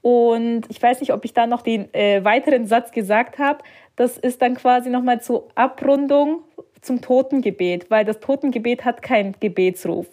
Und 0.00 0.62
ich 0.70 0.82
weiß 0.82 1.00
nicht, 1.00 1.12
ob 1.12 1.24
ich 1.26 1.34
da 1.34 1.46
noch 1.46 1.60
den 1.60 1.92
äh, 1.94 2.24
weiteren 2.24 2.66
Satz 2.66 2.92
gesagt 2.92 3.38
habe. 3.38 3.58
Das 3.96 4.16
ist 4.16 4.40
dann 4.40 4.54
quasi 4.54 4.88
nochmal 4.88 5.20
zur 5.20 5.46
Abrundung 5.54 6.40
zum 6.80 7.02
Totengebet, 7.02 7.90
weil 7.90 8.06
das 8.06 8.18
Totengebet 8.18 8.86
hat 8.86 9.02
keinen 9.02 9.34
Gebetsruf. 9.40 10.06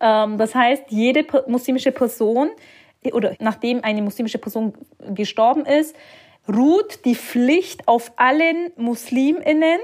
Ähm, 0.00 0.38
das 0.38 0.56
heißt, 0.56 0.84
jede 0.88 1.24
muslimische 1.46 1.92
Person 1.92 2.50
oder 3.12 3.36
nachdem 3.38 3.84
eine 3.84 4.02
muslimische 4.02 4.38
Person 4.38 4.74
gestorben 5.14 5.64
ist, 5.64 5.94
ruht 6.48 7.04
die 7.04 7.14
Pflicht 7.14 7.86
auf 7.86 8.12
allen 8.16 8.72
Musliminnen, 8.76 9.78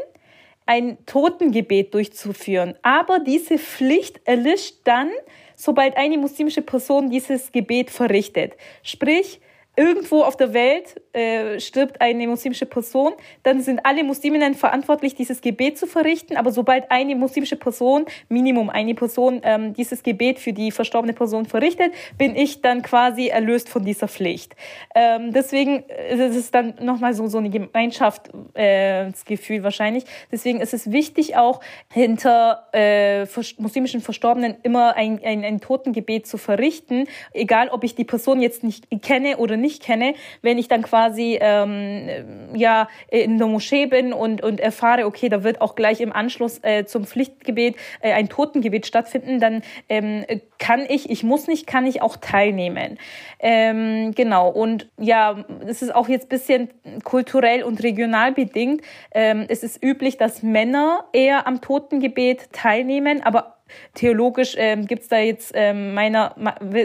ein 0.69 0.99
Totengebet 1.07 1.95
durchzuführen. 1.95 2.75
Aber 2.83 3.21
diese 3.21 3.59
Pflicht 3.59 4.21
erlischt 4.25 4.77
dann, 4.85 5.09
sobald 5.57 5.97
eine 5.97 6.19
muslimische 6.19 6.61
Person 6.61 7.09
dieses 7.09 7.53
Gebet 7.53 7.91
verrichtet. 7.91 8.53
Sprich, 8.83 9.41
irgendwo 9.77 10.23
auf 10.23 10.37
der 10.37 10.53
Welt 10.53 11.01
äh, 11.13 11.61
stirbt 11.61 12.01
eine 12.01 12.27
muslimische 12.27 12.67
Person, 12.67 13.13
dann 13.43 13.61
sind 13.61 13.85
alle 13.85 14.05
Musliminnen 14.05 14.55
verantwortlich, 14.55 15.15
dieses 15.15 15.41
Gebet 15.41 15.79
zu 15.79 15.87
verrichten. 15.87 16.37
Aber 16.37 16.53
sobald 16.53 16.91
eine 16.91 17.17
muslimische 17.17 17.57
Person, 17.57 18.07
Minimum 18.29 18.71
eine 18.71 18.95
Person, 18.95 19.41
ähm, 19.45 19.75
dieses 19.75 20.03
Gebet 20.03 20.39
für 20.39 20.53
die 20.53 20.71
verstorbene 20.71 21.13
Person 21.13 21.47
verrichtet, 21.47 21.93
bin 22.17 22.37
ich 22.37 22.63
dann 22.63 22.83
quasi 22.83 23.29
erlöst 23.29 23.69
von 23.69 23.85
dieser 23.85 24.09
Pflicht. 24.09 24.57
Ähm, 24.95 25.33
deswegen 25.33 25.85
ist 26.11 26.37
es 26.37 26.51
dann 26.51 26.75
nochmal 26.81 27.15
so, 27.15 27.27
so 27.27 27.39
eine 27.39 27.51
Gemeinschaftsgefühl 27.51 29.57
äh, 29.57 29.63
wahrscheinlich. 29.63 30.05
Deswegen 30.31 30.61
ist 30.61 30.75
es 30.75 30.91
wichtig 30.91 31.37
auch 31.37 31.61
hinter 31.93 32.69
äh, 32.73 33.27
muslimischen 33.59 34.01
Verstorbenen 34.01 34.57
immer 34.63 34.97
ein, 34.97 35.21
ein, 35.25 35.45
ein 35.45 35.61
Totengebet 35.61 36.27
zu 36.27 36.39
verrichten, 36.39 37.07
egal 37.33 37.69
ob 37.69 37.85
ich 37.85 37.95
die 37.95 38.05
Person 38.05 38.41
jetzt 38.41 38.65
nicht 38.65 38.87
kenne 39.03 39.39
oder 39.39 39.57
nicht 39.57 39.83
kenne, 39.83 40.15
wenn 40.43 40.59
ich 40.59 40.69
dann 40.69 40.83
quasi 40.83 40.99
ähm, 41.17 42.55
ja 42.55 42.89
in 43.09 43.39
der 43.39 43.47
Moschee 43.47 43.87
bin 43.87 44.13
und, 44.13 44.43
und 44.43 44.61
erfahre, 44.61 45.07
okay, 45.07 45.29
da 45.29 45.45
wird 45.45 45.61
auch 45.61 45.75
gleich 45.75 46.01
im 46.01 46.13
Anschluss 46.13 46.61
äh, 46.63 46.85
zum 46.85 47.05
Pflichtgebet 47.05 47.77
äh, 48.01 48.13
ein 48.13 48.29
Totengebet 48.29 48.87
stattfinden, 48.87 49.41
dann 49.41 49.63
ähm, 49.89 50.25
kann 50.59 50.85
ich, 50.89 51.11
ich 51.11 51.23
muss 51.23 51.47
nicht, 51.47 51.67
kann 51.67 51.87
ich 51.87 52.03
auch 52.03 52.17
teilnehmen. 52.17 52.99
Ähm, 53.41 54.13
genau, 54.15 54.49
und 54.49 54.89
ja, 54.99 55.45
es 55.67 55.83
ist 55.83 55.95
auch 55.95 56.09
jetzt 56.09 56.29
bisschen 56.29 56.71
kulturell 57.05 57.63
und 57.63 57.83
regional 57.83 58.33
bedingt. 58.33 58.83
Ähm, 59.13 59.47
es 59.49 59.63
ist 59.63 59.83
üblich, 59.83 60.17
dass 60.17 60.43
Männer 60.43 61.05
eher 61.13 61.47
am 61.47 61.61
Totengebet 61.61 62.53
teilnehmen, 62.53 63.23
aber 63.23 63.58
Theologisch 63.95 64.55
ähm, 64.57 64.87
gibt 64.87 65.03
es 65.03 65.09
da 65.09 65.19
jetzt 65.19 65.53
ähm, 65.55 65.95
meiner, 65.95 66.35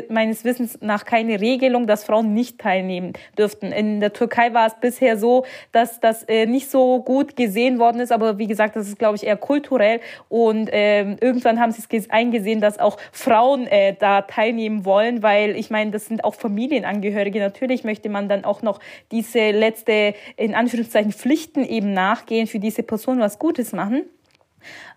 meines 0.10 0.44
Wissens 0.44 0.80
nach 0.82 1.06
keine 1.06 1.40
Regelung, 1.40 1.88
dass 1.88 2.04
Frauen 2.04 2.34
nicht 2.34 2.60
teilnehmen 2.60 3.14
dürften. 3.38 3.72
In 3.72 4.00
der 4.00 4.14
Türkei 4.14 4.54
war 4.54 4.68
es 4.68 4.76
bisher 4.80 5.18
so, 5.18 5.46
dass 5.72 6.00
das 6.00 6.24
äh, 6.24 6.46
nicht 6.46 6.70
so 6.70 7.02
gut 7.02 7.36
gesehen 7.36 7.80
worden 7.80 8.00
ist, 8.00 8.12
aber 8.12 8.38
wie 8.38 8.48
gesagt, 8.48 8.76
das 8.76 8.88
ist, 8.88 9.00
glaube 9.00 9.16
ich, 9.16 9.26
eher 9.26 9.38
kulturell. 9.38 10.00
Und 10.30 10.70
ähm, 10.72 11.18
irgendwann 11.22 11.60
haben 11.60 11.72
sie 11.72 11.84
es 11.98 12.10
eingesehen, 12.10 12.62
dass 12.62 12.80
auch 12.80 12.98
Frauen 13.12 13.68
äh, 13.68 13.96
da 13.98 14.22
teilnehmen 14.22 14.86
wollen, 14.86 15.24
weil 15.24 15.56
ich 15.56 15.70
meine, 15.70 15.92
das 15.92 16.06
sind 16.06 16.24
auch 16.24 16.36
Familienangehörige. 16.36 17.40
Natürlich 17.40 17.84
möchte 17.84 18.10
man 18.10 18.30
dann 18.30 18.46
auch 18.46 18.62
noch 18.62 18.80
diese 19.12 19.52
letzte, 19.52 20.14
in 20.38 20.56
Anführungszeichen, 20.56 21.12
Pflichten 21.12 21.64
eben 21.64 21.94
nachgehen, 21.94 22.48
für 22.48 22.60
diese 22.60 22.84
Person 22.84 23.20
was 23.20 23.40
Gutes 23.40 23.74
machen. 23.74 24.04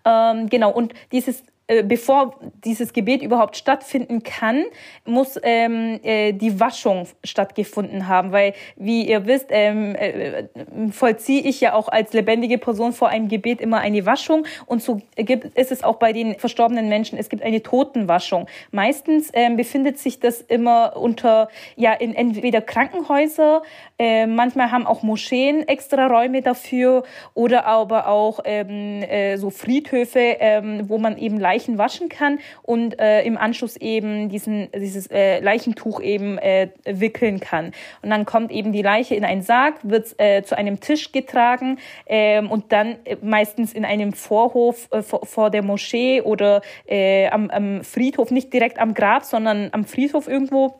Ähm, 0.05 0.49
genau, 0.49 0.71
und 0.71 0.93
dieses 1.11 1.43
äh, 1.67 1.83
bevor 1.83 2.35
dieses 2.63 2.93
Gebet 2.93 3.21
überhaupt 3.21 3.57
stattfinden 3.57 4.23
kann, 4.23 4.63
muss 5.05 5.37
ähm, 5.43 5.99
äh, 6.01 6.31
die 6.31 6.61
Waschung 6.61 7.07
stattgefunden 7.25 8.07
haben, 8.07 8.31
weil 8.31 8.53
wie 8.77 9.05
ihr 9.05 9.25
wisst, 9.25 9.47
ähm, 9.49 9.93
äh, 9.95 10.45
vollziehe 10.91 11.41
ich 11.41 11.59
ja 11.59 11.73
auch 11.73 11.89
als 11.89 12.13
lebendige 12.13 12.57
Person 12.57 12.93
vor 12.93 13.09
einem 13.09 13.27
Gebet 13.27 13.59
immer 13.59 13.79
eine 13.79 14.05
Waschung 14.05 14.45
und 14.65 14.81
so 14.81 15.01
gibt, 15.17 15.57
ist 15.57 15.73
es 15.73 15.83
auch 15.83 15.97
bei 15.97 16.13
den 16.13 16.39
verstorbenen 16.39 16.87
Menschen. 16.87 17.17
Es 17.17 17.27
gibt 17.27 17.43
eine 17.43 17.61
Totenwaschung. 17.61 18.47
Meistens 18.71 19.29
ähm, 19.33 19.57
befindet 19.57 19.99
sich 19.99 20.21
das 20.21 20.39
immer 20.39 20.95
unter 20.95 21.49
ja 21.75 21.91
in 21.91 22.15
entweder 22.15 22.61
Krankenhäuser, 22.61 23.61
äh, 23.99 24.25
manchmal 24.25 24.71
haben 24.71 24.87
auch 24.87 25.03
Moscheen 25.03 25.67
extra 25.67 26.07
Räume 26.07 26.41
dafür 26.41 27.03
oder 27.33 27.65
aber 27.65 28.07
auch 28.07 28.39
ähm, 28.45 29.01
äh, 29.01 29.37
so 29.37 29.49
Friedhöfe, 29.49 30.37
ähm, 30.39 30.87
wo 30.87 30.97
man 30.97 31.17
eben 31.17 31.39
leicht 31.39 31.56
Leichen 31.57 31.79
waschen 31.79 32.07
kann 32.09 32.39
und 32.61 32.99
äh, 32.99 33.23
im 33.23 33.35
Anschluss 33.35 33.77
eben 33.77 34.29
diesen, 34.29 34.69
dieses 34.75 35.07
äh, 35.07 35.39
Leichentuch 35.39 36.01
eben 36.01 36.37
äh, 36.37 36.69
wickeln 36.85 37.39
kann. 37.39 37.71
Und 38.03 38.11
dann 38.11 38.25
kommt 38.25 38.51
eben 38.51 38.71
die 38.71 38.83
Leiche 38.83 39.15
in 39.15 39.25
einen 39.25 39.41
Sarg, 39.41 39.75
wird 39.81 40.13
äh, 40.19 40.43
zu 40.43 40.55
einem 40.55 40.79
Tisch 40.79 41.11
getragen 41.11 41.79
äh, 42.05 42.41
und 42.43 42.71
dann 42.71 42.97
äh, 43.05 43.17
meistens 43.23 43.73
in 43.73 43.85
einem 43.85 44.13
Vorhof 44.13 44.87
äh, 44.91 45.01
vor, 45.01 45.25
vor 45.25 45.49
der 45.49 45.63
Moschee 45.63 46.21
oder 46.21 46.61
äh, 46.85 47.27
am, 47.29 47.49
am 47.49 47.83
Friedhof, 47.83 48.29
nicht 48.29 48.53
direkt 48.53 48.77
am 48.79 48.93
Grab, 48.93 49.23
sondern 49.23 49.69
am 49.71 49.83
Friedhof 49.85 50.27
irgendwo 50.27 50.75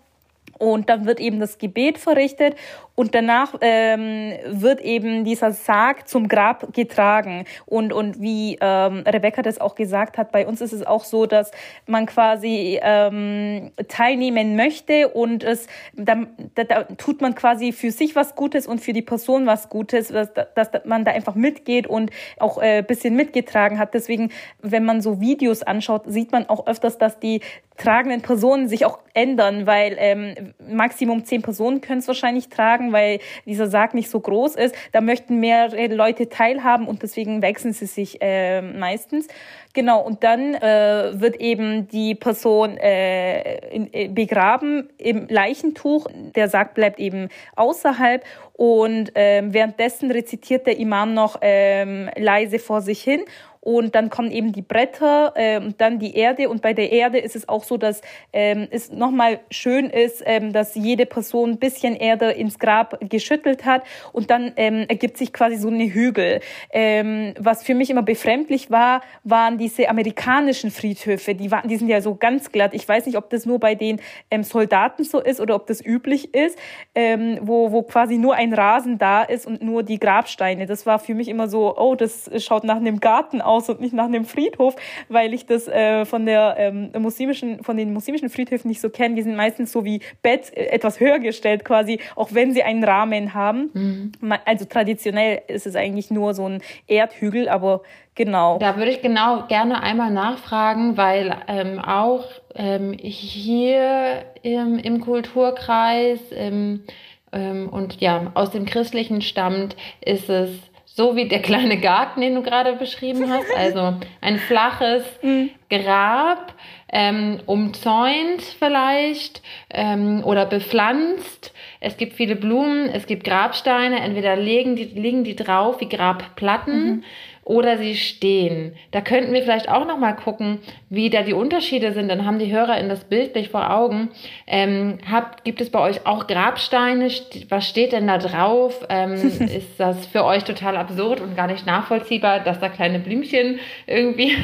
und 0.58 0.90
dann 0.90 1.06
wird 1.06 1.20
eben 1.20 1.40
das 1.40 1.58
Gebet 1.58 1.98
verrichtet 1.98 2.56
und 3.00 3.14
danach 3.14 3.54
ähm, 3.62 4.34
wird 4.48 4.82
eben 4.82 5.24
dieser 5.24 5.52
Sarg 5.52 6.08
zum 6.08 6.28
Grab 6.28 6.74
getragen. 6.74 7.46
Und, 7.68 7.94
und 7.94 8.20
wie 8.20 8.58
ähm, 8.60 9.04
Rebecca 9.06 9.44
das 9.44 9.62
auch 9.62 9.76
gesagt 9.76 10.18
hat, 10.18 10.32
bei 10.32 10.48
uns 10.48 10.62
ist 10.62 10.74
es 10.74 10.86
auch 10.86 11.04
so, 11.04 11.28
dass 11.28 11.52
man 11.86 12.08
quasi 12.08 12.80
ähm, 12.82 13.72
teilnehmen 13.88 14.56
möchte 14.56 15.10
und 15.10 15.44
es 15.44 15.68
da, 15.94 16.24
da, 16.56 16.64
da 16.64 16.84
tut 16.86 17.22
man 17.22 17.36
quasi 17.36 17.72
für 17.72 17.92
sich 17.92 18.16
was 18.16 18.36
Gutes 18.36 18.66
und 18.66 18.82
für 18.82 18.94
die 18.94 19.04
Person 19.04 19.46
was 19.46 19.70
Gutes, 19.70 20.08
dass, 20.08 20.34
dass 20.34 20.70
man 20.86 21.06
da 21.06 21.12
einfach 21.12 21.36
mitgeht 21.36 21.86
und 21.86 22.10
auch 22.40 22.60
äh, 22.60 22.82
bisschen 22.82 23.16
mitgetragen 23.16 23.78
hat. 23.78 23.94
Deswegen, 23.94 24.32
wenn 24.64 24.86
man 24.86 25.02
so 25.02 25.22
Videos 25.22 25.62
anschaut, 25.62 26.06
sieht 26.08 26.32
man 26.32 26.50
auch 26.50 26.66
öfters, 26.66 26.98
dass 26.98 27.20
die 27.20 27.42
tragenden 27.78 28.22
Personen 28.22 28.68
sich 28.68 28.86
auch 28.86 29.00
ändern, 29.14 29.68
weil 29.68 29.96
ähm, 30.00 30.47
Maximum 30.68 31.26
zehn 31.26 31.42
Personen 31.42 31.82
können 31.82 32.00
es 32.00 32.08
wahrscheinlich 32.08 32.50
tragen, 32.50 32.92
weil 32.92 33.20
dieser 33.46 33.68
Sarg 33.68 33.94
nicht 33.94 34.10
so 34.10 34.20
groß 34.20 34.56
ist. 34.56 34.76
Da 34.92 35.02
möchten 35.02 35.40
mehrere 35.40 35.88
Leute 35.88 36.30
teilhaben 36.30 36.88
und 36.88 37.04
deswegen 37.04 37.42
wechseln 37.42 37.74
sie 37.74 37.86
sich 37.86 38.22
äh, 38.22 38.62
meistens. 38.62 39.28
Genau, 39.74 40.02
und 40.02 40.24
dann 40.24 40.56
äh, 40.56 41.12
wird 41.20 41.36
eben 41.36 41.88
die 41.88 42.16
Person 42.16 42.78
äh, 42.78 43.70
in, 43.70 43.94
äh, 43.94 44.08
begraben 44.08 44.90
im 44.98 45.28
Leichentuch. 45.28 46.08
Der 46.36 46.50
Sarg 46.50 46.74
bleibt 46.74 47.00
eben 47.00 47.30
außerhalb 47.56 48.24
und 48.54 49.16
äh, 49.16 49.44
währenddessen 49.46 50.10
rezitiert 50.10 50.66
der 50.66 50.80
Imam 50.80 51.14
noch 51.14 51.42
äh, 51.44 52.10
leise 52.20 52.58
vor 52.58 52.82
sich 52.82 53.04
hin 53.04 53.22
und 53.68 53.96
dann 53.96 54.10
kommen 54.10 54.32
eben 54.32 54.54
die 54.54 54.62
Bretter 54.62 55.34
äh, 55.36 55.58
und 55.58 55.82
dann 55.82 56.00
die 56.00 56.16
Erde 56.16 56.48
und 56.48 56.62
bei 56.62 56.72
der 56.72 56.90
Erde 56.94 57.18
ist 57.18 57.36
es 57.36 57.50
auch 57.50 57.66
so, 57.66 57.76
dass 57.76 58.00
ähm, 58.32 58.70
es 58.72 58.94
nochmal 58.94 59.42
schön 59.52 59.90
ist, 59.90 60.24
ähm, 60.26 60.54
dass 60.54 60.76
jede 60.76 61.06
Person 61.06 61.50
ein 61.50 61.58
bisschen 61.58 61.94
Erde 61.98 62.32
ins 62.32 62.60
Grab 62.60 62.98
geschüttelt 63.10 63.66
hat 63.66 63.84
und 64.14 64.30
dann 64.30 64.54
ähm, 64.56 64.86
ergibt 64.88 65.18
sich 65.18 65.34
quasi 65.34 65.58
so 65.58 65.68
eine 65.68 65.84
Hügel. 65.84 66.40
Ähm, 66.72 67.34
was 67.38 67.62
für 67.62 67.76
mich 67.76 67.90
immer 67.90 68.04
befremdlich 68.04 68.72
war, 68.72 69.02
waren 69.26 69.58
diese 69.58 69.90
amerikanischen 69.90 70.72
Friedhöfe, 70.72 71.36
die, 71.36 71.52
waren, 71.52 71.68
die 71.68 71.76
sind 71.76 71.90
ja 71.90 72.00
so 72.00 72.16
ganz 72.16 72.54
glatt. 72.54 72.74
Ich 72.74 72.88
weiß 72.88 73.06
nicht, 73.06 73.18
ob 73.18 73.30
das 73.30 73.46
nur 73.46 73.60
bei 73.60 73.76
den 73.76 74.00
ähm, 74.32 74.44
Soldaten 74.44 75.04
so 75.04 75.20
ist 75.20 75.42
oder 75.42 75.56
ob 75.56 75.68
das 75.68 75.86
üblich 75.86 76.34
ist, 76.34 76.58
ähm, 76.96 77.40
wo, 77.42 77.74
wo 77.74 77.84
quasi 77.84 78.18
nur 78.18 78.36
ein 78.36 78.54
Rasen 78.54 78.98
da 78.98 79.24
ist 79.24 79.46
und 79.46 79.62
nur 79.62 79.84
die 79.84 80.00
Grabsteine. 80.00 80.68
Das 80.68 80.86
war 80.86 81.00
für 81.00 81.16
mich 81.16 81.28
immer 81.28 81.50
so, 81.50 81.78
oh, 81.78 81.96
das 81.96 82.32
schaut 82.38 82.64
nach 82.64 82.78
einem 82.78 83.02
Garten 83.02 83.42
aus 83.42 83.57
und 83.66 83.82
nicht 83.82 83.94
nach 83.94 84.06
einem 84.06 84.26
Friedhof, 84.26 84.76
weil 85.10 85.34
ich 85.34 85.46
das 85.46 85.68
äh, 85.68 86.06
von 86.06 86.26
der 86.26 86.56
ähm, 86.58 86.92
muslimischen, 86.98 87.64
von 87.64 87.78
den 87.78 87.94
muslimischen 87.94 88.30
Friedhöfen 88.30 88.70
nicht 88.70 88.82
so 88.82 88.90
kenne. 88.90 89.16
Die 89.16 89.22
sind 89.22 89.36
meistens 89.36 89.72
so 89.72 89.86
wie 89.86 90.02
Bett 90.22 90.56
äh, 90.56 90.68
etwas 90.68 91.00
höher 91.00 91.20
gestellt 91.20 91.66
quasi, 91.66 92.00
auch 92.16 92.30
wenn 92.32 92.54
sie 92.54 92.64
einen 92.64 92.84
Rahmen 92.84 93.34
haben. 93.34 93.70
Mhm. 93.74 94.12
Also 94.46 94.66
traditionell 94.66 95.42
ist 95.48 95.68
es 95.68 95.76
eigentlich 95.76 96.12
nur 96.12 96.34
so 96.34 96.48
ein 96.48 96.62
Erdhügel, 96.88 97.50
aber 97.50 97.82
genau. 98.16 98.58
Da 98.60 98.78
würde 98.78 98.92
ich 98.92 99.02
genau 99.02 99.48
gerne 99.48 99.82
einmal 99.82 100.12
nachfragen, 100.12 100.98
weil 100.98 101.36
ähm, 101.48 101.80
auch 101.80 102.26
ähm, 102.56 102.94
hier 103.00 104.26
im, 104.44 104.78
im 104.80 105.02
Kulturkreis 105.02 106.20
ähm, 106.32 106.84
ähm, 107.32 107.70
und 107.70 108.00
ja, 108.02 108.32
aus 108.34 108.52
dem 108.52 108.66
Christlichen 108.66 109.22
stammt, 109.22 109.76
ist 110.02 110.30
es 110.30 110.50
so 110.98 111.16
wie 111.16 111.28
der 111.28 111.44
kleine 111.44 111.80
Garten, 111.80 112.22
den 112.22 112.34
du 112.34 112.42
gerade 112.42 112.74
beschrieben 112.74 113.30
hast. 113.30 113.56
Also 113.56 113.94
ein 114.20 114.40
flaches 114.40 115.04
mhm. 115.22 115.52
Grab, 115.70 116.56
ähm, 116.92 117.40
umzäunt 117.46 118.42
vielleicht 118.58 119.44
ähm, 119.70 120.24
oder 120.24 120.48
bepflanzt. 120.48 121.54
Es 121.80 121.98
gibt 121.98 122.14
viele 122.14 122.36
Blumen, 122.36 122.90
es 122.90 123.06
gibt 123.06 123.26
Grabsteine, 123.26 124.00
entweder 124.00 124.36
liegen 124.38 124.76
die, 124.76 124.86
liegen 124.86 125.24
die 125.24 125.36
drauf 125.36 125.80
wie 125.82 125.90
Grabplatten. 125.90 126.86
Mhm 126.88 127.04
oder 127.48 127.78
sie 127.78 127.96
stehen. 127.96 128.76
Da 128.92 129.00
könnten 129.00 129.32
wir 129.32 129.42
vielleicht 129.42 129.70
auch 129.70 129.86
noch 129.86 129.98
mal 129.98 130.14
gucken, 130.14 130.60
wie 130.90 131.10
da 131.10 131.22
die 131.22 131.34
Unterschiede 131.34 131.94
sind. 131.94 132.10
Dann 132.10 132.26
haben 132.26 132.40
die 132.40 132.52
Hörer 132.52 132.78
in 132.78 132.90
das 132.90 133.06
bildlich 133.06 133.50
vor 133.50 133.72
Augen. 133.72 134.10
Ähm, 134.48 134.98
habt, 135.10 135.46
gibt 135.46 135.62
es 135.62 135.70
bei 135.70 135.80
euch 135.80 136.06
auch 136.06 136.28
Grabsteine? 136.28 137.08
Was 137.48 137.70
steht 137.70 137.94
denn 137.94 138.08
da 138.08 138.18
drauf? 138.18 138.86
Ähm, 138.90 139.14
ist 139.14 139.80
das 139.80 140.08
für 140.08 140.26
euch 140.26 140.44
total 140.44 140.76
absurd 140.76 141.22
und 141.22 141.38
gar 141.38 141.48
nicht 141.48 141.66
nachvollziehbar, 141.66 142.42
dass 142.42 142.60
da 142.60 142.68
kleine 142.68 143.00
Blümchen 143.00 143.60
irgendwie 143.86 144.36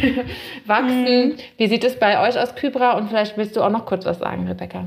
wachsen? 0.66 1.04
Mhm. 1.04 1.36
Wie 1.58 1.68
sieht 1.68 1.84
es 1.84 2.00
bei 2.00 2.26
euch 2.26 2.40
aus, 2.40 2.56
Kybra? 2.56 2.94
Und 2.94 3.10
vielleicht 3.10 3.36
willst 3.36 3.58
du 3.58 3.62
auch 3.62 3.70
noch 3.70 3.86
kurz 3.86 4.06
was 4.06 4.20
sagen, 4.20 4.48
Rebecca. 4.48 4.86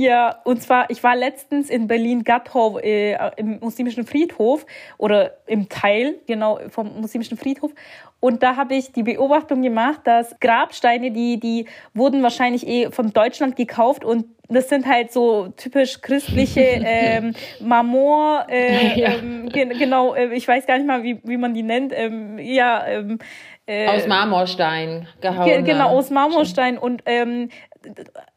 Ja, 0.00 0.40
und 0.44 0.60
zwar, 0.60 0.90
ich 0.90 1.02
war 1.04 1.14
letztens 1.14 1.70
in 1.70 1.86
Berlin-Gathow 1.86 2.78
äh, 2.78 3.16
im 3.36 3.60
muslimischen 3.60 4.04
Friedhof 4.04 4.66
oder 4.98 5.34
im 5.46 5.68
Teil, 5.68 6.16
genau, 6.26 6.58
vom 6.68 7.00
muslimischen 7.00 7.38
Friedhof. 7.38 7.72
Und 8.18 8.42
da 8.42 8.56
habe 8.56 8.74
ich 8.74 8.90
die 8.92 9.02
Beobachtung 9.02 9.62
gemacht, 9.62 10.00
dass 10.04 10.40
Grabsteine, 10.40 11.12
die, 11.12 11.38
die 11.38 11.66
wurden 11.92 12.22
wahrscheinlich 12.22 12.66
eh 12.66 12.90
von 12.90 13.12
Deutschland 13.12 13.54
gekauft 13.54 14.04
und 14.04 14.26
das 14.48 14.68
sind 14.68 14.86
halt 14.86 15.12
so 15.12 15.48
typisch 15.56 16.00
christliche 16.00 16.60
ähm, 16.84 17.34
Marmor, 17.60 18.46
äh, 18.48 18.98
ja. 18.98 19.14
ähm, 19.14 19.48
genau, 19.48 20.14
äh, 20.14 20.34
ich 20.34 20.48
weiß 20.48 20.66
gar 20.66 20.76
nicht 20.76 20.86
mal, 20.86 21.02
wie, 21.02 21.20
wie 21.22 21.36
man 21.36 21.54
die 21.54 21.62
nennt. 21.62 21.92
Ähm, 21.94 22.38
ja, 22.38 22.84
ähm, 22.86 23.18
äh, 23.66 23.88
aus 23.88 24.06
Marmorstein 24.06 25.08
gehauen. 25.20 25.64
Genau, 25.64 25.88
aus 25.90 26.10
Marmorstein. 26.10 26.76
Und 26.76 27.02
ähm, 27.06 27.48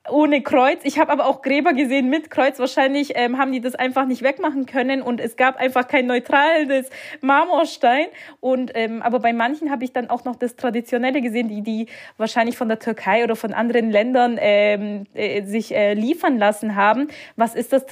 ohne 0.10 0.42
Kreuz. 0.42 0.80
Ich 0.84 1.00
habe 1.00 1.12
aber 1.12 1.26
auch 1.26 1.42
Gräber 1.42 1.74
gesehen 1.74 2.10
mit 2.10 2.30
Kreuz. 2.32 2.60
Wahrscheinlich 2.60 3.14
ähm, 3.16 3.38
haben 3.38 3.52
die 3.52 3.62
das 3.62 3.76
einfach 3.76 4.06
nicht 4.06 4.22
wegmachen 4.22 4.66
können 4.66 5.02
und 5.02 5.20
es 5.20 5.36
gab 5.36 5.58
einfach 5.58 5.88
kein 5.88 6.06
neutrales 6.06 6.90
Marmorstein. 7.22 8.08
Und 8.40 8.72
ähm, 8.76 9.02
aber 9.02 9.20
bei 9.20 9.34
manchen 9.34 9.72
habe 9.72 9.84
ich 9.84 9.94
dann 9.94 10.10
auch 10.10 10.26
noch 10.26 10.36
das 10.36 10.56
Traditionelle 10.56 11.22
gesehen, 11.22 11.50
die 11.50 11.62
die 11.62 11.88
wahrscheinlich 12.18 12.58
von 12.58 12.68
der 12.68 12.80
Türkei 12.80 13.24
oder 13.24 13.36
von 13.36 13.54
anderen 13.54 13.92
Ländern 13.92 14.38
ähm, 14.40 15.06
äh, 15.14 15.44
sich 15.44 15.74
äh, 15.74 15.94
liefern 15.94 16.38
lassen 16.38 16.76
haben. 16.76 17.08
Was 17.36 17.56
ist 17.56 17.74
das 17.74 17.86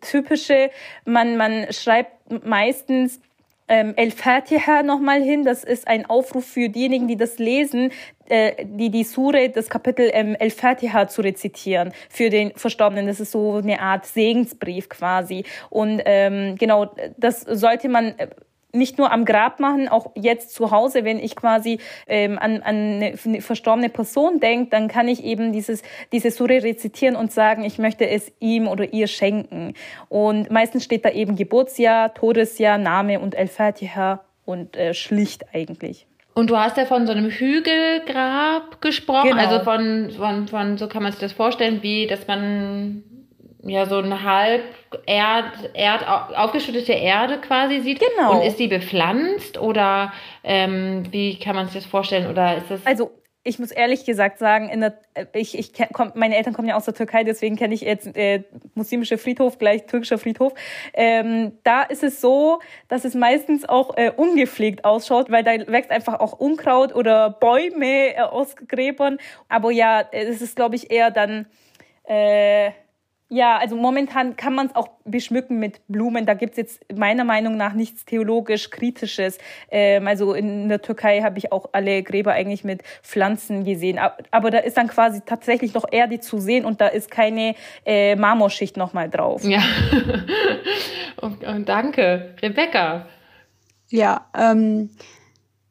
typische? 0.00 0.70
Man 1.04 1.36
man 1.36 1.66
schreibt 1.72 2.44
meistens 2.44 3.20
ähm, 3.68 3.94
El-Fatiha 3.96 4.82
nochmal 4.82 5.22
hin. 5.22 5.44
Das 5.44 5.64
ist 5.64 5.88
ein 5.88 6.06
Aufruf 6.06 6.46
für 6.46 6.68
diejenigen, 6.68 7.08
die 7.08 7.16
das 7.16 7.38
lesen, 7.38 7.90
äh, 8.28 8.64
die 8.64 8.90
die 8.90 9.04
Sure, 9.04 9.48
das 9.50 9.68
Kapitel 9.68 10.10
ähm, 10.12 10.36
El-Fatiha 10.38 11.08
zu 11.08 11.22
rezitieren 11.22 11.92
für 12.08 12.30
den 12.30 12.52
Verstorbenen. 12.56 13.06
Das 13.06 13.20
ist 13.20 13.32
so 13.32 13.56
eine 13.56 13.80
Art 13.80 14.06
Segensbrief 14.06 14.88
quasi. 14.88 15.44
Und 15.70 16.02
ähm, 16.04 16.56
genau, 16.56 16.94
das 17.16 17.40
sollte 17.42 17.88
man 17.88 18.18
äh, 18.18 18.28
nicht 18.76 18.98
nur 18.98 19.12
am 19.12 19.24
Grab 19.24 19.60
machen, 19.60 19.88
auch 19.88 20.12
jetzt 20.14 20.54
zu 20.54 20.70
Hause, 20.70 21.04
wenn 21.04 21.18
ich 21.18 21.36
quasi 21.36 21.78
ähm, 22.06 22.38
an, 22.38 22.62
an 22.62 23.02
eine 23.02 23.40
verstorbene 23.40 23.88
Person 23.88 24.40
denke, 24.40 24.70
dann 24.70 24.88
kann 24.88 25.08
ich 25.08 25.24
eben 25.24 25.52
dieses, 25.52 25.82
diese 26.12 26.30
Sure 26.30 26.62
rezitieren 26.62 27.16
und 27.16 27.32
sagen, 27.32 27.64
ich 27.64 27.78
möchte 27.78 28.08
es 28.08 28.32
ihm 28.40 28.68
oder 28.68 28.92
ihr 28.92 29.06
schenken. 29.06 29.74
Und 30.08 30.50
meistens 30.50 30.84
steht 30.84 31.04
da 31.04 31.10
eben 31.10 31.36
Geburtsjahr, 31.36 32.14
Todesjahr, 32.14 32.78
Name 32.78 33.20
und 33.20 33.34
El-Fatiha 33.34 34.20
und 34.44 34.76
äh, 34.76 34.94
schlicht 34.94 35.46
eigentlich. 35.52 36.06
Und 36.34 36.50
du 36.50 36.58
hast 36.58 36.76
ja 36.76 36.84
von 36.84 37.06
so 37.06 37.12
einem 37.12 37.30
Hügelgrab 37.30 38.82
gesprochen, 38.82 39.30
genau. 39.30 39.42
also 39.42 39.64
von, 39.64 40.10
von, 40.10 40.48
von, 40.48 40.76
so 40.76 40.86
kann 40.86 41.02
man 41.02 41.12
sich 41.12 41.20
das 41.20 41.32
vorstellen, 41.32 41.82
wie, 41.82 42.06
dass 42.06 42.26
man 42.26 43.02
ja 43.62 43.86
so 43.86 43.98
eine 43.98 44.22
halb 44.22 44.62
Erd, 45.06 45.70
Erd, 45.74 46.06
aufgeschüttete 46.36 46.92
Erde 46.92 47.38
quasi 47.38 47.80
sieht. 47.80 48.00
Genau. 48.00 48.38
Und 48.38 48.46
ist 48.46 48.58
die 48.58 48.68
bepflanzt 48.68 49.58
oder 49.58 50.12
ähm, 50.44 51.04
wie 51.10 51.38
kann 51.38 51.56
man 51.56 51.66
sich 51.66 51.74
das 51.74 51.86
vorstellen? 51.86 52.30
Oder 52.30 52.56
ist 52.56 52.70
das. 52.70 52.86
Also 52.86 53.10
ich 53.46 53.60
muss 53.60 53.70
ehrlich 53.70 54.04
gesagt 54.04 54.38
sagen, 54.38 54.68
in 54.68 54.80
der, 54.80 54.98
ich, 55.32 55.56
ich 55.56 55.72
komm, 55.92 56.10
meine 56.16 56.36
Eltern 56.36 56.52
kommen 56.52 56.66
ja 56.66 56.74
aus 56.74 56.84
der 56.84 56.94
Türkei, 56.94 57.22
deswegen 57.22 57.54
kenne 57.54 57.74
ich 57.74 57.82
jetzt 57.82 58.16
äh, 58.16 58.42
muslimischer 58.74 59.18
Friedhof 59.18 59.58
gleich 59.58 59.86
türkischer 59.86 60.18
Friedhof. 60.18 60.52
Ähm, 60.92 61.52
da 61.62 61.82
ist 61.82 62.02
es 62.02 62.20
so, 62.20 62.58
dass 62.88 63.04
es 63.04 63.14
meistens 63.14 63.64
auch 63.64 63.96
äh, 63.96 64.10
ungepflegt 64.10 64.84
ausschaut, 64.84 65.30
weil 65.30 65.44
da 65.44 65.52
wächst 65.68 65.92
einfach 65.92 66.18
auch 66.18 66.32
Unkraut 66.32 66.92
oder 66.92 67.30
Bäume 67.30 68.16
äh, 68.16 68.20
aus 68.20 68.56
Gräbern. 68.56 69.18
Aber 69.48 69.70
ja, 69.70 70.02
es 70.10 70.42
ist 70.42 70.56
glaube 70.56 70.74
ich 70.74 70.90
eher 70.90 71.12
dann 71.12 71.46
äh, 72.04 72.72
ja, 73.28 73.58
also 73.58 73.74
momentan 73.74 74.36
kann 74.36 74.54
man 74.54 74.66
es 74.66 74.76
auch 74.76 74.88
beschmücken 75.04 75.58
mit 75.58 75.80
Blumen. 75.88 76.26
Da 76.26 76.34
gibt's 76.34 76.56
jetzt 76.56 76.80
meiner 76.94 77.24
Meinung 77.24 77.56
nach 77.56 77.72
nichts 77.72 78.04
theologisch 78.04 78.70
Kritisches. 78.70 79.38
Ähm, 79.68 80.06
also 80.06 80.32
in 80.32 80.68
der 80.68 80.80
Türkei 80.80 81.22
habe 81.22 81.38
ich 81.38 81.50
auch 81.50 81.70
alle 81.72 82.04
Gräber 82.04 82.32
eigentlich 82.32 82.62
mit 82.62 82.82
Pflanzen 83.02 83.64
gesehen. 83.64 83.98
Aber 84.30 84.50
da 84.50 84.58
ist 84.58 84.76
dann 84.76 84.86
quasi 84.86 85.22
tatsächlich 85.26 85.74
noch 85.74 85.86
Erde 85.90 86.20
zu 86.20 86.38
sehen 86.38 86.64
und 86.64 86.80
da 86.80 86.86
ist 86.86 87.10
keine 87.10 87.56
äh, 87.84 88.14
Marmorschicht 88.14 88.76
nochmal 88.76 89.10
drauf. 89.10 89.42
Ja, 89.42 89.62
und, 91.20 91.42
und 91.42 91.68
danke. 91.68 92.34
Rebecca. 92.40 93.06
Ja, 93.88 94.26
ähm, 94.36 94.90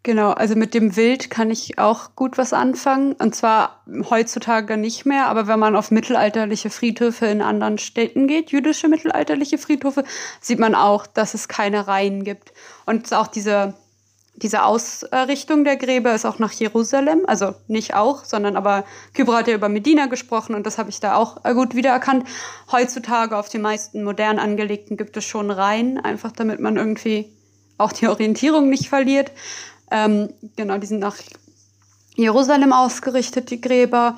Genau, 0.06 0.34
also 0.34 0.54
mit 0.54 0.76
dem 0.76 0.96
Wild 0.96 1.32
kann 1.32 1.50
ich 1.50 1.80
auch 1.80 2.16
gut 2.16 2.38
was 2.38 2.54
anfangen. 2.54 3.14
Und 3.14 3.34
zwar 3.34 3.82
heutzutage 4.08 4.78
nicht 4.78 5.04
mehr, 5.08 5.26
aber 5.26 5.48
wenn 5.48 5.58
man 5.58 5.76
auf 5.76 5.90
mittelalterliche 5.90 6.70
Friedhöfe 6.70 7.26
in 7.26 7.42
anderen 7.42 7.80
Städten 7.80 8.28
geht, 8.28 8.52
jüdische 8.52 8.88
mittelalterliche 8.88 9.58
Friedhöfe, 9.58 10.04
sieht 10.40 10.60
man 10.60 10.76
auch, 10.76 11.08
dass 11.08 11.34
es 11.34 11.48
keine 11.48 11.88
Reihen 11.88 12.24
gibt. 12.24 12.54
Und 12.86 13.12
auch 13.16 13.26
diese, 13.26 13.74
diese 14.36 14.66
Ausrichtung 14.66 15.64
der 15.64 15.76
Gräber 15.76 16.14
ist 16.14 16.26
auch 16.28 16.38
nach 16.38 16.52
Jerusalem, 16.52 17.24
also 17.26 17.56
nicht 17.68 17.96
auch, 17.96 18.26
sondern 18.26 18.58
aber 18.58 18.84
Kybra 19.16 19.38
hat 19.38 19.48
ja 19.48 19.56
über 19.56 19.70
Medina 19.70 20.06
gesprochen 20.06 20.54
und 20.54 20.68
das 20.68 20.78
habe 20.78 20.92
ich 20.92 21.00
da 21.00 21.16
auch 21.16 21.42
gut 21.42 21.74
wiedererkannt. 21.74 22.28
Heutzutage 22.72 23.36
auf 23.36 23.50
den 23.50 23.64
meisten 23.64 24.04
modern 24.04 24.38
angelegten 24.38 24.98
gibt 24.98 25.18
es 25.18 25.26
schon 25.26 25.50
Reihen, 25.50 25.98
einfach 25.98 26.32
damit 26.32 26.60
man 26.60 26.78
irgendwie 26.78 27.36
auch 27.80 27.92
die 27.92 28.08
Orientierung 28.08 28.70
nicht 28.70 28.88
verliert. 28.88 29.32
Ähm, 29.92 30.34
genau, 30.56 30.78
die 30.78 30.88
sind 30.88 31.00
nach 31.00 31.18
Jerusalem 32.16 32.74
ausgerichtet, 32.74 33.50
die 33.50 33.62
Gräber. 33.62 34.18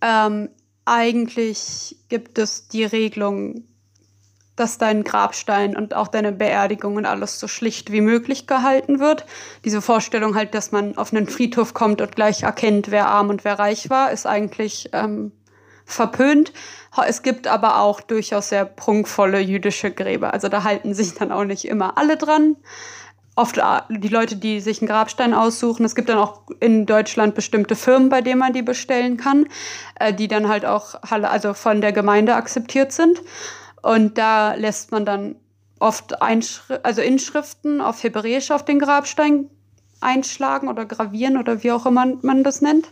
Ähm, 0.00 0.48
eigentlich 0.84 1.96
gibt 2.08 2.38
es 2.38 2.68
die 2.68 2.84
Regelung, 2.84 3.64
dass 4.56 4.78
dein 4.78 5.04
Grabstein 5.04 5.76
und 5.76 5.94
auch 5.94 6.08
deine 6.08 6.32
Beerdigung 6.32 6.96
und 6.96 7.06
alles 7.06 7.38
so 7.38 7.46
schlicht 7.46 7.92
wie 7.92 8.00
möglich 8.00 8.46
gehalten 8.46 8.98
wird. 8.98 9.24
Diese 9.64 9.80
Vorstellung 9.80 10.34
halt, 10.34 10.54
dass 10.54 10.72
man 10.72 10.96
auf 10.96 11.12
einen 11.12 11.28
Friedhof 11.28 11.74
kommt 11.74 12.00
und 12.00 12.16
gleich 12.16 12.42
erkennt, 12.42 12.90
wer 12.90 13.08
arm 13.08 13.28
und 13.28 13.44
wer 13.44 13.58
reich 13.58 13.88
war, 13.90 14.10
ist 14.10 14.26
eigentlich 14.26 14.90
ähm, 14.92 15.32
verpönt. 15.84 16.52
Es 17.06 17.22
gibt 17.22 17.46
aber 17.46 17.80
auch 17.80 18.00
durchaus 18.00 18.48
sehr 18.48 18.64
prunkvolle 18.64 19.38
jüdische 19.38 19.92
Gräber. 19.92 20.32
Also 20.32 20.48
da 20.48 20.64
halten 20.64 20.94
sich 20.94 21.14
dann 21.14 21.30
auch 21.30 21.44
nicht 21.44 21.64
immer 21.64 21.96
alle 21.96 22.16
dran. 22.16 22.56
Oft 23.38 23.58
äh, 23.58 23.62
die 23.88 24.08
Leute, 24.08 24.36
die 24.36 24.60
sich 24.60 24.80
einen 24.80 24.88
Grabstein 24.88 25.32
aussuchen. 25.32 25.84
Es 25.84 25.94
gibt 25.94 26.08
dann 26.08 26.18
auch 26.18 26.42
in 26.60 26.86
Deutschland 26.86 27.34
bestimmte 27.34 27.76
Firmen, 27.76 28.08
bei 28.08 28.20
denen 28.20 28.40
man 28.40 28.52
die 28.52 28.62
bestellen 28.62 29.16
kann, 29.16 29.46
äh, 29.98 30.12
die 30.12 30.28
dann 30.28 30.48
halt 30.48 30.66
auch 30.66 30.96
also 31.02 31.54
von 31.54 31.80
der 31.80 31.92
Gemeinde 31.92 32.34
akzeptiert 32.34 32.92
sind. 32.92 33.20
Und 33.82 34.18
da 34.18 34.54
lässt 34.54 34.90
man 34.90 35.06
dann 35.06 35.36
oft 35.78 36.20
Einschri 36.20 36.76
also 36.82 37.00
Inschriften 37.00 37.80
auf 37.80 38.02
Hebräisch 38.02 38.50
auf 38.50 38.64
den 38.64 38.80
Grabstein 38.80 39.48
einschlagen 40.00 40.68
oder 40.68 40.84
gravieren 40.84 41.36
oder 41.36 41.62
wie 41.62 41.72
auch 41.72 41.86
immer 41.86 42.06
man 42.22 42.44
das 42.44 42.60
nennt. 42.60 42.88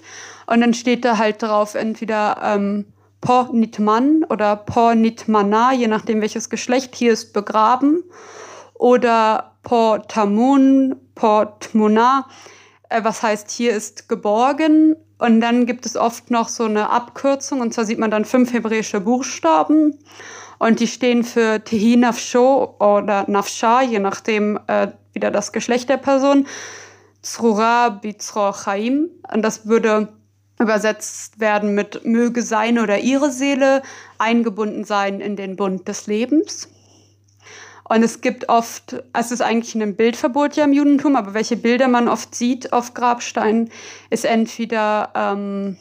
Und 0.46 0.60
dann 0.60 0.74
steht 0.74 1.04
da 1.04 1.18
halt 1.18 1.42
drauf 1.42 1.74
entweder 1.74 2.38
ähm, 2.42 2.86
Po 3.20 3.48
Nitman 3.52 4.24
oder 4.28 4.56
Po 4.56 4.94
Nitmana, 4.94 5.72
je 5.72 5.88
nachdem 5.88 6.20
welches 6.20 6.50
Geschlecht 6.50 6.94
hier 6.94 7.12
ist 7.12 7.32
begraben. 7.32 8.04
Oder 8.74 9.55
Po 9.66 9.98
Tamun, 9.98 10.94
Po 11.16 11.44
Tmuna, 11.58 12.28
äh, 12.88 13.02
was 13.02 13.24
heißt 13.24 13.50
hier 13.50 13.74
ist 13.74 14.08
geborgen. 14.08 14.94
Und 15.18 15.40
dann 15.40 15.66
gibt 15.66 15.86
es 15.86 15.96
oft 15.96 16.30
noch 16.30 16.48
so 16.48 16.66
eine 16.66 16.88
Abkürzung, 16.90 17.60
und 17.60 17.74
zwar 17.74 17.84
sieht 17.84 17.98
man 17.98 18.12
dann 18.12 18.24
fünf 18.24 18.52
hebräische 18.52 19.00
Buchstaben. 19.00 19.98
Und 20.60 20.78
die 20.78 20.86
stehen 20.86 21.24
für 21.24 21.64
Tehi 21.64 21.96
Nafsho 21.96 22.76
oder 22.78 23.24
Nafsha, 23.28 23.82
je 23.82 23.98
nachdem 23.98 24.60
äh, 24.68 24.92
wieder 25.14 25.32
das 25.32 25.50
Geschlecht 25.50 25.88
der 25.88 25.96
Person. 25.96 26.46
Zrura 27.22 27.88
Bizro 27.88 28.52
Chaim. 28.52 29.10
Und 29.32 29.42
das 29.42 29.66
würde 29.66 30.10
übersetzt 30.60 31.40
werden 31.40 31.74
mit 31.74 32.04
möge 32.04 32.42
seine 32.42 32.84
oder 32.84 33.00
ihre 33.00 33.32
Seele 33.32 33.82
eingebunden 34.18 34.84
sein 34.84 35.20
in 35.20 35.34
den 35.34 35.56
Bund 35.56 35.88
des 35.88 36.06
Lebens. 36.06 36.68
Und 37.88 38.02
es 38.02 38.20
gibt 38.20 38.48
oft, 38.48 39.02
es 39.12 39.30
ist 39.30 39.42
eigentlich 39.42 39.74
ein 39.74 39.96
Bildverbot 39.96 40.56
ja 40.56 40.64
im 40.64 40.72
Judentum, 40.72 41.14
aber 41.14 41.34
welche 41.34 41.56
Bilder 41.56 41.88
man 41.88 42.08
oft 42.08 42.34
sieht 42.34 42.72
auf 42.72 42.94
Grabsteinen, 42.94 43.70
ist 44.10 44.24
entweder 44.24 45.10
ähm, 45.14 45.76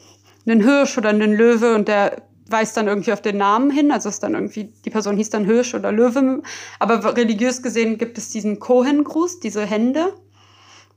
ein 0.46 0.62
Hirsch 0.62 0.96
oder 0.98 1.10
ein 1.10 1.20
Löwe 1.20 1.74
und 1.74 1.88
der 1.88 2.22
weist 2.48 2.76
dann 2.76 2.86
irgendwie 2.86 3.12
auf 3.12 3.22
den 3.22 3.38
Namen 3.38 3.70
hin, 3.70 3.90
also 3.90 4.08
ist 4.08 4.22
dann 4.22 4.34
irgendwie, 4.34 4.72
die 4.84 4.90
Person 4.90 5.16
hieß 5.16 5.30
dann 5.30 5.44
Hirsch 5.44 5.74
oder 5.74 5.90
Löwe, 5.90 6.42
aber 6.78 7.16
religiös 7.16 7.60
gesehen 7.60 7.98
gibt 7.98 8.18
es 8.18 8.30
diesen 8.30 8.60
Kohen-Gruß, 8.60 9.40
diese 9.40 9.66
Hände, 9.66 10.12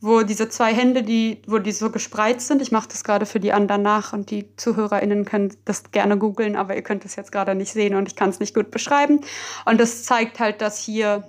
wo 0.02 0.22
diese 0.24 0.48
zwei 0.48 0.74
Hände, 0.74 1.04
die, 1.04 1.42
wo 1.46 1.58
die 1.58 1.74
so 1.74 1.90
gespreizt 1.90 2.48
sind. 2.48 2.62
Ich 2.62 2.72
mache 2.72 2.88
das 2.88 3.04
gerade 3.04 3.26
für 3.26 3.40
die 3.40 3.52
anderen 3.52 3.82
nach 3.82 4.14
und 4.14 4.32
die 4.32 4.56
ZuhörerInnen 4.56 5.26
können 5.26 5.54
das 5.66 5.92
gerne 5.92 6.18
googeln, 6.18 6.56
aber 6.56 6.76
ihr 6.76 6.84
könnt 6.84 7.04
es 7.04 7.16
jetzt 7.16 7.32
gerade 7.32 7.54
nicht 7.54 7.74
sehen 7.74 7.96
und 7.96 8.08
ich 8.08 8.16
kann 8.16 8.30
es 8.30 8.40
nicht 8.40 8.56
gut 8.56 8.72
beschreiben. 8.72 9.20
Und 9.66 9.80
das 9.80 10.04
zeigt 10.04 10.40
halt, 10.40 10.62
dass 10.62 10.80
hier 10.80 11.24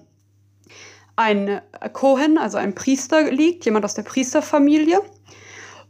ein 1.17 1.61
Kohen, 1.93 2.39
also 2.39 2.59
ein 2.59 2.75
Priester 2.75 3.31
liegt, 3.31 3.65
jemand 3.65 3.85
aus 3.85 3.95
der 3.95 4.05
Priesterfamilie. 4.05 5.01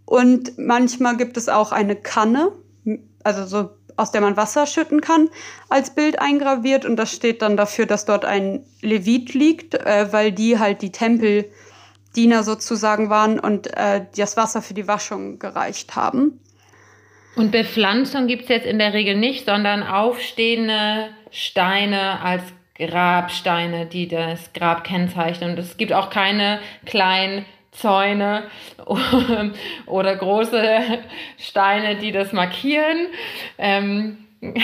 Und 0.06 0.58
manchmal 0.58 1.16
gibt 1.16 1.36
es 1.36 1.48
auch 1.48 1.72
eine 1.72 1.96
Kanne, 1.96 2.52
also 3.22 3.46
so 3.46 3.70
aus 3.96 4.10
der 4.10 4.22
man 4.22 4.36
Wasser 4.36 4.66
schütten 4.66 5.02
kann, 5.02 5.28
als 5.68 5.94
Bild 5.94 6.18
eingraviert. 6.18 6.86
Und 6.86 6.96
das 6.96 7.12
steht 7.12 7.42
dann 7.42 7.56
dafür, 7.56 7.84
dass 7.84 8.06
dort 8.06 8.24
ein 8.24 8.64
Levit 8.80 9.34
liegt, 9.34 9.74
äh, 9.74 10.10
weil 10.10 10.32
die 10.32 10.58
halt 10.58 10.80
die 10.80 10.90
Tempeldiener 12.10 12.42
sozusagen 12.42 13.10
waren 13.10 13.38
und 13.38 13.66
äh, 13.76 14.02
das 14.16 14.36
Wasser 14.36 14.62
für 14.62 14.74
die 14.74 14.88
Waschung 14.88 15.38
gereicht 15.38 15.96
haben. 15.96 16.40
Und 17.36 17.52
Bepflanzung 17.52 18.26
gibt 18.26 18.44
es 18.44 18.48
jetzt 18.48 18.66
in 18.66 18.78
der 18.78 18.92
Regel 18.92 19.16
nicht, 19.16 19.46
sondern 19.46 19.82
aufstehende 19.82 21.08
Steine 21.30 22.20
als 22.20 22.42
Grabsteine, 22.74 23.86
die 23.86 24.08
das 24.08 24.52
Grab 24.52 24.84
kennzeichnen. 24.84 25.50
Und 25.50 25.58
es 25.58 25.76
gibt 25.76 25.92
auch 25.92 26.10
keine 26.10 26.58
kleinen 26.86 27.44
Zäune 27.70 28.44
oder 29.86 30.16
große 30.16 30.80
Steine, 31.38 31.96
die 31.96 32.10
das 32.10 32.32
markieren. 32.32 33.06
Ähm, 33.58 34.18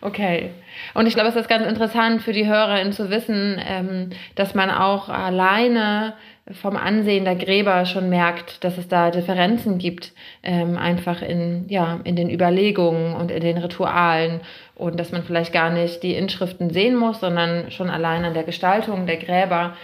okay. 0.00 0.50
Und 0.94 1.06
ich 1.06 1.14
glaube, 1.14 1.30
es 1.30 1.36
ist 1.36 1.48
ganz 1.48 1.66
interessant 1.66 2.22
für 2.22 2.32
die 2.32 2.46
HörerInnen 2.46 2.92
zu 2.92 3.10
wissen, 3.10 3.60
ähm, 3.66 4.10
dass 4.36 4.54
man 4.54 4.70
auch 4.70 5.08
alleine 5.08 6.14
vom 6.52 6.76
Ansehen 6.76 7.24
der 7.24 7.34
Gräber 7.34 7.86
schon 7.86 8.08
merkt, 8.08 8.62
dass 8.62 8.78
es 8.78 8.86
da 8.86 9.10
Differenzen 9.10 9.78
gibt, 9.78 10.12
ähm, 10.44 10.78
einfach 10.78 11.20
in, 11.20 11.64
ja, 11.68 11.98
in 12.04 12.14
den 12.14 12.30
Überlegungen 12.30 13.14
und 13.14 13.32
in 13.32 13.40
den 13.40 13.58
Ritualen 13.58 14.40
und 14.76 15.00
dass 15.00 15.10
man 15.10 15.24
vielleicht 15.24 15.52
gar 15.52 15.70
nicht 15.70 16.02
die 16.04 16.14
Inschriften 16.14 16.70
sehen 16.70 16.94
muss, 16.94 17.20
sondern 17.20 17.72
schon 17.72 17.90
allein 17.90 18.24
an 18.24 18.34
der 18.34 18.44
Gestaltung 18.44 19.06
der 19.06 19.16
Gräber 19.16 19.74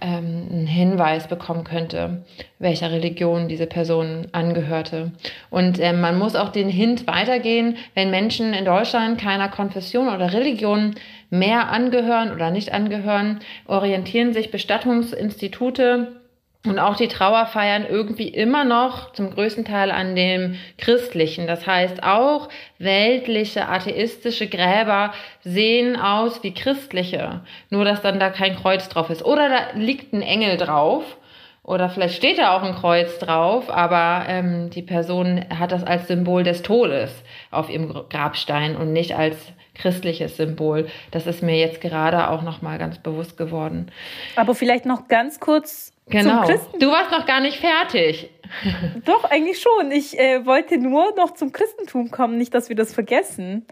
ähm, 0.00 0.48
einen 0.50 0.66
Hinweis 0.66 1.26
bekommen 1.26 1.64
könnte, 1.64 2.22
welcher 2.60 2.92
Religion 2.92 3.48
diese 3.48 3.66
Person 3.66 4.28
angehörte. 4.30 5.10
Und 5.50 5.80
ähm, 5.80 6.00
man 6.00 6.18
muss 6.18 6.36
auch 6.36 6.50
den 6.50 6.68
Hint 6.68 7.06
weitergehen, 7.06 7.76
wenn 7.94 8.10
Menschen 8.10 8.54
in 8.54 8.64
Deutschland 8.64 9.20
keiner 9.20 9.48
Konfession 9.48 10.08
oder 10.08 10.32
Religion 10.32 10.94
mehr 11.32 11.70
angehören 11.70 12.30
oder 12.30 12.50
nicht 12.50 12.72
angehören, 12.72 13.40
orientieren 13.66 14.34
sich 14.34 14.50
Bestattungsinstitute 14.50 16.20
und 16.64 16.78
auch 16.78 16.94
die 16.94 17.08
Trauerfeiern 17.08 17.86
irgendwie 17.88 18.28
immer 18.28 18.64
noch 18.64 19.12
zum 19.14 19.30
größten 19.30 19.64
Teil 19.64 19.90
an 19.90 20.14
dem 20.14 20.56
Christlichen. 20.78 21.46
Das 21.46 21.66
heißt, 21.66 22.04
auch 22.04 22.50
weltliche, 22.78 23.68
atheistische 23.68 24.46
Gräber 24.46 25.12
sehen 25.42 25.96
aus 25.96 26.42
wie 26.44 26.54
christliche. 26.54 27.40
Nur, 27.70 27.84
dass 27.84 28.02
dann 28.02 28.20
da 28.20 28.30
kein 28.30 28.54
Kreuz 28.54 28.88
drauf 28.88 29.10
ist. 29.10 29.24
Oder 29.24 29.48
da 29.48 29.58
liegt 29.74 30.12
ein 30.12 30.22
Engel 30.22 30.56
drauf. 30.56 31.16
Oder 31.64 31.88
vielleicht 31.88 32.16
steht 32.16 32.38
da 32.38 32.56
auch 32.56 32.62
ein 32.62 32.74
Kreuz 32.74 33.18
drauf, 33.18 33.70
aber 33.70 34.26
ähm, 34.28 34.70
die 34.70 34.82
Person 34.82 35.44
hat 35.56 35.70
das 35.70 35.84
als 35.84 36.08
Symbol 36.08 36.42
des 36.42 36.62
Todes 36.62 37.22
auf 37.52 37.70
ihrem 37.70 37.92
Grabstein 38.08 38.76
und 38.76 38.92
nicht 38.92 39.14
als 39.16 39.36
christliches 39.74 40.36
Symbol. 40.36 40.88
Das 41.12 41.26
ist 41.26 41.42
mir 41.42 41.56
jetzt 41.56 41.80
gerade 41.80 42.30
auch 42.30 42.42
noch 42.42 42.62
mal 42.62 42.78
ganz 42.78 42.98
bewusst 42.98 43.36
geworden. 43.36 43.90
Aber 44.34 44.54
vielleicht 44.54 44.86
noch 44.86 45.08
ganz 45.08 45.38
kurz 45.40 45.92
Genau. 46.08 46.46
Du 46.78 46.90
warst 46.90 47.10
noch 47.12 47.26
gar 47.26 47.40
nicht 47.40 47.58
fertig. 47.58 48.28
Doch, 49.04 49.24
eigentlich 49.24 49.60
schon. 49.60 49.90
Ich 49.92 50.18
äh, 50.18 50.44
wollte 50.44 50.76
nur 50.76 51.14
noch 51.16 51.32
zum 51.32 51.52
Christentum 51.52 52.10
kommen, 52.10 52.38
nicht, 52.38 52.52
dass 52.54 52.68
wir 52.68 52.76
das 52.76 52.92
vergessen. 52.92 53.66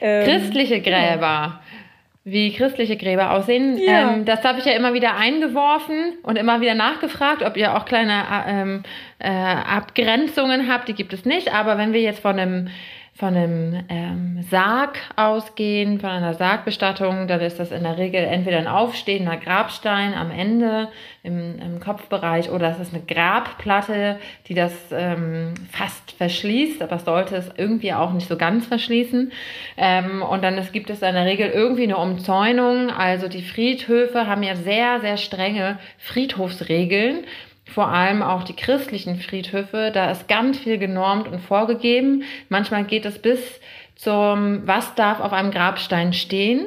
Ähm, 0.00 0.24
Christliche 0.24 0.80
Gräber. 0.80 1.20
Ja. 1.20 1.60
Wie 2.26 2.54
christliche 2.54 2.96
Gräber 2.96 3.32
aussehen. 3.32 3.76
Ja. 3.76 4.14
Ähm, 4.14 4.24
das 4.24 4.42
habe 4.44 4.58
ich 4.58 4.64
ja 4.64 4.72
immer 4.72 4.94
wieder 4.94 5.14
eingeworfen 5.14 6.14
und 6.22 6.36
immer 6.36 6.62
wieder 6.62 6.74
nachgefragt, 6.74 7.42
ob 7.42 7.56
ihr 7.58 7.76
auch 7.76 7.84
kleine 7.84 8.12
äh, 8.12 8.62
ähm, 8.62 8.82
äh, 9.18 9.28
Abgrenzungen 9.28 10.72
habt. 10.72 10.88
Die 10.88 10.94
gibt 10.94 11.12
es 11.12 11.26
nicht. 11.26 11.52
Aber 11.52 11.76
wenn 11.76 11.92
wir 11.92 12.00
jetzt 12.00 12.20
von 12.20 12.38
einem 12.38 12.68
von 13.16 13.36
einem 13.36 13.84
ähm, 13.88 14.42
Sarg 14.50 14.98
ausgehen, 15.14 16.00
von 16.00 16.10
einer 16.10 16.34
Sargbestattung, 16.34 17.28
dann 17.28 17.40
ist 17.40 17.60
das 17.60 17.70
in 17.70 17.84
der 17.84 17.96
Regel 17.96 18.24
entweder 18.24 18.58
ein 18.58 18.66
aufstehender 18.66 19.36
Grabstein 19.36 20.14
am 20.14 20.32
Ende 20.32 20.88
im, 21.22 21.60
im 21.60 21.78
Kopfbereich 21.78 22.50
oder 22.50 22.70
es 22.70 22.80
ist 22.80 22.92
eine 22.92 23.04
Grabplatte, 23.04 24.18
die 24.48 24.54
das 24.54 24.72
ähm, 24.90 25.54
fast 25.70 26.10
verschließt, 26.12 26.82
aber 26.82 26.96
es 26.96 27.04
sollte 27.04 27.36
es 27.36 27.50
irgendwie 27.56 27.92
auch 27.92 28.12
nicht 28.12 28.26
so 28.26 28.36
ganz 28.36 28.66
verschließen. 28.66 29.30
Ähm, 29.76 30.22
und 30.22 30.42
dann 30.42 30.58
es 30.58 30.72
gibt 30.72 30.90
es 30.90 31.00
in 31.00 31.14
der 31.14 31.24
Regel 31.24 31.50
irgendwie 31.50 31.84
eine 31.84 31.98
Umzäunung. 31.98 32.90
Also 32.90 33.28
die 33.28 33.42
Friedhöfe 33.42 34.26
haben 34.26 34.42
ja 34.42 34.56
sehr, 34.56 35.00
sehr 35.00 35.18
strenge 35.18 35.78
Friedhofsregeln 35.98 37.24
vor 37.66 37.88
allem 37.88 38.22
auch 38.22 38.44
die 38.44 38.54
christlichen 38.54 39.16
Friedhöfe, 39.16 39.90
da 39.92 40.10
ist 40.10 40.28
ganz 40.28 40.58
viel 40.58 40.78
genormt 40.78 41.28
und 41.28 41.40
vorgegeben. 41.40 42.24
Manchmal 42.48 42.84
geht 42.84 43.06
es 43.06 43.18
bis 43.18 43.60
zum, 43.96 44.66
was 44.66 44.94
darf 44.94 45.20
auf 45.20 45.32
einem 45.32 45.50
Grabstein 45.50 46.12
stehen. 46.12 46.66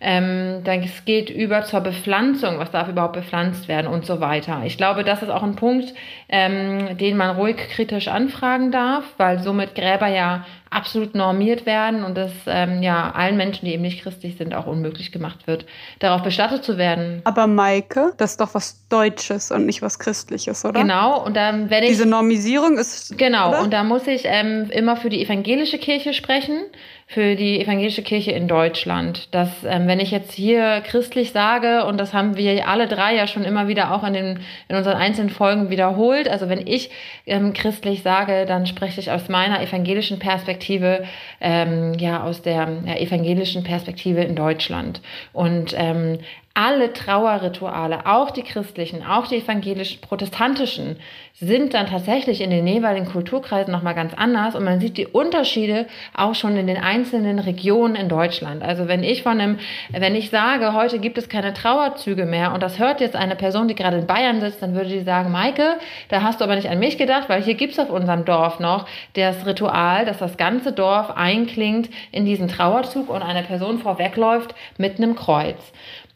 Ähm, 0.00 0.62
dann 0.64 0.82
es 0.82 1.04
geht 1.04 1.30
über 1.30 1.62
zur 1.62 1.80
Bepflanzung, 1.80 2.58
was 2.58 2.70
darf 2.70 2.88
überhaupt 2.88 3.14
bepflanzt 3.14 3.68
werden 3.68 3.86
und 3.86 4.04
so 4.04 4.20
weiter. 4.20 4.62
Ich 4.64 4.76
glaube, 4.76 5.04
das 5.04 5.22
ist 5.22 5.30
auch 5.30 5.42
ein 5.42 5.56
Punkt, 5.56 5.94
ähm, 6.28 6.96
den 6.98 7.16
man 7.16 7.36
ruhig 7.36 7.56
kritisch 7.56 8.08
anfragen 8.08 8.72
darf, 8.72 9.04
weil 9.16 9.38
somit 9.38 9.74
Gräber 9.74 10.08
ja 10.08 10.44
absolut 10.70 11.14
normiert 11.14 11.66
werden 11.66 12.02
und 12.02 12.16
es 12.16 12.32
ähm, 12.46 12.82
ja 12.82 13.12
allen 13.12 13.36
Menschen, 13.36 13.66
die 13.66 13.72
eben 13.72 13.82
nicht 13.82 14.02
christlich 14.02 14.36
sind, 14.36 14.54
auch 14.54 14.66
unmöglich 14.66 15.12
gemacht 15.12 15.46
wird, 15.46 15.66
darauf 15.98 16.22
bestattet 16.22 16.64
zu 16.64 16.78
werden. 16.78 17.20
Aber 17.24 17.46
Maike, 17.46 18.12
das 18.16 18.32
ist 18.32 18.40
doch 18.40 18.54
was 18.54 18.88
Deutsches 18.88 19.50
und 19.50 19.66
nicht 19.66 19.82
was 19.82 19.98
Christliches, 19.98 20.64
oder? 20.64 20.80
Genau, 20.80 21.22
und 21.24 21.36
dann 21.36 21.70
werde 21.70 21.86
ich. 21.86 21.92
Diese 21.92 22.08
Normisierung 22.08 22.78
ist. 22.78 23.16
Genau, 23.18 23.50
oder? 23.50 23.62
und 23.62 23.72
da 23.72 23.84
muss 23.84 24.06
ich 24.06 24.22
ähm, 24.24 24.68
immer 24.70 24.96
für 24.96 25.10
die 25.10 25.22
evangelische 25.22 25.78
Kirche 25.78 26.14
sprechen 26.14 26.58
für 27.06 27.36
die 27.36 27.60
evangelische 27.60 28.02
Kirche 28.02 28.32
in 28.32 28.48
Deutschland. 28.48 29.34
Dass, 29.34 29.64
ähm, 29.64 29.86
wenn 29.86 30.00
ich 30.00 30.10
jetzt 30.10 30.32
hier 30.32 30.82
christlich 30.86 31.32
sage, 31.32 31.84
und 31.84 31.98
das 31.98 32.14
haben 32.14 32.36
wir 32.36 32.68
alle 32.68 32.88
drei 32.88 33.14
ja 33.14 33.26
schon 33.26 33.44
immer 33.44 33.68
wieder 33.68 33.94
auch 33.94 34.04
in, 34.04 34.14
den, 34.14 34.40
in 34.68 34.76
unseren 34.76 34.96
einzelnen 34.96 35.30
Folgen 35.30 35.70
wiederholt, 35.70 36.28
also 36.28 36.48
wenn 36.48 36.66
ich 36.66 36.90
ähm, 37.26 37.52
christlich 37.52 38.02
sage, 38.02 38.46
dann 38.46 38.66
spreche 38.66 39.00
ich 39.00 39.10
aus 39.10 39.28
meiner 39.28 39.60
evangelischen 39.62 40.18
Perspektive, 40.18 41.04
ähm, 41.40 41.94
ja, 41.98 42.22
aus 42.22 42.42
der 42.42 42.68
ja, 42.86 42.96
evangelischen 42.96 43.64
Perspektive 43.64 44.22
in 44.22 44.34
Deutschland. 44.34 45.00
Und 45.32 45.74
ähm, 45.76 46.18
alle 46.54 46.92
Trauerrituale, 46.92 48.06
auch 48.06 48.30
die 48.30 48.42
christlichen, 48.42 49.04
auch 49.04 49.26
die 49.26 49.36
evangelischen, 49.36 50.00
protestantischen, 50.00 50.96
sind 51.34 51.74
dann 51.74 51.86
tatsächlich 51.86 52.40
in 52.40 52.50
den 52.50 52.66
jeweiligen 52.66 53.06
Kulturkreisen 53.06 53.72
nochmal 53.72 53.94
ganz 53.94 54.12
anders 54.14 54.54
und 54.54 54.62
man 54.62 54.78
sieht 54.78 54.96
die 54.96 55.06
Unterschiede 55.06 55.86
auch 56.14 56.34
schon 56.34 56.56
in 56.56 56.66
den 56.66 56.76
einzelnen 56.76 57.38
Regionen 57.38 57.96
in 57.96 58.08
Deutschland. 58.08 58.62
Also 58.62 58.86
wenn 58.86 59.02
ich 59.02 59.22
von 59.22 59.40
einem, 59.40 59.58
wenn 59.90 60.14
ich 60.14 60.30
sage, 60.30 60.74
heute 60.74 60.98
gibt 60.98 61.16
es 61.18 61.28
keine 61.28 61.54
Trauerzüge 61.54 62.26
mehr 62.26 62.52
und 62.52 62.62
das 62.62 62.78
hört 62.78 63.00
jetzt 63.00 63.16
eine 63.16 63.34
Person, 63.34 63.66
die 63.66 63.74
gerade 63.74 63.96
in 63.96 64.06
Bayern 64.06 64.40
sitzt, 64.40 64.62
dann 64.62 64.74
würde 64.74 64.90
die 64.90 65.00
sagen, 65.00 65.32
Maike, 65.32 65.78
da 66.10 66.22
hast 66.22 66.40
du 66.40 66.44
aber 66.44 66.54
nicht 66.54 66.68
an 66.68 66.78
mich 66.78 66.98
gedacht, 66.98 67.28
weil 67.28 67.42
hier 67.42 67.54
gibt's 67.54 67.78
auf 67.78 67.90
unserem 67.90 68.24
Dorf 68.24 68.60
noch 68.60 68.86
das 69.14 69.46
Ritual, 69.46 70.04
dass 70.04 70.18
das 70.18 70.36
ganze 70.36 70.72
Dorf 70.72 71.10
einklingt 71.10 71.88
in 72.12 72.26
diesen 72.26 72.48
Trauerzug 72.48 73.08
und 73.08 73.22
eine 73.22 73.42
Person 73.42 73.78
vorwegläuft 73.78 74.54
mit 74.76 74.98
einem 74.98 75.16
Kreuz. 75.16 75.72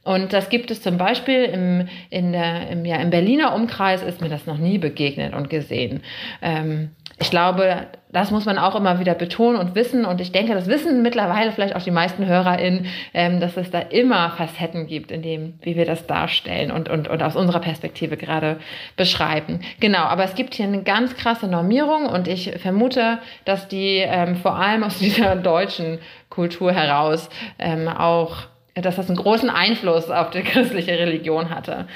Und 0.06 0.32
das 0.32 0.50
gibt 0.50 0.70
es 0.70 0.80
zum 0.80 0.98
Beispiel 0.98 1.42
im, 1.44 1.88
in 2.10 2.32
der, 2.32 2.70
im, 2.70 2.84
ja, 2.84 2.96
im 2.96 3.10
Berliner 3.10 3.54
Umkreis 3.56 4.04
ist 4.04 4.20
mir 4.20 4.28
das 4.28 4.46
noch 4.46 4.56
nie 4.56 4.78
begegnet 4.78 5.34
und 5.34 5.50
gesehen. 5.50 6.00
Ähm, 6.40 6.90
ich 7.18 7.28
glaube, 7.30 7.88
das 8.12 8.30
muss 8.30 8.44
man 8.44 8.56
auch 8.56 8.76
immer 8.76 9.00
wieder 9.00 9.14
betonen 9.14 9.58
und 9.58 9.74
wissen. 9.74 10.04
Und 10.04 10.20
ich 10.20 10.30
denke, 10.30 10.54
das 10.54 10.68
wissen 10.68 11.02
mittlerweile 11.02 11.50
vielleicht 11.50 11.74
auch 11.74 11.82
die 11.82 11.90
meisten 11.90 12.24
HörerInnen, 12.24 12.86
ähm, 13.14 13.40
dass 13.40 13.56
es 13.56 13.72
da 13.72 13.80
immer 13.80 14.30
Facetten 14.30 14.86
gibt, 14.86 15.10
in 15.10 15.22
dem, 15.22 15.54
wie 15.62 15.74
wir 15.74 15.86
das 15.86 16.06
darstellen 16.06 16.70
und, 16.70 16.88
und, 16.88 17.08
und 17.08 17.22
aus 17.22 17.34
unserer 17.34 17.60
Perspektive 17.60 18.16
gerade 18.16 18.58
beschreiben. 18.96 19.58
Genau, 19.80 20.04
aber 20.04 20.22
es 20.22 20.36
gibt 20.36 20.54
hier 20.54 20.66
eine 20.66 20.84
ganz 20.84 21.16
krasse 21.16 21.48
Normierung 21.48 22.06
und 22.06 22.28
ich 22.28 22.52
vermute, 22.60 23.18
dass 23.44 23.66
die 23.66 24.04
ähm, 24.06 24.36
vor 24.36 24.54
allem 24.54 24.84
aus 24.84 24.98
dieser 25.00 25.34
deutschen 25.34 25.98
Kultur 26.28 26.70
heraus 26.70 27.28
ähm, 27.58 27.88
auch 27.88 28.46
dass 28.82 28.96
das 28.96 29.08
einen 29.08 29.16
großen 29.16 29.50
Einfluss 29.50 30.10
auf 30.10 30.30
die 30.30 30.42
christliche 30.42 30.92
Religion 30.92 31.50
hatte. 31.50 31.86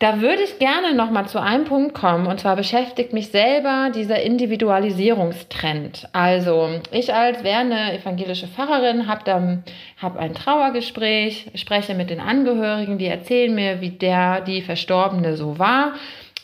Da 0.00 0.22
würde 0.22 0.42
ich 0.42 0.58
gerne 0.58 0.94
noch 0.94 1.10
mal 1.10 1.26
zu 1.26 1.38
einem 1.42 1.66
Punkt 1.66 1.94
kommen 1.94 2.26
und 2.26 2.40
zwar 2.40 2.56
beschäftigt 2.56 3.12
mich 3.12 3.28
selber 3.28 3.90
dieser 3.94 4.22
Individualisierungstrend. 4.22 6.08
Also 6.14 6.70
ich 6.90 7.12
als 7.12 7.44
werdende 7.44 7.92
evangelische 7.92 8.48
Pfarrerin 8.48 9.06
habe 9.08 9.24
dann 9.24 9.62
hab 10.00 10.16
ein 10.16 10.32
Trauergespräch, 10.32 11.50
spreche 11.54 11.92
mit 11.92 12.08
den 12.08 12.20
Angehörigen, 12.20 12.96
die 12.96 13.08
erzählen 13.08 13.54
mir, 13.54 13.82
wie 13.82 13.90
der 13.90 14.40
die 14.40 14.62
Verstorbene 14.62 15.36
so 15.36 15.58
war 15.58 15.92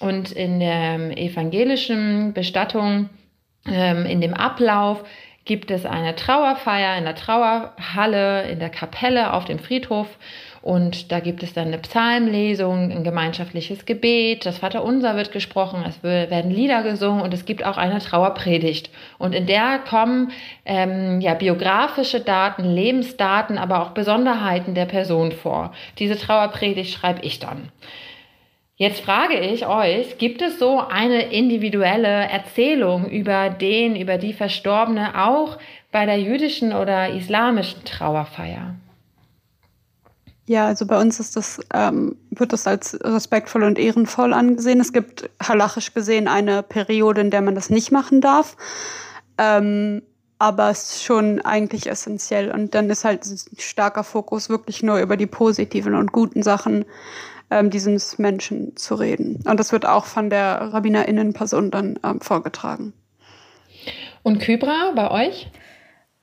und 0.01 0.33
in 0.33 0.61
der 0.61 1.17
evangelischen 1.17 2.35
Bestattung 2.35 3.09
ähm, 3.67 4.05
in 4.05 4.21
dem 4.21 4.35
Ablauf 4.35 5.03
gibt 5.47 5.71
es 5.71 5.87
eine 5.87 6.15
Trauerfeier 6.15 6.99
in 6.99 7.05
der 7.05 7.15
Trauerhalle, 7.15 8.51
in 8.51 8.59
der 8.59 8.69
Kapelle 8.69 9.33
auf 9.33 9.47
dem 9.47 9.59
Friedhof. 9.59 10.09
Und 10.61 11.13
da 11.13 11.21
gibt 11.21 11.45
es 11.45 11.55
dann 11.55 11.69
eine 11.69 11.79
Psalmlesung, 11.79 12.91
ein 12.91 13.05
gemeinschaftliches 13.05 13.87
Gebet, 13.87 14.45
das 14.45 14.59
Vaterunser 14.59 15.15
wird 15.15 15.31
gesprochen, 15.31 15.85
es 15.87 16.03
werden 16.03 16.51
Lieder 16.51 16.83
gesungen 16.83 17.23
und 17.23 17.33
es 17.33 17.45
gibt 17.45 17.65
auch 17.65 17.77
eine 17.77 18.01
Trauerpredigt. 18.01 18.91
Und 19.19 19.33
in 19.33 19.47
der 19.47 19.79
kommen 19.79 20.33
ähm, 20.65 21.21
ja, 21.21 21.35
biografische 21.35 22.19
Daten, 22.19 22.65
Lebensdaten, 22.65 23.59
aber 23.59 23.81
auch 23.81 23.91
Besonderheiten 23.91 24.75
der 24.75 24.87
Person 24.87 25.31
vor. 25.31 25.73
Diese 26.01 26.19
Trauerpredigt 26.19 26.93
schreibe 26.93 27.23
ich 27.23 27.39
dann. 27.39 27.69
Jetzt 28.79 29.01
frage 29.01 29.41
ich 29.41 29.67
euch, 29.67 30.19
gibt 30.19 30.43
es 30.43 30.59
so 30.59 30.81
eine 30.81 31.33
individuelle 31.33 32.29
Erzählung 32.29 33.09
über 33.09 33.49
den, 33.49 33.97
über 33.97 34.19
die 34.19 34.35
Verstorbene 34.35 35.25
auch 35.27 35.57
bei 35.93 36.05
der 36.05 36.21
jüdischen 36.21 36.75
oder 36.75 37.09
islamischen 37.09 37.85
Trauerfeier? 37.85 38.75
Ja, 40.45 40.67
also 40.67 40.87
bei 40.87 41.01
uns 41.01 41.19
ist 41.19 41.37
das, 41.37 41.59
ähm, 41.73 42.17
wird 42.31 42.53
das 42.53 42.67
als 42.67 42.99
respektvoll 43.03 43.65
und 43.65 43.79
ehrenvoll 43.79 44.35
angesehen. 44.35 44.79
Es 44.79 44.93
gibt 44.93 45.31
halachisch 45.43 45.95
gesehen 45.95 46.29
eine 46.29 46.63
Periode, 46.63 47.23
in 47.23 47.31
der 47.31 47.41
man 47.41 47.55
das 47.55 47.71
nicht 47.71 47.93
machen 47.93 48.21
darf. 48.21 48.59
Ähm, 49.39 50.03
aber 50.39 50.69
es 50.69 50.97
ist 50.97 51.05
schon 51.05 51.41
eigentlich 51.41 51.89
essentiell. 51.89 52.51
Und 52.51 52.75
dann 52.75 52.91
ist 52.91 53.07
halt 53.07 53.25
ein 53.25 53.39
starker 53.57 54.05
Fokus 54.05 54.51
wirklich 54.51 54.83
nur 54.83 54.99
über 54.99 55.17
die 55.17 55.27
positiven 55.27 55.95
und 55.95 56.13
guten 56.13 56.43
Sachen 56.43 56.85
ähm, 57.51 57.71
dieses 57.71 58.19
Menschen 58.19 58.77
zu 58.77 58.95
reden. 58.95 59.43
Und 59.49 59.61
das 59.61 59.73
wird 59.73 59.87
auch 59.87 60.07
von 60.07 60.31
der 60.31 60.73
Rabbinerinnenperson 60.73 61.71
dann 61.71 61.99
ähm, 62.05 62.21
vorgetragen. 62.21 62.93
Und 64.23 64.41
Kybra, 64.41 64.93
bei 64.95 65.11
euch? 65.11 65.49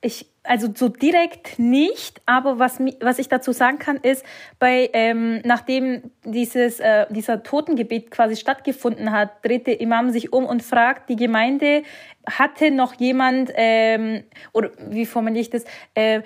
Ich, 0.02 0.26
also 0.42 0.68
so 0.74 0.90
direkt 0.90 1.58
nicht, 1.58 2.20
aber 2.26 2.58
was, 2.58 2.78
was 3.00 3.18
ich 3.18 3.28
dazu 3.28 3.52
sagen 3.52 3.78
kann, 3.78 3.96
ist, 3.96 4.22
bei, 4.58 4.90
ähm, 4.92 5.40
nachdem 5.44 6.10
dieses, 6.22 6.80
äh, 6.80 7.06
dieser 7.08 7.42
Totengebet 7.42 8.10
quasi 8.10 8.36
stattgefunden 8.36 9.10
hat, 9.12 9.42
dreht 9.42 9.66
der 9.66 9.80
Imam 9.80 10.10
sich 10.10 10.34
um 10.34 10.44
und 10.44 10.62
fragt 10.62 11.08
die 11.08 11.16
Gemeinde, 11.16 11.84
hatte 12.28 12.70
noch 12.70 12.92
jemand, 13.00 13.50
ähm, 13.54 14.24
oder 14.52 14.72
wie 14.90 15.06
formuliere 15.06 15.40
ich 15.40 15.50
das, 15.50 15.64
äh, 15.94 16.20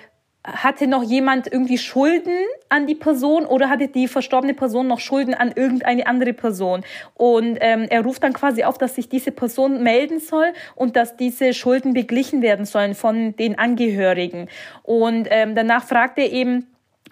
hatte 0.53 0.87
noch 0.87 1.03
jemand 1.03 1.51
irgendwie 1.51 1.77
Schulden 1.77 2.37
an 2.69 2.87
die 2.87 2.95
Person 2.95 3.45
oder 3.45 3.69
hatte 3.69 3.87
die 3.87 4.07
verstorbene 4.07 4.53
Person 4.53 4.87
noch 4.87 4.99
Schulden 4.99 5.33
an 5.33 5.51
irgendeine 5.55 6.07
andere 6.07 6.33
Person? 6.33 6.83
Und 7.15 7.57
ähm, 7.61 7.87
er 7.89 8.01
ruft 8.01 8.23
dann 8.23 8.33
quasi 8.33 8.63
auf, 8.63 8.77
dass 8.77 8.95
sich 8.95 9.09
diese 9.09 9.31
Person 9.31 9.83
melden 9.83 10.19
soll 10.19 10.53
und 10.75 10.95
dass 10.95 11.17
diese 11.17 11.53
Schulden 11.53 11.93
beglichen 11.93 12.41
werden 12.41 12.65
sollen 12.65 12.95
von 12.95 13.35
den 13.35 13.57
Angehörigen. 13.57 14.49
Und 14.83 15.27
ähm, 15.31 15.55
danach 15.55 15.83
fragt 15.83 16.17
er 16.17 16.31
eben, 16.31 16.67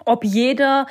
ob 0.05 0.23
jeder 0.23 0.87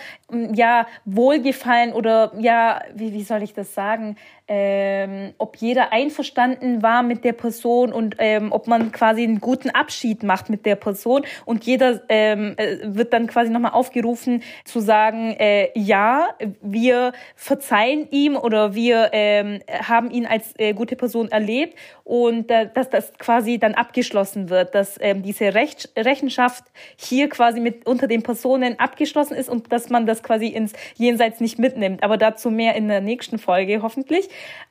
ja 0.52 0.86
Wohlgefallen 1.04 1.92
oder 1.92 2.32
ja, 2.38 2.82
wie, 2.94 3.12
wie 3.12 3.22
soll 3.22 3.42
ich 3.42 3.54
das 3.54 3.74
sagen, 3.74 4.16
ähm, 4.48 5.34
ob 5.38 5.56
jeder 5.56 5.92
einverstanden 5.92 6.82
war 6.82 7.02
mit 7.02 7.24
der 7.24 7.32
Person 7.32 7.92
und 7.92 8.16
ähm, 8.18 8.52
ob 8.52 8.66
man 8.68 8.92
quasi 8.92 9.22
einen 9.22 9.40
guten 9.40 9.70
Abschied 9.70 10.22
macht 10.22 10.50
mit 10.50 10.66
der 10.66 10.76
Person 10.76 11.24
und 11.44 11.64
jeder 11.64 12.02
ähm, 12.08 12.54
äh, 12.56 12.78
wird 12.82 13.12
dann 13.12 13.26
quasi 13.26 13.50
nochmal 13.50 13.72
aufgerufen 13.72 14.42
zu 14.64 14.80
sagen, 14.80 15.34
äh, 15.38 15.70
ja, 15.74 16.28
wir 16.62 17.12
verzeihen 17.34 18.08
ihm 18.10 18.36
oder 18.36 18.74
wir 18.74 19.10
ähm, 19.12 19.60
haben 19.68 20.10
ihn 20.10 20.26
als 20.26 20.54
äh, 20.58 20.74
gute 20.74 20.96
Person 20.96 21.30
erlebt 21.30 21.76
und 22.04 22.50
äh, 22.50 22.68
dass 22.72 22.88
das 22.88 23.12
quasi 23.18 23.58
dann 23.58 23.74
abgeschlossen 23.74 24.48
wird, 24.48 24.76
dass 24.76 24.96
ähm, 25.00 25.22
diese 25.22 25.54
Recht, 25.54 25.90
Rechenschaft 25.96 26.64
hier 26.96 27.28
quasi 27.28 27.58
mit 27.58 27.84
unter 27.86 28.06
den 28.06 28.22
Personen 28.22 28.78
abgeschlossen 28.78 29.34
ist 29.34 29.48
und 29.48 29.72
dass 29.72 29.90
man 29.90 30.06
das 30.06 30.22
quasi 30.22 30.46
ins 30.46 30.72
Jenseits 30.94 31.40
nicht 31.40 31.58
mitnimmt. 31.58 32.04
Aber 32.04 32.16
dazu 32.16 32.50
mehr 32.50 32.76
in 32.76 32.86
der 32.86 33.00
nächsten 33.00 33.38
Folge 33.38 33.82
hoffentlich. 33.82 34.28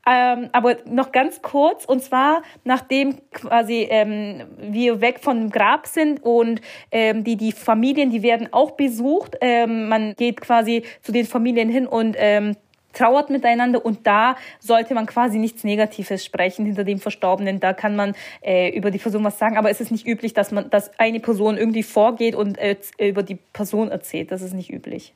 Ähm, 0.08 0.50
aber 0.52 0.78
noch 0.86 1.12
ganz 1.12 1.42
kurz, 1.42 1.84
und 1.86 2.04
zwar 2.04 2.44
nachdem 2.64 3.18
quasi 3.32 3.88
ähm, 3.90 4.44
wir 4.60 5.02
weg 5.02 5.20
vom 5.20 5.50
Grab 5.50 5.88
sind 5.88 6.24
und 6.24 6.62
ähm, 6.92 7.24
die, 7.24 7.38
die 7.38 7.52
Familien, 7.52 8.12
die 8.12 8.22
werden 8.22 8.50
auch 8.52 8.72
besucht. 8.72 9.36
Ähm, 9.42 9.90
man 9.90 10.16
geht 10.16 10.42
quasi 10.42 10.84
zu 11.02 11.12
den 11.12 11.26
Familien 11.26 11.70
hin 11.70 11.88
und 11.88 12.16
ähm, 12.20 12.56
trauert 12.96 13.30
miteinander 13.30 13.86
und 13.86 14.06
da 14.08 14.36
sollte 14.60 14.94
man 14.94 15.08
quasi 15.08 15.38
nichts 15.38 15.64
Negatives 15.64 16.24
sprechen 16.24 16.66
hinter 16.66 16.84
dem 16.84 17.00
Verstorbenen. 17.00 17.60
Da 17.60 17.74
kann 17.74 17.96
man 17.96 18.14
äh, 18.42 18.70
über 18.70 18.92
die 18.92 19.00
Person 19.00 19.24
was 19.24 19.38
sagen, 19.38 19.58
aber 19.58 19.70
es 19.70 19.82
ist 19.82 19.92
nicht 19.92 20.08
üblich, 20.08 20.34
dass 20.34 20.52
man, 20.52 20.70
dass 20.70 20.98
eine 21.00 21.20
Person 21.20 21.58
irgendwie 21.58 21.84
vorgeht 21.84 22.36
und 22.36 22.58
äh, 22.58 22.78
über 23.00 23.24
die 23.24 23.36
Person 23.54 23.90
erzählt. 23.90 24.32
Das 24.32 24.42
ist 24.42 24.54
nicht 24.54 24.72
üblich. 24.72 25.14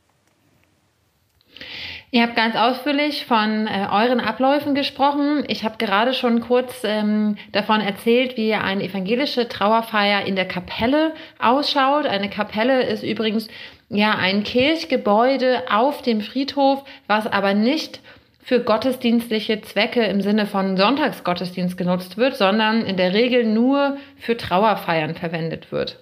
Ihr 2.11 2.23
habt 2.23 2.35
ganz 2.35 2.55
ausführlich 2.55 3.27
von 3.27 3.67
äh, 3.67 3.87
euren 3.91 4.19
Abläufen 4.19 4.73
gesprochen. 4.73 5.43
Ich 5.47 5.63
habe 5.63 5.77
gerade 5.77 6.13
schon 6.15 6.41
kurz 6.41 6.81
ähm, 6.83 7.37
davon 7.51 7.81
erzählt, 7.81 8.35
wie 8.35 8.53
eine 8.55 8.83
evangelische 8.83 9.47
Trauerfeier 9.47 10.25
in 10.25 10.35
der 10.35 10.47
Kapelle 10.47 11.13
ausschaut. 11.37 12.07
Eine 12.07 12.29
Kapelle 12.31 12.81
ist 12.81 13.03
übrigens 13.03 13.47
ja 13.89 14.15
ein 14.15 14.43
Kirchgebäude 14.43 15.63
auf 15.69 16.01
dem 16.01 16.21
Friedhof, 16.21 16.83
was 17.05 17.27
aber 17.27 17.53
nicht 17.53 17.99
für 18.41 18.59
gottesdienstliche 18.59 19.61
Zwecke 19.61 20.03
im 20.03 20.21
Sinne 20.21 20.47
von 20.47 20.77
Sonntagsgottesdienst 20.77 21.77
genutzt 21.77 22.17
wird, 22.17 22.35
sondern 22.35 22.83
in 22.83 22.97
der 22.97 23.13
Regel 23.13 23.45
nur 23.45 23.97
für 24.17 24.35
Trauerfeiern 24.35 25.13
verwendet 25.13 25.71
wird. 25.71 25.99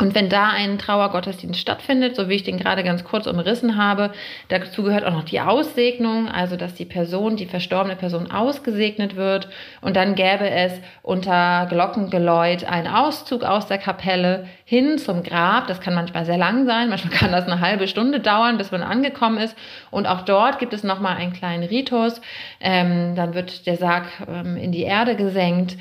Und 0.00 0.14
wenn 0.14 0.28
da 0.28 0.50
ein 0.50 0.78
Trauergottesdienst 0.78 1.58
stattfindet, 1.58 2.14
so 2.14 2.28
wie 2.28 2.36
ich 2.36 2.44
den 2.44 2.56
gerade 2.56 2.84
ganz 2.84 3.02
kurz 3.02 3.26
umrissen 3.26 3.76
habe, 3.76 4.12
dazu 4.46 4.84
gehört 4.84 5.04
auch 5.04 5.12
noch 5.12 5.24
die 5.24 5.40
Aussegnung, 5.40 6.28
also 6.28 6.54
dass 6.54 6.74
die 6.74 6.84
Person, 6.84 7.34
die 7.34 7.46
verstorbene 7.46 7.96
Person 7.96 8.30
ausgesegnet 8.30 9.16
wird. 9.16 9.48
Und 9.80 9.96
dann 9.96 10.14
gäbe 10.14 10.48
es 10.48 10.72
unter 11.02 11.66
Glockengeläut 11.68 12.62
einen 12.62 12.86
Auszug 12.86 13.42
aus 13.42 13.66
der 13.66 13.78
Kapelle 13.78 14.46
hin 14.64 14.98
zum 14.98 15.24
Grab. 15.24 15.66
Das 15.66 15.80
kann 15.80 15.94
manchmal 15.94 16.24
sehr 16.24 16.38
lang 16.38 16.64
sein, 16.64 16.90
manchmal 16.90 17.18
kann 17.18 17.32
das 17.32 17.46
eine 17.46 17.60
halbe 17.60 17.88
Stunde 17.88 18.20
dauern, 18.20 18.56
bis 18.56 18.70
man 18.70 18.84
angekommen 18.84 19.38
ist. 19.38 19.58
Und 19.90 20.06
auch 20.06 20.20
dort 20.20 20.60
gibt 20.60 20.74
es 20.74 20.84
nochmal 20.84 21.16
einen 21.16 21.32
kleinen 21.32 21.64
Ritus. 21.64 22.20
Ähm, 22.60 23.16
dann 23.16 23.34
wird 23.34 23.66
der 23.66 23.76
Sarg 23.76 24.04
ähm, 24.28 24.56
in 24.56 24.70
die 24.70 24.82
Erde 24.82 25.16
gesenkt 25.16 25.76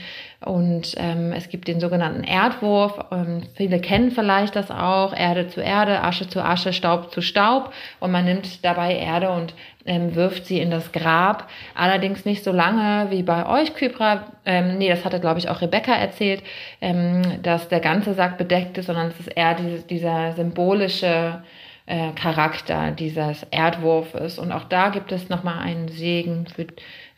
Und 0.46 0.94
ähm, 0.98 1.32
es 1.32 1.50
gibt 1.50 1.68
den 1.68 1.80
sogenannten 1.80 2.24
Erdwurf. 2.24 3.00
Ähm, 3.12 3.42
viele 3.56 3.80
kennen 3.80 4.12
vielleicht 4.12 4.56
das 4.56 4.70
auch. 4.70 5.16
Erde 5.16 5.48
zu 5.48 5.62
Erde, 5.62 6.04
Asche 6.04 6.30
zu 6.30 6.44
Asche, 6.44 6.74
Staub 6.74 7.12
zu 7.12 7.22
Staub. 7.22 7.74
Und 8.00 8.12
man 8.12 8.26
nimmt 8.26 8.64
dabei 8.64 8.96
Erde 8.96 9.32
und 9.32 9.56
ähm, 9.86 10.14
wirft 10.14 10.46
sie 10.46 10.60
in 10.60 10.70
das 10.70 10.92
Grab. 10.92 11.50
Allerdings 11.74 12.24
nicht 12.26 12.44
so 12.44 12.52
lange 12.52 13.10
wie 13.10 13.24
bei 13.24 13.48
euch, 13.48 13.74
Kypra. 13.74 14.26
Ähm, 14.46 14.78
nee, 14.78 14.90
das 14.90 15.04
hatte, 15.06 15.20
glaube 15.20 15.40
ich, 15.40 15.50
auch 15.50 15.62
Rebecca 15.62 15.94
erzählt, 15.94 16.44
ähm, 16.82 17.42
dass 17.42 17.68
der 17.70 17.80
ganze 17.80 18.14
Sack 18.14 18.38
bedeckt 18.38 18.78
ist, 18.78 18.86
sondern 18.86 19.08
es 19.08 19.20
ist 19.20 19.30
eher 19.36 19.56
dieses, 19.56 19.88
dieser 19.88 20.34
symbolische 20.34 21.42
äh, 21.88 22.12
Charakter 22.12 22.92
dieses 22.92 23.44
Erdwurfes. 23.50 24.38
Und 24.38 24.52
auch 24.52 24.66
da 24.66 24.90
gibt 24.90 25.12
es 25.12 25.30
nochmal 25.30 25.60
einen 25.60 25.88
Segen 25.88 26.46
für, 26.54 26.68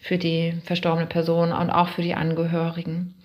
für 0.02 0.18
die 0.18 0.54
verstorbene 0.64 1.08
Person 1.08 1.52
und 1.52 1.70
auch 1.70 1.90
für 1.90 2.02
die 2.02 2.16
Angehörigen. 2.16 3.16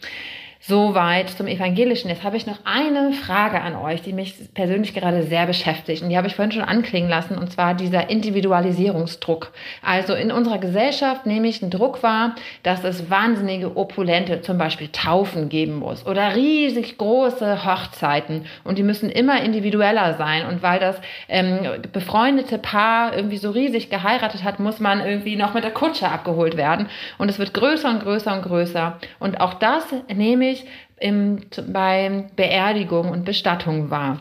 Soweit 0.67 1.29
zum 1.29 1.47
Evangelischen. 1.47 2.09
Jetzt 2.09 2.25
habe 2.25 2.39
ich 2.39 2.47
noch 2.47 2.57
eine 2.65 3.13
Frage 3.13 3.61
an 3.61 3.77
euch, 3.77 4.01
die 4.01 4.15
mich 4.15 4.35
persönlich 4.55 4.95
gerade 4.95 5.23
sehr 5.25 5.45
beschäftigt. 5.45 6.03
Und 6.03 6.09
die 6.09 6.17
habe 6.17 6.27
ich 6.27 6.37
vorhin 6.37 6.53
schon 6.53 6.63
anklingen 6.63 7.11
lassen, 7.11 7.37
und 7.37 7.53
zwar 7.53 7.75
dieser 7.75 8.09
Individualisierungsdruck. 8.09 9.53
Also 9.83 10.15
in 10.15 10.33
unserer 10.33 10.57
Gesellschaft 10.57 11.27
nehme 11.27 11.49
ich 11.49 11.61
einen 11.61 11.71
Druck 11.71 12.03
wahr, 12.03 12.35
dass 12.63 12.83
es 12.83 13.11
wahnsinnige 13.11 13.77
Opulente, 13.77 14.41
zum 14.41 14.57
Beispiel 14.57 14.89
Taufen 14.89 15.51
geben 15.51 15.75
muss 15.75 16.07
oder 16.07 16.35
riesig 16.35 16.97
große 16.97 17.67
Hochzeiten. 17.67 18.47
Und 18.65 18.79
die 18.79 18.85
müssen 18.85 19.11
immer 19.11 19.43
individueller 19.43 20.15
sein. 20.15 20.47
Und 20.47 20.63
weil 20.63 20.81
das 20.81 20.97
ähm, 21.29 21.83
befreundete 21.93 22.57
Paar 22.57 23.15
irgendwie 23.15 23.37
so 23.37 23.51
riesig 23.51 23.91
geheiratet 23.91 24.45
hat, 24.45 24.61
muss 24.61 24.81
man 24.81 25.05
irgendwie 25.05 25.37
noch 25.37 25.53
mit 25.53 25.63
der 25.63 25.73
Kutsche 25.73 26.09
abgeholt 26.09 26.57
werden. 26.57 26.89
Und 27.19 27.29
es 27.29 27.39
wird 27.39 27.53
größer 27.53 27.91
und 27.91 28.03
größer 28.03 28.33
und 28.33 28.41
größer. 28.45 28.97
Und 29.19 29.43
auch 29.43 29.53
das 29.53 29.85
nehme 30.09 30.54
ich 30.54 30.54
häufig 30.55 30.67
im, 30.99 31.41
bei 31.73 32.27
Beerdigungen 32.37 33.13
und 33.13 33.25
Bestattungen 33.25 33.91
wahr. 33.91 34.21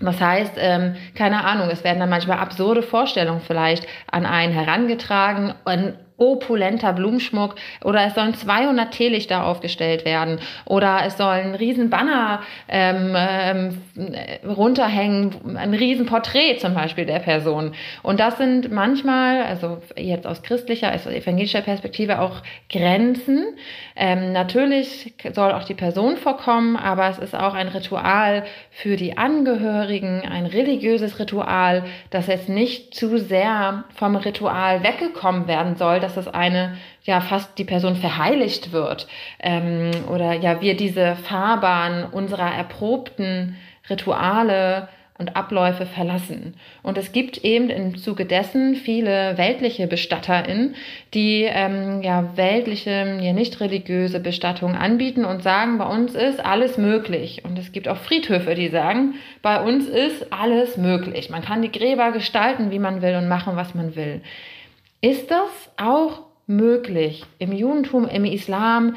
Das 0.00 0.20
heißt, 0.20 0.54
ähm, 0.56 0.96
keine 1.14 1.44
Ahnung, 1.44 1.68
es 1.70 1.84
werden 1.84 2.00
dann 2.00 2.10
manchmal 2.10 2.38
absurde 2.38 2.82
Vorstellungen 2.82 3.40
vielleicht 3.40 3.86
an 4.10 4.26
einen 4.26 4.52
herangetragen 4.52 5.54
und 5.64 5.94
opulenter 6.16 6.92
Blumenschmuck 6.92 7.56
oder 7.82 8.06
es 8.06 8.14
sollen 8.14 8.34
200 8.34 8.92
Teelichter 8.92 9.44
aufgestellt 9.44 10.04
werden 10.04 10.38
oder 10.64 11.00
es 11.04 11.16
soll 11.16 11.26
ein 11.26 11.54
riesen 11.54 11.90
Banner 11.90 12.40
ähm, 12.68 13.16
ähm, 13.16 13.78
runterhängen, 14.46 15.56
ein 15.56 15.74
riesen 15.74 16.06
Porträt 16.06 16.58
zum 16.58 16.74
Beispiel 16.74 17.04
der 17.04 17.18
Person. 17.18 17.72
Und 18.02 18.20
das 18.20 18.38
sind 18.38 18.70
manchmal, 18.70 19.42
also 19.42 19.78
jetzt 19.96 20.26
aus 20.26 20.42
christlicher, 20.42 20.90
also 20.90 21.10
evangelischer 21.10 21.62
Perspektive 21.62 22.20
auch 22.20 22.42
Grenzen. 22.70 23.44
Ähm, 23.96 24.32
natürlich 24.32 25.14
soll 25.32 25.50
auch 25.52 25.64
die 25.64 25.74
Person 25.74 26.16
vorkommen, 26.16 26.76
aber 26.76 27.08
es 27.08 27.18
ist 27.18 27.34
auch 27.34 27.54
ein 27.54 27.68
Ritual 27.68 28.44
für 28.70 28.96
die 28.96 29.18
Angehörigen, 29.18 30.22
ein 30.22 30.46
religiöses 30.46 31.18
Ritual, 31.18 31.84
das 32.10 32.28
jetzt 32.28 32.48
nicht 32.48 32.94
zu 32.94 33.18
sehr 33.18 33.84
vom 33.96 34.14
Ritual 34.14 34.84
weggekommen 34.84 35.48
werden 35.48 35.76
soll, 35.76 36.00
dass 36.04 36.14
das 36.14 36.28
eine 36.28 36.76
ja 37.02 37.20
fast 37.20 37.58
die 37.58 37.64
Person 37.64 37.96
verheiligt 37.96 38.72
wird 38.72 39.08
ähm, 39.40 39.90
oder 40.08 40.34
ja 40.34 40.60
wir 40.60 40.76
diese 40.76 41.16
Fahrbahn 41.16 42.04
unserer 42.04 42.54
erprobten 42.54 43.56
Rituale 43.90 44.88
und 45.16 45.36
Abläufe 45.36 45.86
verlassen. 45.86 46.54
Und 46.82 46.98
es 46.98 47.12
gibt 47.12 47.38
eben 47.44 47.70
im 47.70 47.96
Zuge 47.96 48.24
dessen 48.24 48.74
viele 48.74 49.38
weltliche 49.38 49.86
BestatterInnen, 49.86 50.74
die 51.14 51.44
ähm, 51.44 52.02
ja 52.02 52.36
weltliche, 52.36 53.18
ja 53.20 53.32
nicht 53.32 53.60
religiöse 53.60 54.18
Bestattungen 54.18 54.74
anbieten 54.74 55.24
und 55.24 55.42
sagen, 55.44 55.78
bei 55.78 55.86
uns 55.86 56.16
ist 56.16 56.44
alles 56.44 56.78
möglich. 56.78 57.44
Und 57.44 57.56
es 57.58 57.70
gibt 57.70 57.86
auch 57.86 57.96
Friedhöfe, 57.96 58.56
die 58.56 58.68
sagen, 58.68 59.14
bei 59.40 59.62
uns 59.62 59.86
ist 59.86 60.32
alles 60.32 60.76
möglich. 60.76 61.30
Man 61.30 61.42
kann 61.42 61.62
die 61.62 61.70
Gräber 61.70 62.10
gestalten, 62.10 62.72
wie 62.72 62.80
man 62.80 63.00
will 63.00 63.14
und 63.14 63.28
machen, 63.28 63.54
was 63.54 63.72
man 63.74 63.94
will. 63.94 64.20
Ist 65.04 65.30
das 65.30 65.50
auch 65.76 66.22
möglich 66.46 67.26
im 67.38 67.52
Judentum, 67.52 68.08
im 68.08 68.24
Islam? 68.24 68.96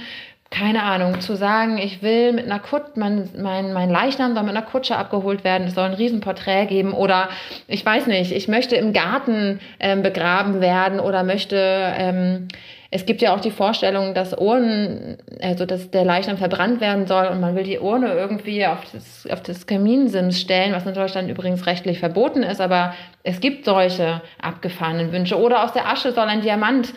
keine 0.49 0.83
Ahnung, 0.83 1.19
zu 1.19 1.35
sagen, 1.35 1.77
ich 1.77 2.01
will 2.01 2.31
mit 2.31 2.45
einer 2.45 2.59
Kutsche, 2.59 2.91
mein, 2.95 3.29
mein, 3.37 3.73
mein 3.73 3.89
Leichnam 3.89 4.33
soll 4.33 4.43
mit 4.43 4.55
einer 4.55 4.65
Kutsche 4.65 4.95
abgeholt 4.95 5.43
werden, 5.43 5.67
es 5.67 5.75
soll 5.75 5.83
ein 5.83 5.93
Riesenporträt 5.93 6.67
geben 6.67 6.93
oder 6.93 7.27
ich 7.67 7.85
weiß 7.85 8.07
nicht, 8.07 8.31
ich 8.31 8.47
möchte 8.47 8.77
im 8.77 8.93
Garten 8.93 9.59
ähm, 9.81 10.03
begraben 10.03 10.61
werden 10.61 11.01
oder 11.01 11.23
möchte, 11.23 11.57
ähm, 11.57 12.47
es 12.89 13.05
gibt 13.05 13.21
ja 13.21 13.35
auch 13.35 13.41
die 13.41 13.51
Vorstellung, 13.51 14.13
dass 14.13 14.33
Urnen, 14.33 15.17
also 15.41 15.65
dass 15.65 15.91
der 15.91 16.05
Leichnam 16.05 16.37
verbrannt 16.37 16.79
werden 16.79 17.05
soll 17.05 17.27
und 17.27 17.41
man 17.41 17.55
will 17.55 17.63
die 17.63 17.79
Urne 17.79 18.13
irgendwie 18.13 18.65
auf 18.65 18.79
das, 18.93 19.27
auf 19.29 19.43
das 19.43 19.67
Kaminsims 19.67 20.39
stellen, 20.39 20.71
was 20.73 20.85
in 20.85 20.93
Deutschland 20.93 21.29
übrigens 21.29 21.65
rechtlich 21.65 21.99
verboten 21.99 22.43
ist, 22.43 22.61
aber 22.61 22.93
es 23.23 23.41
gibt 23.41 23.65
solche 23.65 24.21
abgefahrenen 24.41 25.11
Wünsche. 25.11 25.37
Oder 25.37 25.63
aus 25.63 25.73
der 25.73 25.87
Asche 25.87 26.13
soll 26.13 26.27
ein 26.27 26.41
Diamant 26.41 26.93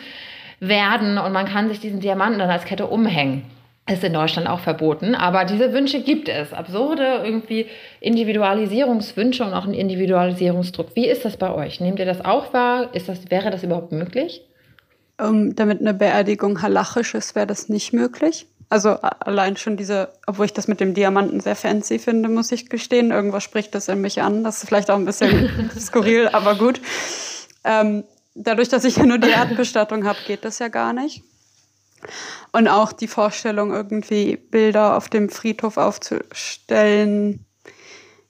werden 0.61 1.17
und 1.17 1.33
man 1.33 1.45
kann 1.45 1.67
sich 1.67 1.79
diesen 1.79 1.99
Diamanten 1.99 2.39
dann 2.39 2.49
als 2.49 2.65
Kette 2.65 2.87
umhängen. 2.87 3.43
Ist 3.89 4.03
in 4.03 4.13
Deutschland 4.13 4.47
auch 4.47 4.59
verboten, 4.59 5.15
aber 5.15 5.43
diese 5.43 5.73
Wünsche 5.73 6.01
gibt 6.01 6.29
es. 6.29 6.53
Absurde 6.53 7.21
irgendwie 7.25 7.65
Individualisierungswünsche 7.99 9.43
und 9.43 9.53
auch 9.53 9.65
ein 9.65 9.73
Individualisierungsdruck. 9.73 10.95
Wie 10.95 11.07
ist 11.07 11.25
das 11.25 11.35
bei 11.35 11.51
euch? 11.51 11.81
Nehmt 11.81 11.99
ihr 11.99 12.05
das 12.05 12.23
auch 12.23 12.53
wahr? 12.53 12.93
Ist 12.93 13.09
das, 13.09 13.29
wäre 13.31 13.49
das 13.49 13.63
überhaupt 13.63 13.91
möglich? 13.91 14.43
Um, 15.21 15.27
ähm, 15.27 15.55
damit 15.55 15.81
eine 15.81 15.93
Beerdigung 15.93 16.61
halachisch 16.61 17.13
ist, 17.13 17.35
wäre 17.35 17.47
das 17.47 17.69
nicht 17.69 17.93
möglich. 17.93 18.47
Also 18.69 18.91
allein 18.91 19.57
schon 19.57 19.75
diese, 19.75 20.13
obwohl 20.25 20.45
ich 20.45 20.53
das 20.53 20.67
mit 20.67 20.79
dem 20.79 20.93
Diamanten 20.93 21.41
sehr 21.41 21.57
fancy 21.57 21.99
finde, 21.99 22.29
muss 22.29 22.51
ich 22.51 22.69
gestehen. 22.69 23.11
Irgendwas 23.11 23.43
spricht 23.43 23.75
das 23.75 23.89
in 23.89 23.99
mich 23.99 24.21
an. 24.21 24.45
Das 24.45 24.63
ist 24.63 24.67
vielleicht 24.69 24.89
auch 24.89 24.95
ein 24.95 25.05
bisschen 25.05 25.69
skurril, 25.79 26.29
aber 26.29 26.55
gut. 26.55 26.79
Ähm, 27.65 28.05
dadurch, 28.33 28.69
dass 28.69 28.85
ich 28.85 28.95
ja 28.95 29.05
nur 29.05 29.17
die 29.17 29.29
Erdbestattung 29.29 30.05
habe, 30.05 30.19
geht 30.25 30.45
das 30.45 30.59
ja 30.59 30.69
gar 30.69 30.93
nicht. 30.93 31.21
Und 32.51 32.67
auch 32.67 32.93
die 32.93 33.07
Vorstellung, 33.07 33.73
irgendwie 33.73 34.37
Bilder 34.37 34.95
auf 34.97 35.09
dem 35.09 35.29
Friedhof 35.29 35.77
aufzustellen, 35.77 37.45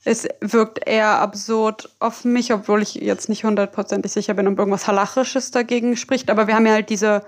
es 0.04 0.28
wirkt 0.40 0.88
eher 0.88 1.20
absurd 1.20 1.90
auf 2.00 2.26
mich, 2.26 2.54
obwohl 2.54 2.82
ich 2.82 2.96
jetzt 2.96 3.30
nicht 3.30 3.44
hundertprozentig 3.44 4.12
sicher 4.12 4.34
bin, 4.34 4.48
ob 4.48 4.58
irgendwas 4.58 4.88
Halachisches 4.88 5.52
dagegen 5.52 5.96
spricht. 5.96 6.30
Aber 6.32 6.48
wir 6.48 6.56
haben 6.56 6.66
ja 6.66 6.74
halt 6.74 6.90
diese 6.90 7.24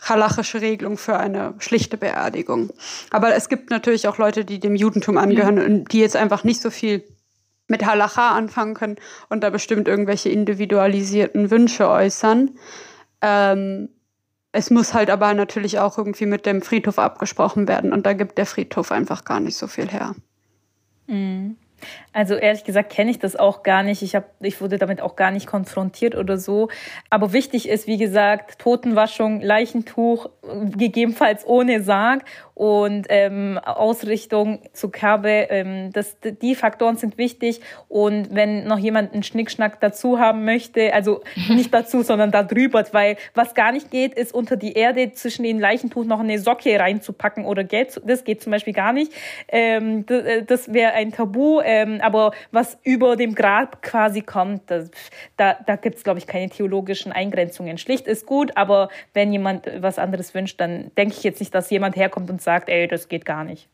halachische 0.00 0.60
Regelung 0.60 0.98
für 0.98 1.16
eine 1.16 1.54
schlichte 1.58 1.96
Beerdigung. 1.96 2.70
Aber 3.10 3.34
es 3.34 3.48
gibt 3.48 3.70
natürlich 3.70 4.08
auch 4.08 4.18
Leute, 4.18 4.44
die 4.44 4.58
dem 4.58 4.74
Judentum 4.74 5.16
angehören 5.16 5.56
mhm. 5.56 5.64
und 5.64 5.92
die 5.92 6.00
jetzt 6.00 6.16
einfach 6.16 6.42
nicht 6.44 6.60
so 6.60 6.70
viel 6.70 7.04
mit 7.68 7.86
Halacha 7.86 8.32
anfangen 8.32 8.74
können 8.74 8.96
und 9.30 9.42
da 9.42 9.50
bestimmt 9.50 9.88
irgendwelche 9.88 10.28
individualisierten 10.28 11.50
Wünsche 11.50 11.88
äußern. 11.88 12.58
Ähm, 13.22 13.88
es 14.52 14.70
muss 14.70 14.92
halt 14.92 15.08
aber 15.08 15.32
natürlich 15.34 15.78
auch 15.78 15.96
irgendwie 15.98 16.26
mit 16.26 16.46
dem 16.46 16.62
Friedhof 16.62 16.98
abgesprochen 16.98 17.66
werden 17.66 17.92
und 17.92 18.04
da 18.06 18.12
gibt 18.12 18.38
der 18.38 18.46
Friedhof 18.46 18.92
einfach 18.92 19.24
gar 19.24 19.40
nicht 19.40 19.56
so 19.56 19.66
viel 19.66 19.88
her. 19.88 20.14
Mhm. 21.08 21.56
Also 22.14 22.34
ehrlich 22.34 22.64
gesagt 22.64 22.90
kenne 22.90 23.10
ich 23.10 23.18
das 23.18 23.36
auch 23.36 23.62
gar 23.62 23.82
nicht. 23.82 24.00
Ich, 24.00 24.14
hab, 24.14 24.24
ich 24.40 24.60
wurde 24.62 24.78
damit 24.78 25.02
auch 25.02 25.16
gar 25.16 25.30
nicht 25.30 25.46
konfrontiert 25.46 26.14
oder 26.14 26.38
so. 26.38 26.68
Aber 27.10 27.34
wichtig 27.34 27.68
ist, 27.68 27.86
wie 27.86 27.98
gesagt, 27.98 28.58
Totenwaschung, 28.58 29.42
Leichentuch, 29.42 30.30
gegebenenfalls 30.76 31.46
ohne 31.46 31.82
Sarg 31.82 32.24
und 32.54 33.06
ähm, 33.08 33.58
Ausrichtung 33.62 34.60
zur 34.72 34.92
Kerbe. 34.92 35.48
Ähm, 35.50 35.90
das, 35.92 36.16
die 36.22 36.54
Faktoren 36.54 36.96
sind 36.96 37.18
wichtig. 37.18 37.60
Und 37.88 38.34
wenn 38.34 38.64
noch 38.64 38.78
jemand 38.78 39.12
einen 39.12 39.22
Schnickschnack 39.22 39.80
dazu 39.80 40.18
haben 40.18 40.44
möchte, 40.44 40.94
also 40.94 41.22
nicht 41.48 41.74
dazu, 41.74 42.02
sondern 42.02 42.30
da 42.30 42.42
drüber, 42.42 42.84
weil 42.92 43.16
was 43.34 43.54
gar 43.54 43.72
nicht 43.72 43.90
geht, 43.90 44.14
ist 44.14 44.32
unter 44.32 44.56
die 44.56 44.72
Erde 44.72 45.12
zwischen 45.12 45.42
den 45.42 45.58
Leichentuch 45.58 46.04
noch 46.04 46.20
eine 46.20 46.38
Socke 46.38 46.78
reinzupacken 46.78 47.44
oder 47.44 47.64
Geld. 47.64 48.00
Das 48.06 48.24
geht 48.24 48.42
zum 48.42 48.52
Beispiel 48.52 48.72
gar 48.72 48.92
nicht. 48.94 49.12
Ähm, 49.48 50.06
das 50.46 50.54
das 50.54 50.72
wäre 50.72 50.92
ein 50.92 51.12
Tabu. 51.12 51.60
Ähm, 51.64 52.00
aber 52.04 52.32
was 52.52 52.78
über 52.82 53.16
dem 53.16 53.34
Grab 53.34 53.82
quasi 53.82 54.20
kommt, 54.20 54.70
das, 54.70 54.90
da, 55.36 55.54
da 55.66 55.76
gibt 55.76 55.96
es, 55.96 56.04
glaube 56.04 56.18
ich, 56.18 56.26
keine 56.26 56.50
theologischen 56.50 57.12
Eingrenzungen. 57.12 57.78
Schlicht 57.78 58.06
ist 58.06 58.26
gut, 58.26 58.56
aber 58.56 58.88
wenn 59.12 59.32
jemand 59.32 59.68
was 59.78 59.98
anderes 59.98 60.34
wünscht, 60.34 60.60
dann 60.60 60.90
denke 60.96 61.14
ich 61.16 61.24
jetzt 61.24 61.40
nicht, 61.40 61.54
dass 61.54 61.70
jemand 61.70 61.96
herkommt 61.96 62.30
und 62.30 62.42
sagt, 62.42 62.68
ey, 62.68 62.86
das 62.86 63.08
geht 63.08 63.24
gar 63.24 63.44
nicht. 63.44 63.68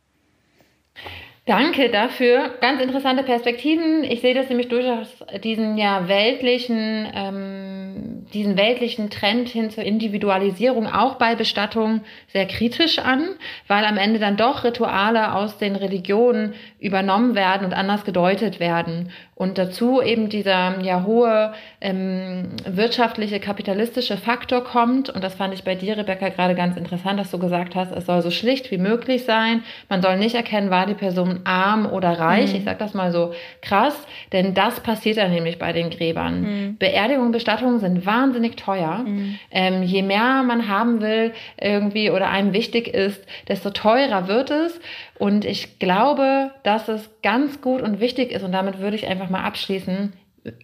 Danke 1.51 1.89
dafür. 1.89 2.53
Ganz 2.61 2.81
interessante 2.81 3.25
Perspektiven. 3.25 4.05
Ich 4.05 4.21
sehe 4.21 4.35
das 4.35 4.49
nämlich 4.49 4.69
durchaus 4.69 5.09
diesen 5.43 5.77
ja 5.77 6.07
weltlichen 6.07 7.09
ähm, 7.13 8.21
diesen 8.33 8.57
weltlichen 8.57 9.11
Trend 9.11 9.49
hin 9.49 9.71
zur 9.71 9.85
Individualisierung 9.85 10.87
auch 10.87 11.17
bei 11.17 11.35
Bestattungen 11.35 12.03
sehr 12.29 12.47
kritisch 12.47 12.99
an, 12.99 13.31
weil 13.67 13.85
am 13.85 13.97
Ende 13.97 14.21
dann 14.21 14.37
doch 14.37 14.65
Rituale 14.65 15.35
aus 15.35 15.59
den 15.59 15.77
Religionen 15.77 16.55
übernommen 16.79 17.35
werden 17.35 17.65
und 17.65 17.75
anders 17.75 18.05
gedeutet 18.05 18.61
werden. 18.61 19.11
Und 19.35 19.59
dazu 19.59 20.03
eben 20.03 20.29
dieser 20.29 20.81
ja 20.83 21.03
hohe 21.05 21.55
ähm, 21.81 22.51
wirtschaftliche, 22.67 23.41
kapitalistische 23.41 24.17
Faktor 24.19 24.63
kommt. 24.63 25.09
Und 25.09 25.25
das 25.25 25.35
fand 25.35 25.55
ich 25.55 25.65
bei 25.65 25.75
dir, 25.75 25.97
Rebecca, 25.97 26.29
gerade 26.29 26.55
ganz 26.55 26.77
interessant, 26.77 27.19
dass 27.19 27.31
du 27.31 27.39
gesagt 27.39 27.75
hast, 27.75 27.91
es 27.91 28.07
soll 28.07 28.21
so 28.23 28.31
schlicht 28.31 28.71
wie 28.71 28.79
möglich 28.79 29.25
sein. 29.25 29.65
Man 29.89 30.03
soll 30.03 30.19
nicht 30.19 30.35
erkennen, 30.35 30.71
war 30.71 30.87
die 30.87 30.95
Person 30.95 31.40
arm 31.45 31.87
oder 31.87 32.19
reich. 32.19 32.51
Mhm. 32.51 32.57
Ich 32.57 32.65
sage 32.65 32.79
das 32.79 32.95
mal 32.95 33.13
so 33.13 33.33
krass, 33.63 33.97
denn 34.33 34.55
das 34.55 34.81
passiert 34.81 35.17
dann 35.17 35.31
nämlich 35.31 35.59
bei 35.59 35.73
den 35.73 35.91
Gräbern. 35.91 36.41
Mhm. 36.43 36.77
Beerdigungen, 36.79 37.33
Bestattungen 37.33 37.79
sind 37.79 38.07
wahnsinnig 38.07 38.57
teuer. 38.57 39.05
Mhm. 39.07 39.39
Ähm, 39.51 39.83
je 39.83 40.03
mehr 40.03 40.43
man 40.43 40.69
haben 40.69 41.01
will 41.01 41.33
irgendwie 41.61 42.11
oder 42.11 42.31
einem 42.31 42.53
wichtig 42.53 42.89
ist, 42.89 43.25
desto 43.49 43.71
teurer 43.71 44.29
wird 44.29 44.51
es. 44.51 44.81
Und 45.19 45.45
ich 45.45 45.79
glaube, 45.79 46.51
dass 46.63 46.89
es 46.89 47.11
ganz 47.23 47.61
gut 47.61 47.83
und 47.83 48.01
wichtig 48.01 48.33
ist, 48.33 48.43
und 48.43 48.53
damit 48.53 48.79
würde 48.79 48.97
ich 48.97 49.07
einfach 49.07 49.29
mal 49.29 49.45
abschließen, 49.45 50.13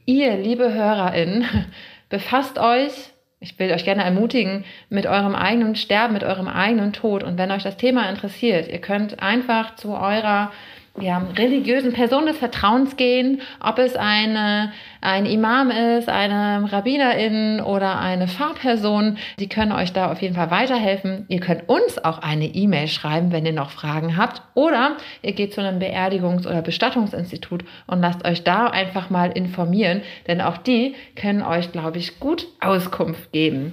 ihr, 0.05 0.37
liebe 0.37 0.73
HörerInnen, 0.73 1.45
befasst 2.09 2.59
euch, 2.59 2.93
ich 3.41 3.59
will 3.59 3.73
euch 3.73 3.85
gerne 3.85 4.03
ermutigen, 4.03 4.65
mit 4.89 5.07
eurem 5.07 5.35
eigenen 5.35 5.77
Sterben, 5.77 6.15
mit 6.15 6.25
eurem 6.25 6.49
eigenen 6.49 6.93
Tod. 6.93 7.23
Und 7.23 7.39
wenn 7.39 7.51
euch 7.51 7.63
das 7.63 7.77
Thema 7.77 8.09
interessiert, 8.09 8.69
ihr 8.69 8.81
könnt 8.81 9.21
einfach 9.21 9.77
zu 9.77 9.95
eurer 9.95 10.53
ja, 11.01 11.23
religiösen 11.37 11.93
Person 11.93 12.27
des 12.27 12.39
Vertrauens 12.39 12.97
gehen, 12.97 13.41
ob 13.61 13.79
es 13.79 13.97
eine, 13.97 14.73
ein 15.01 15.27
Imam 15.27 15.71
ist, 15.71 16.09
eine 16.09 16.71
Rabbinerin 16.73 17.61
oder 17.61 18.01
eine 18.01 18.29
Fahrperson. 18.29 19.19
Die 19.39 19.49
können 19.49 19.73
euch 19.73 19.93
da 19.93 20.11
auf 20.11 20.23
jeden 20.23 20.35
Fall 20.35 20.51
weiterhelfen. 20.51 21.27
Ihr 21.29 21.41
könnt 21.41 21.69
uns 21.69 22.03
auch 22.03 22.19
eine 22.19 22.47
E-Mail 22.47 22.89
schreiben, 22.89 23.33
wenn 23.33 23.47
ihr 23.47 23.53
noch 23.53 23.71
Fragen 23.71 24.17
habt. 24.17 24.43
Oder 24.55 24.97
ihr 25.23 25.33
geht 25.33 25.53
zu 25.53 25.61
einem 25.61 25.81
Beerdigungs- 25.81 26.47
oder 26.47 26.63
Bestattungsinstitut 26.63 27.65
und 27.87 28.01
lasst 28.01 28.27
euch 28.27 28.43
da 28.43 28.67
einfach 28.67 29.11
mal 29.11 29.31
informieren, 29.33 30.03
denn 30.27 30.41
auch 30.41 30.57
die 30.57 30.95
können 31.15 31.43
euch, 31.43 31.73
glaube 31.73 31.99
ich, 31.99 32.21
gut 32.21 32.47
Auskunft 32.61 33.33
geben. 33.33 33.73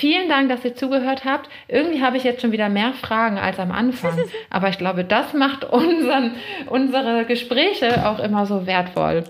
Vielen 0.00 0.28
Dank, 0.28 0.48
dass 0.48 0.64
ihr 0.64 0.74
zugehört 0.74 1.24
habt. 1.24 1.48
Irgendwie 1.68 2.02
habe 2.02 2.16
ich 2.16 2.24
jetzt 2.24 2.42
schon 2.42 2.50
wieder 2.50 2.68
mehr 2.68 2.94
Fragen 2.94 3.38
als 3.38 3.60
am 3.60 3.70
Anfang. 3.70 4.18
Aber 4.50 4.68
ich 4.68 4.78
glaube, 4.78 5.04
das 5.04 5.34
macht 5.34 5.64
unseren, 5.64 6.34
unsere 6.66 7.24
Gespräche 7.26 8.08
auch 8.08 8.18
immer 8.18 8.44
so 8.44 8.66
wertvoll. 8.66 9.24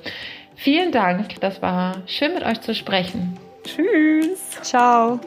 Vielen 0.56 0.90
Dank. 0.90 1.38
Das 1.40 1.60
war 1.60 1.96
schön 2.06 2.32
mit 2.32 2.44
euch 2.44 2.62
zu 2.62 2.74
sprechen. 2.74 3.38
Tschüss. 3.64 4.50
Ciao. 4.62 5.20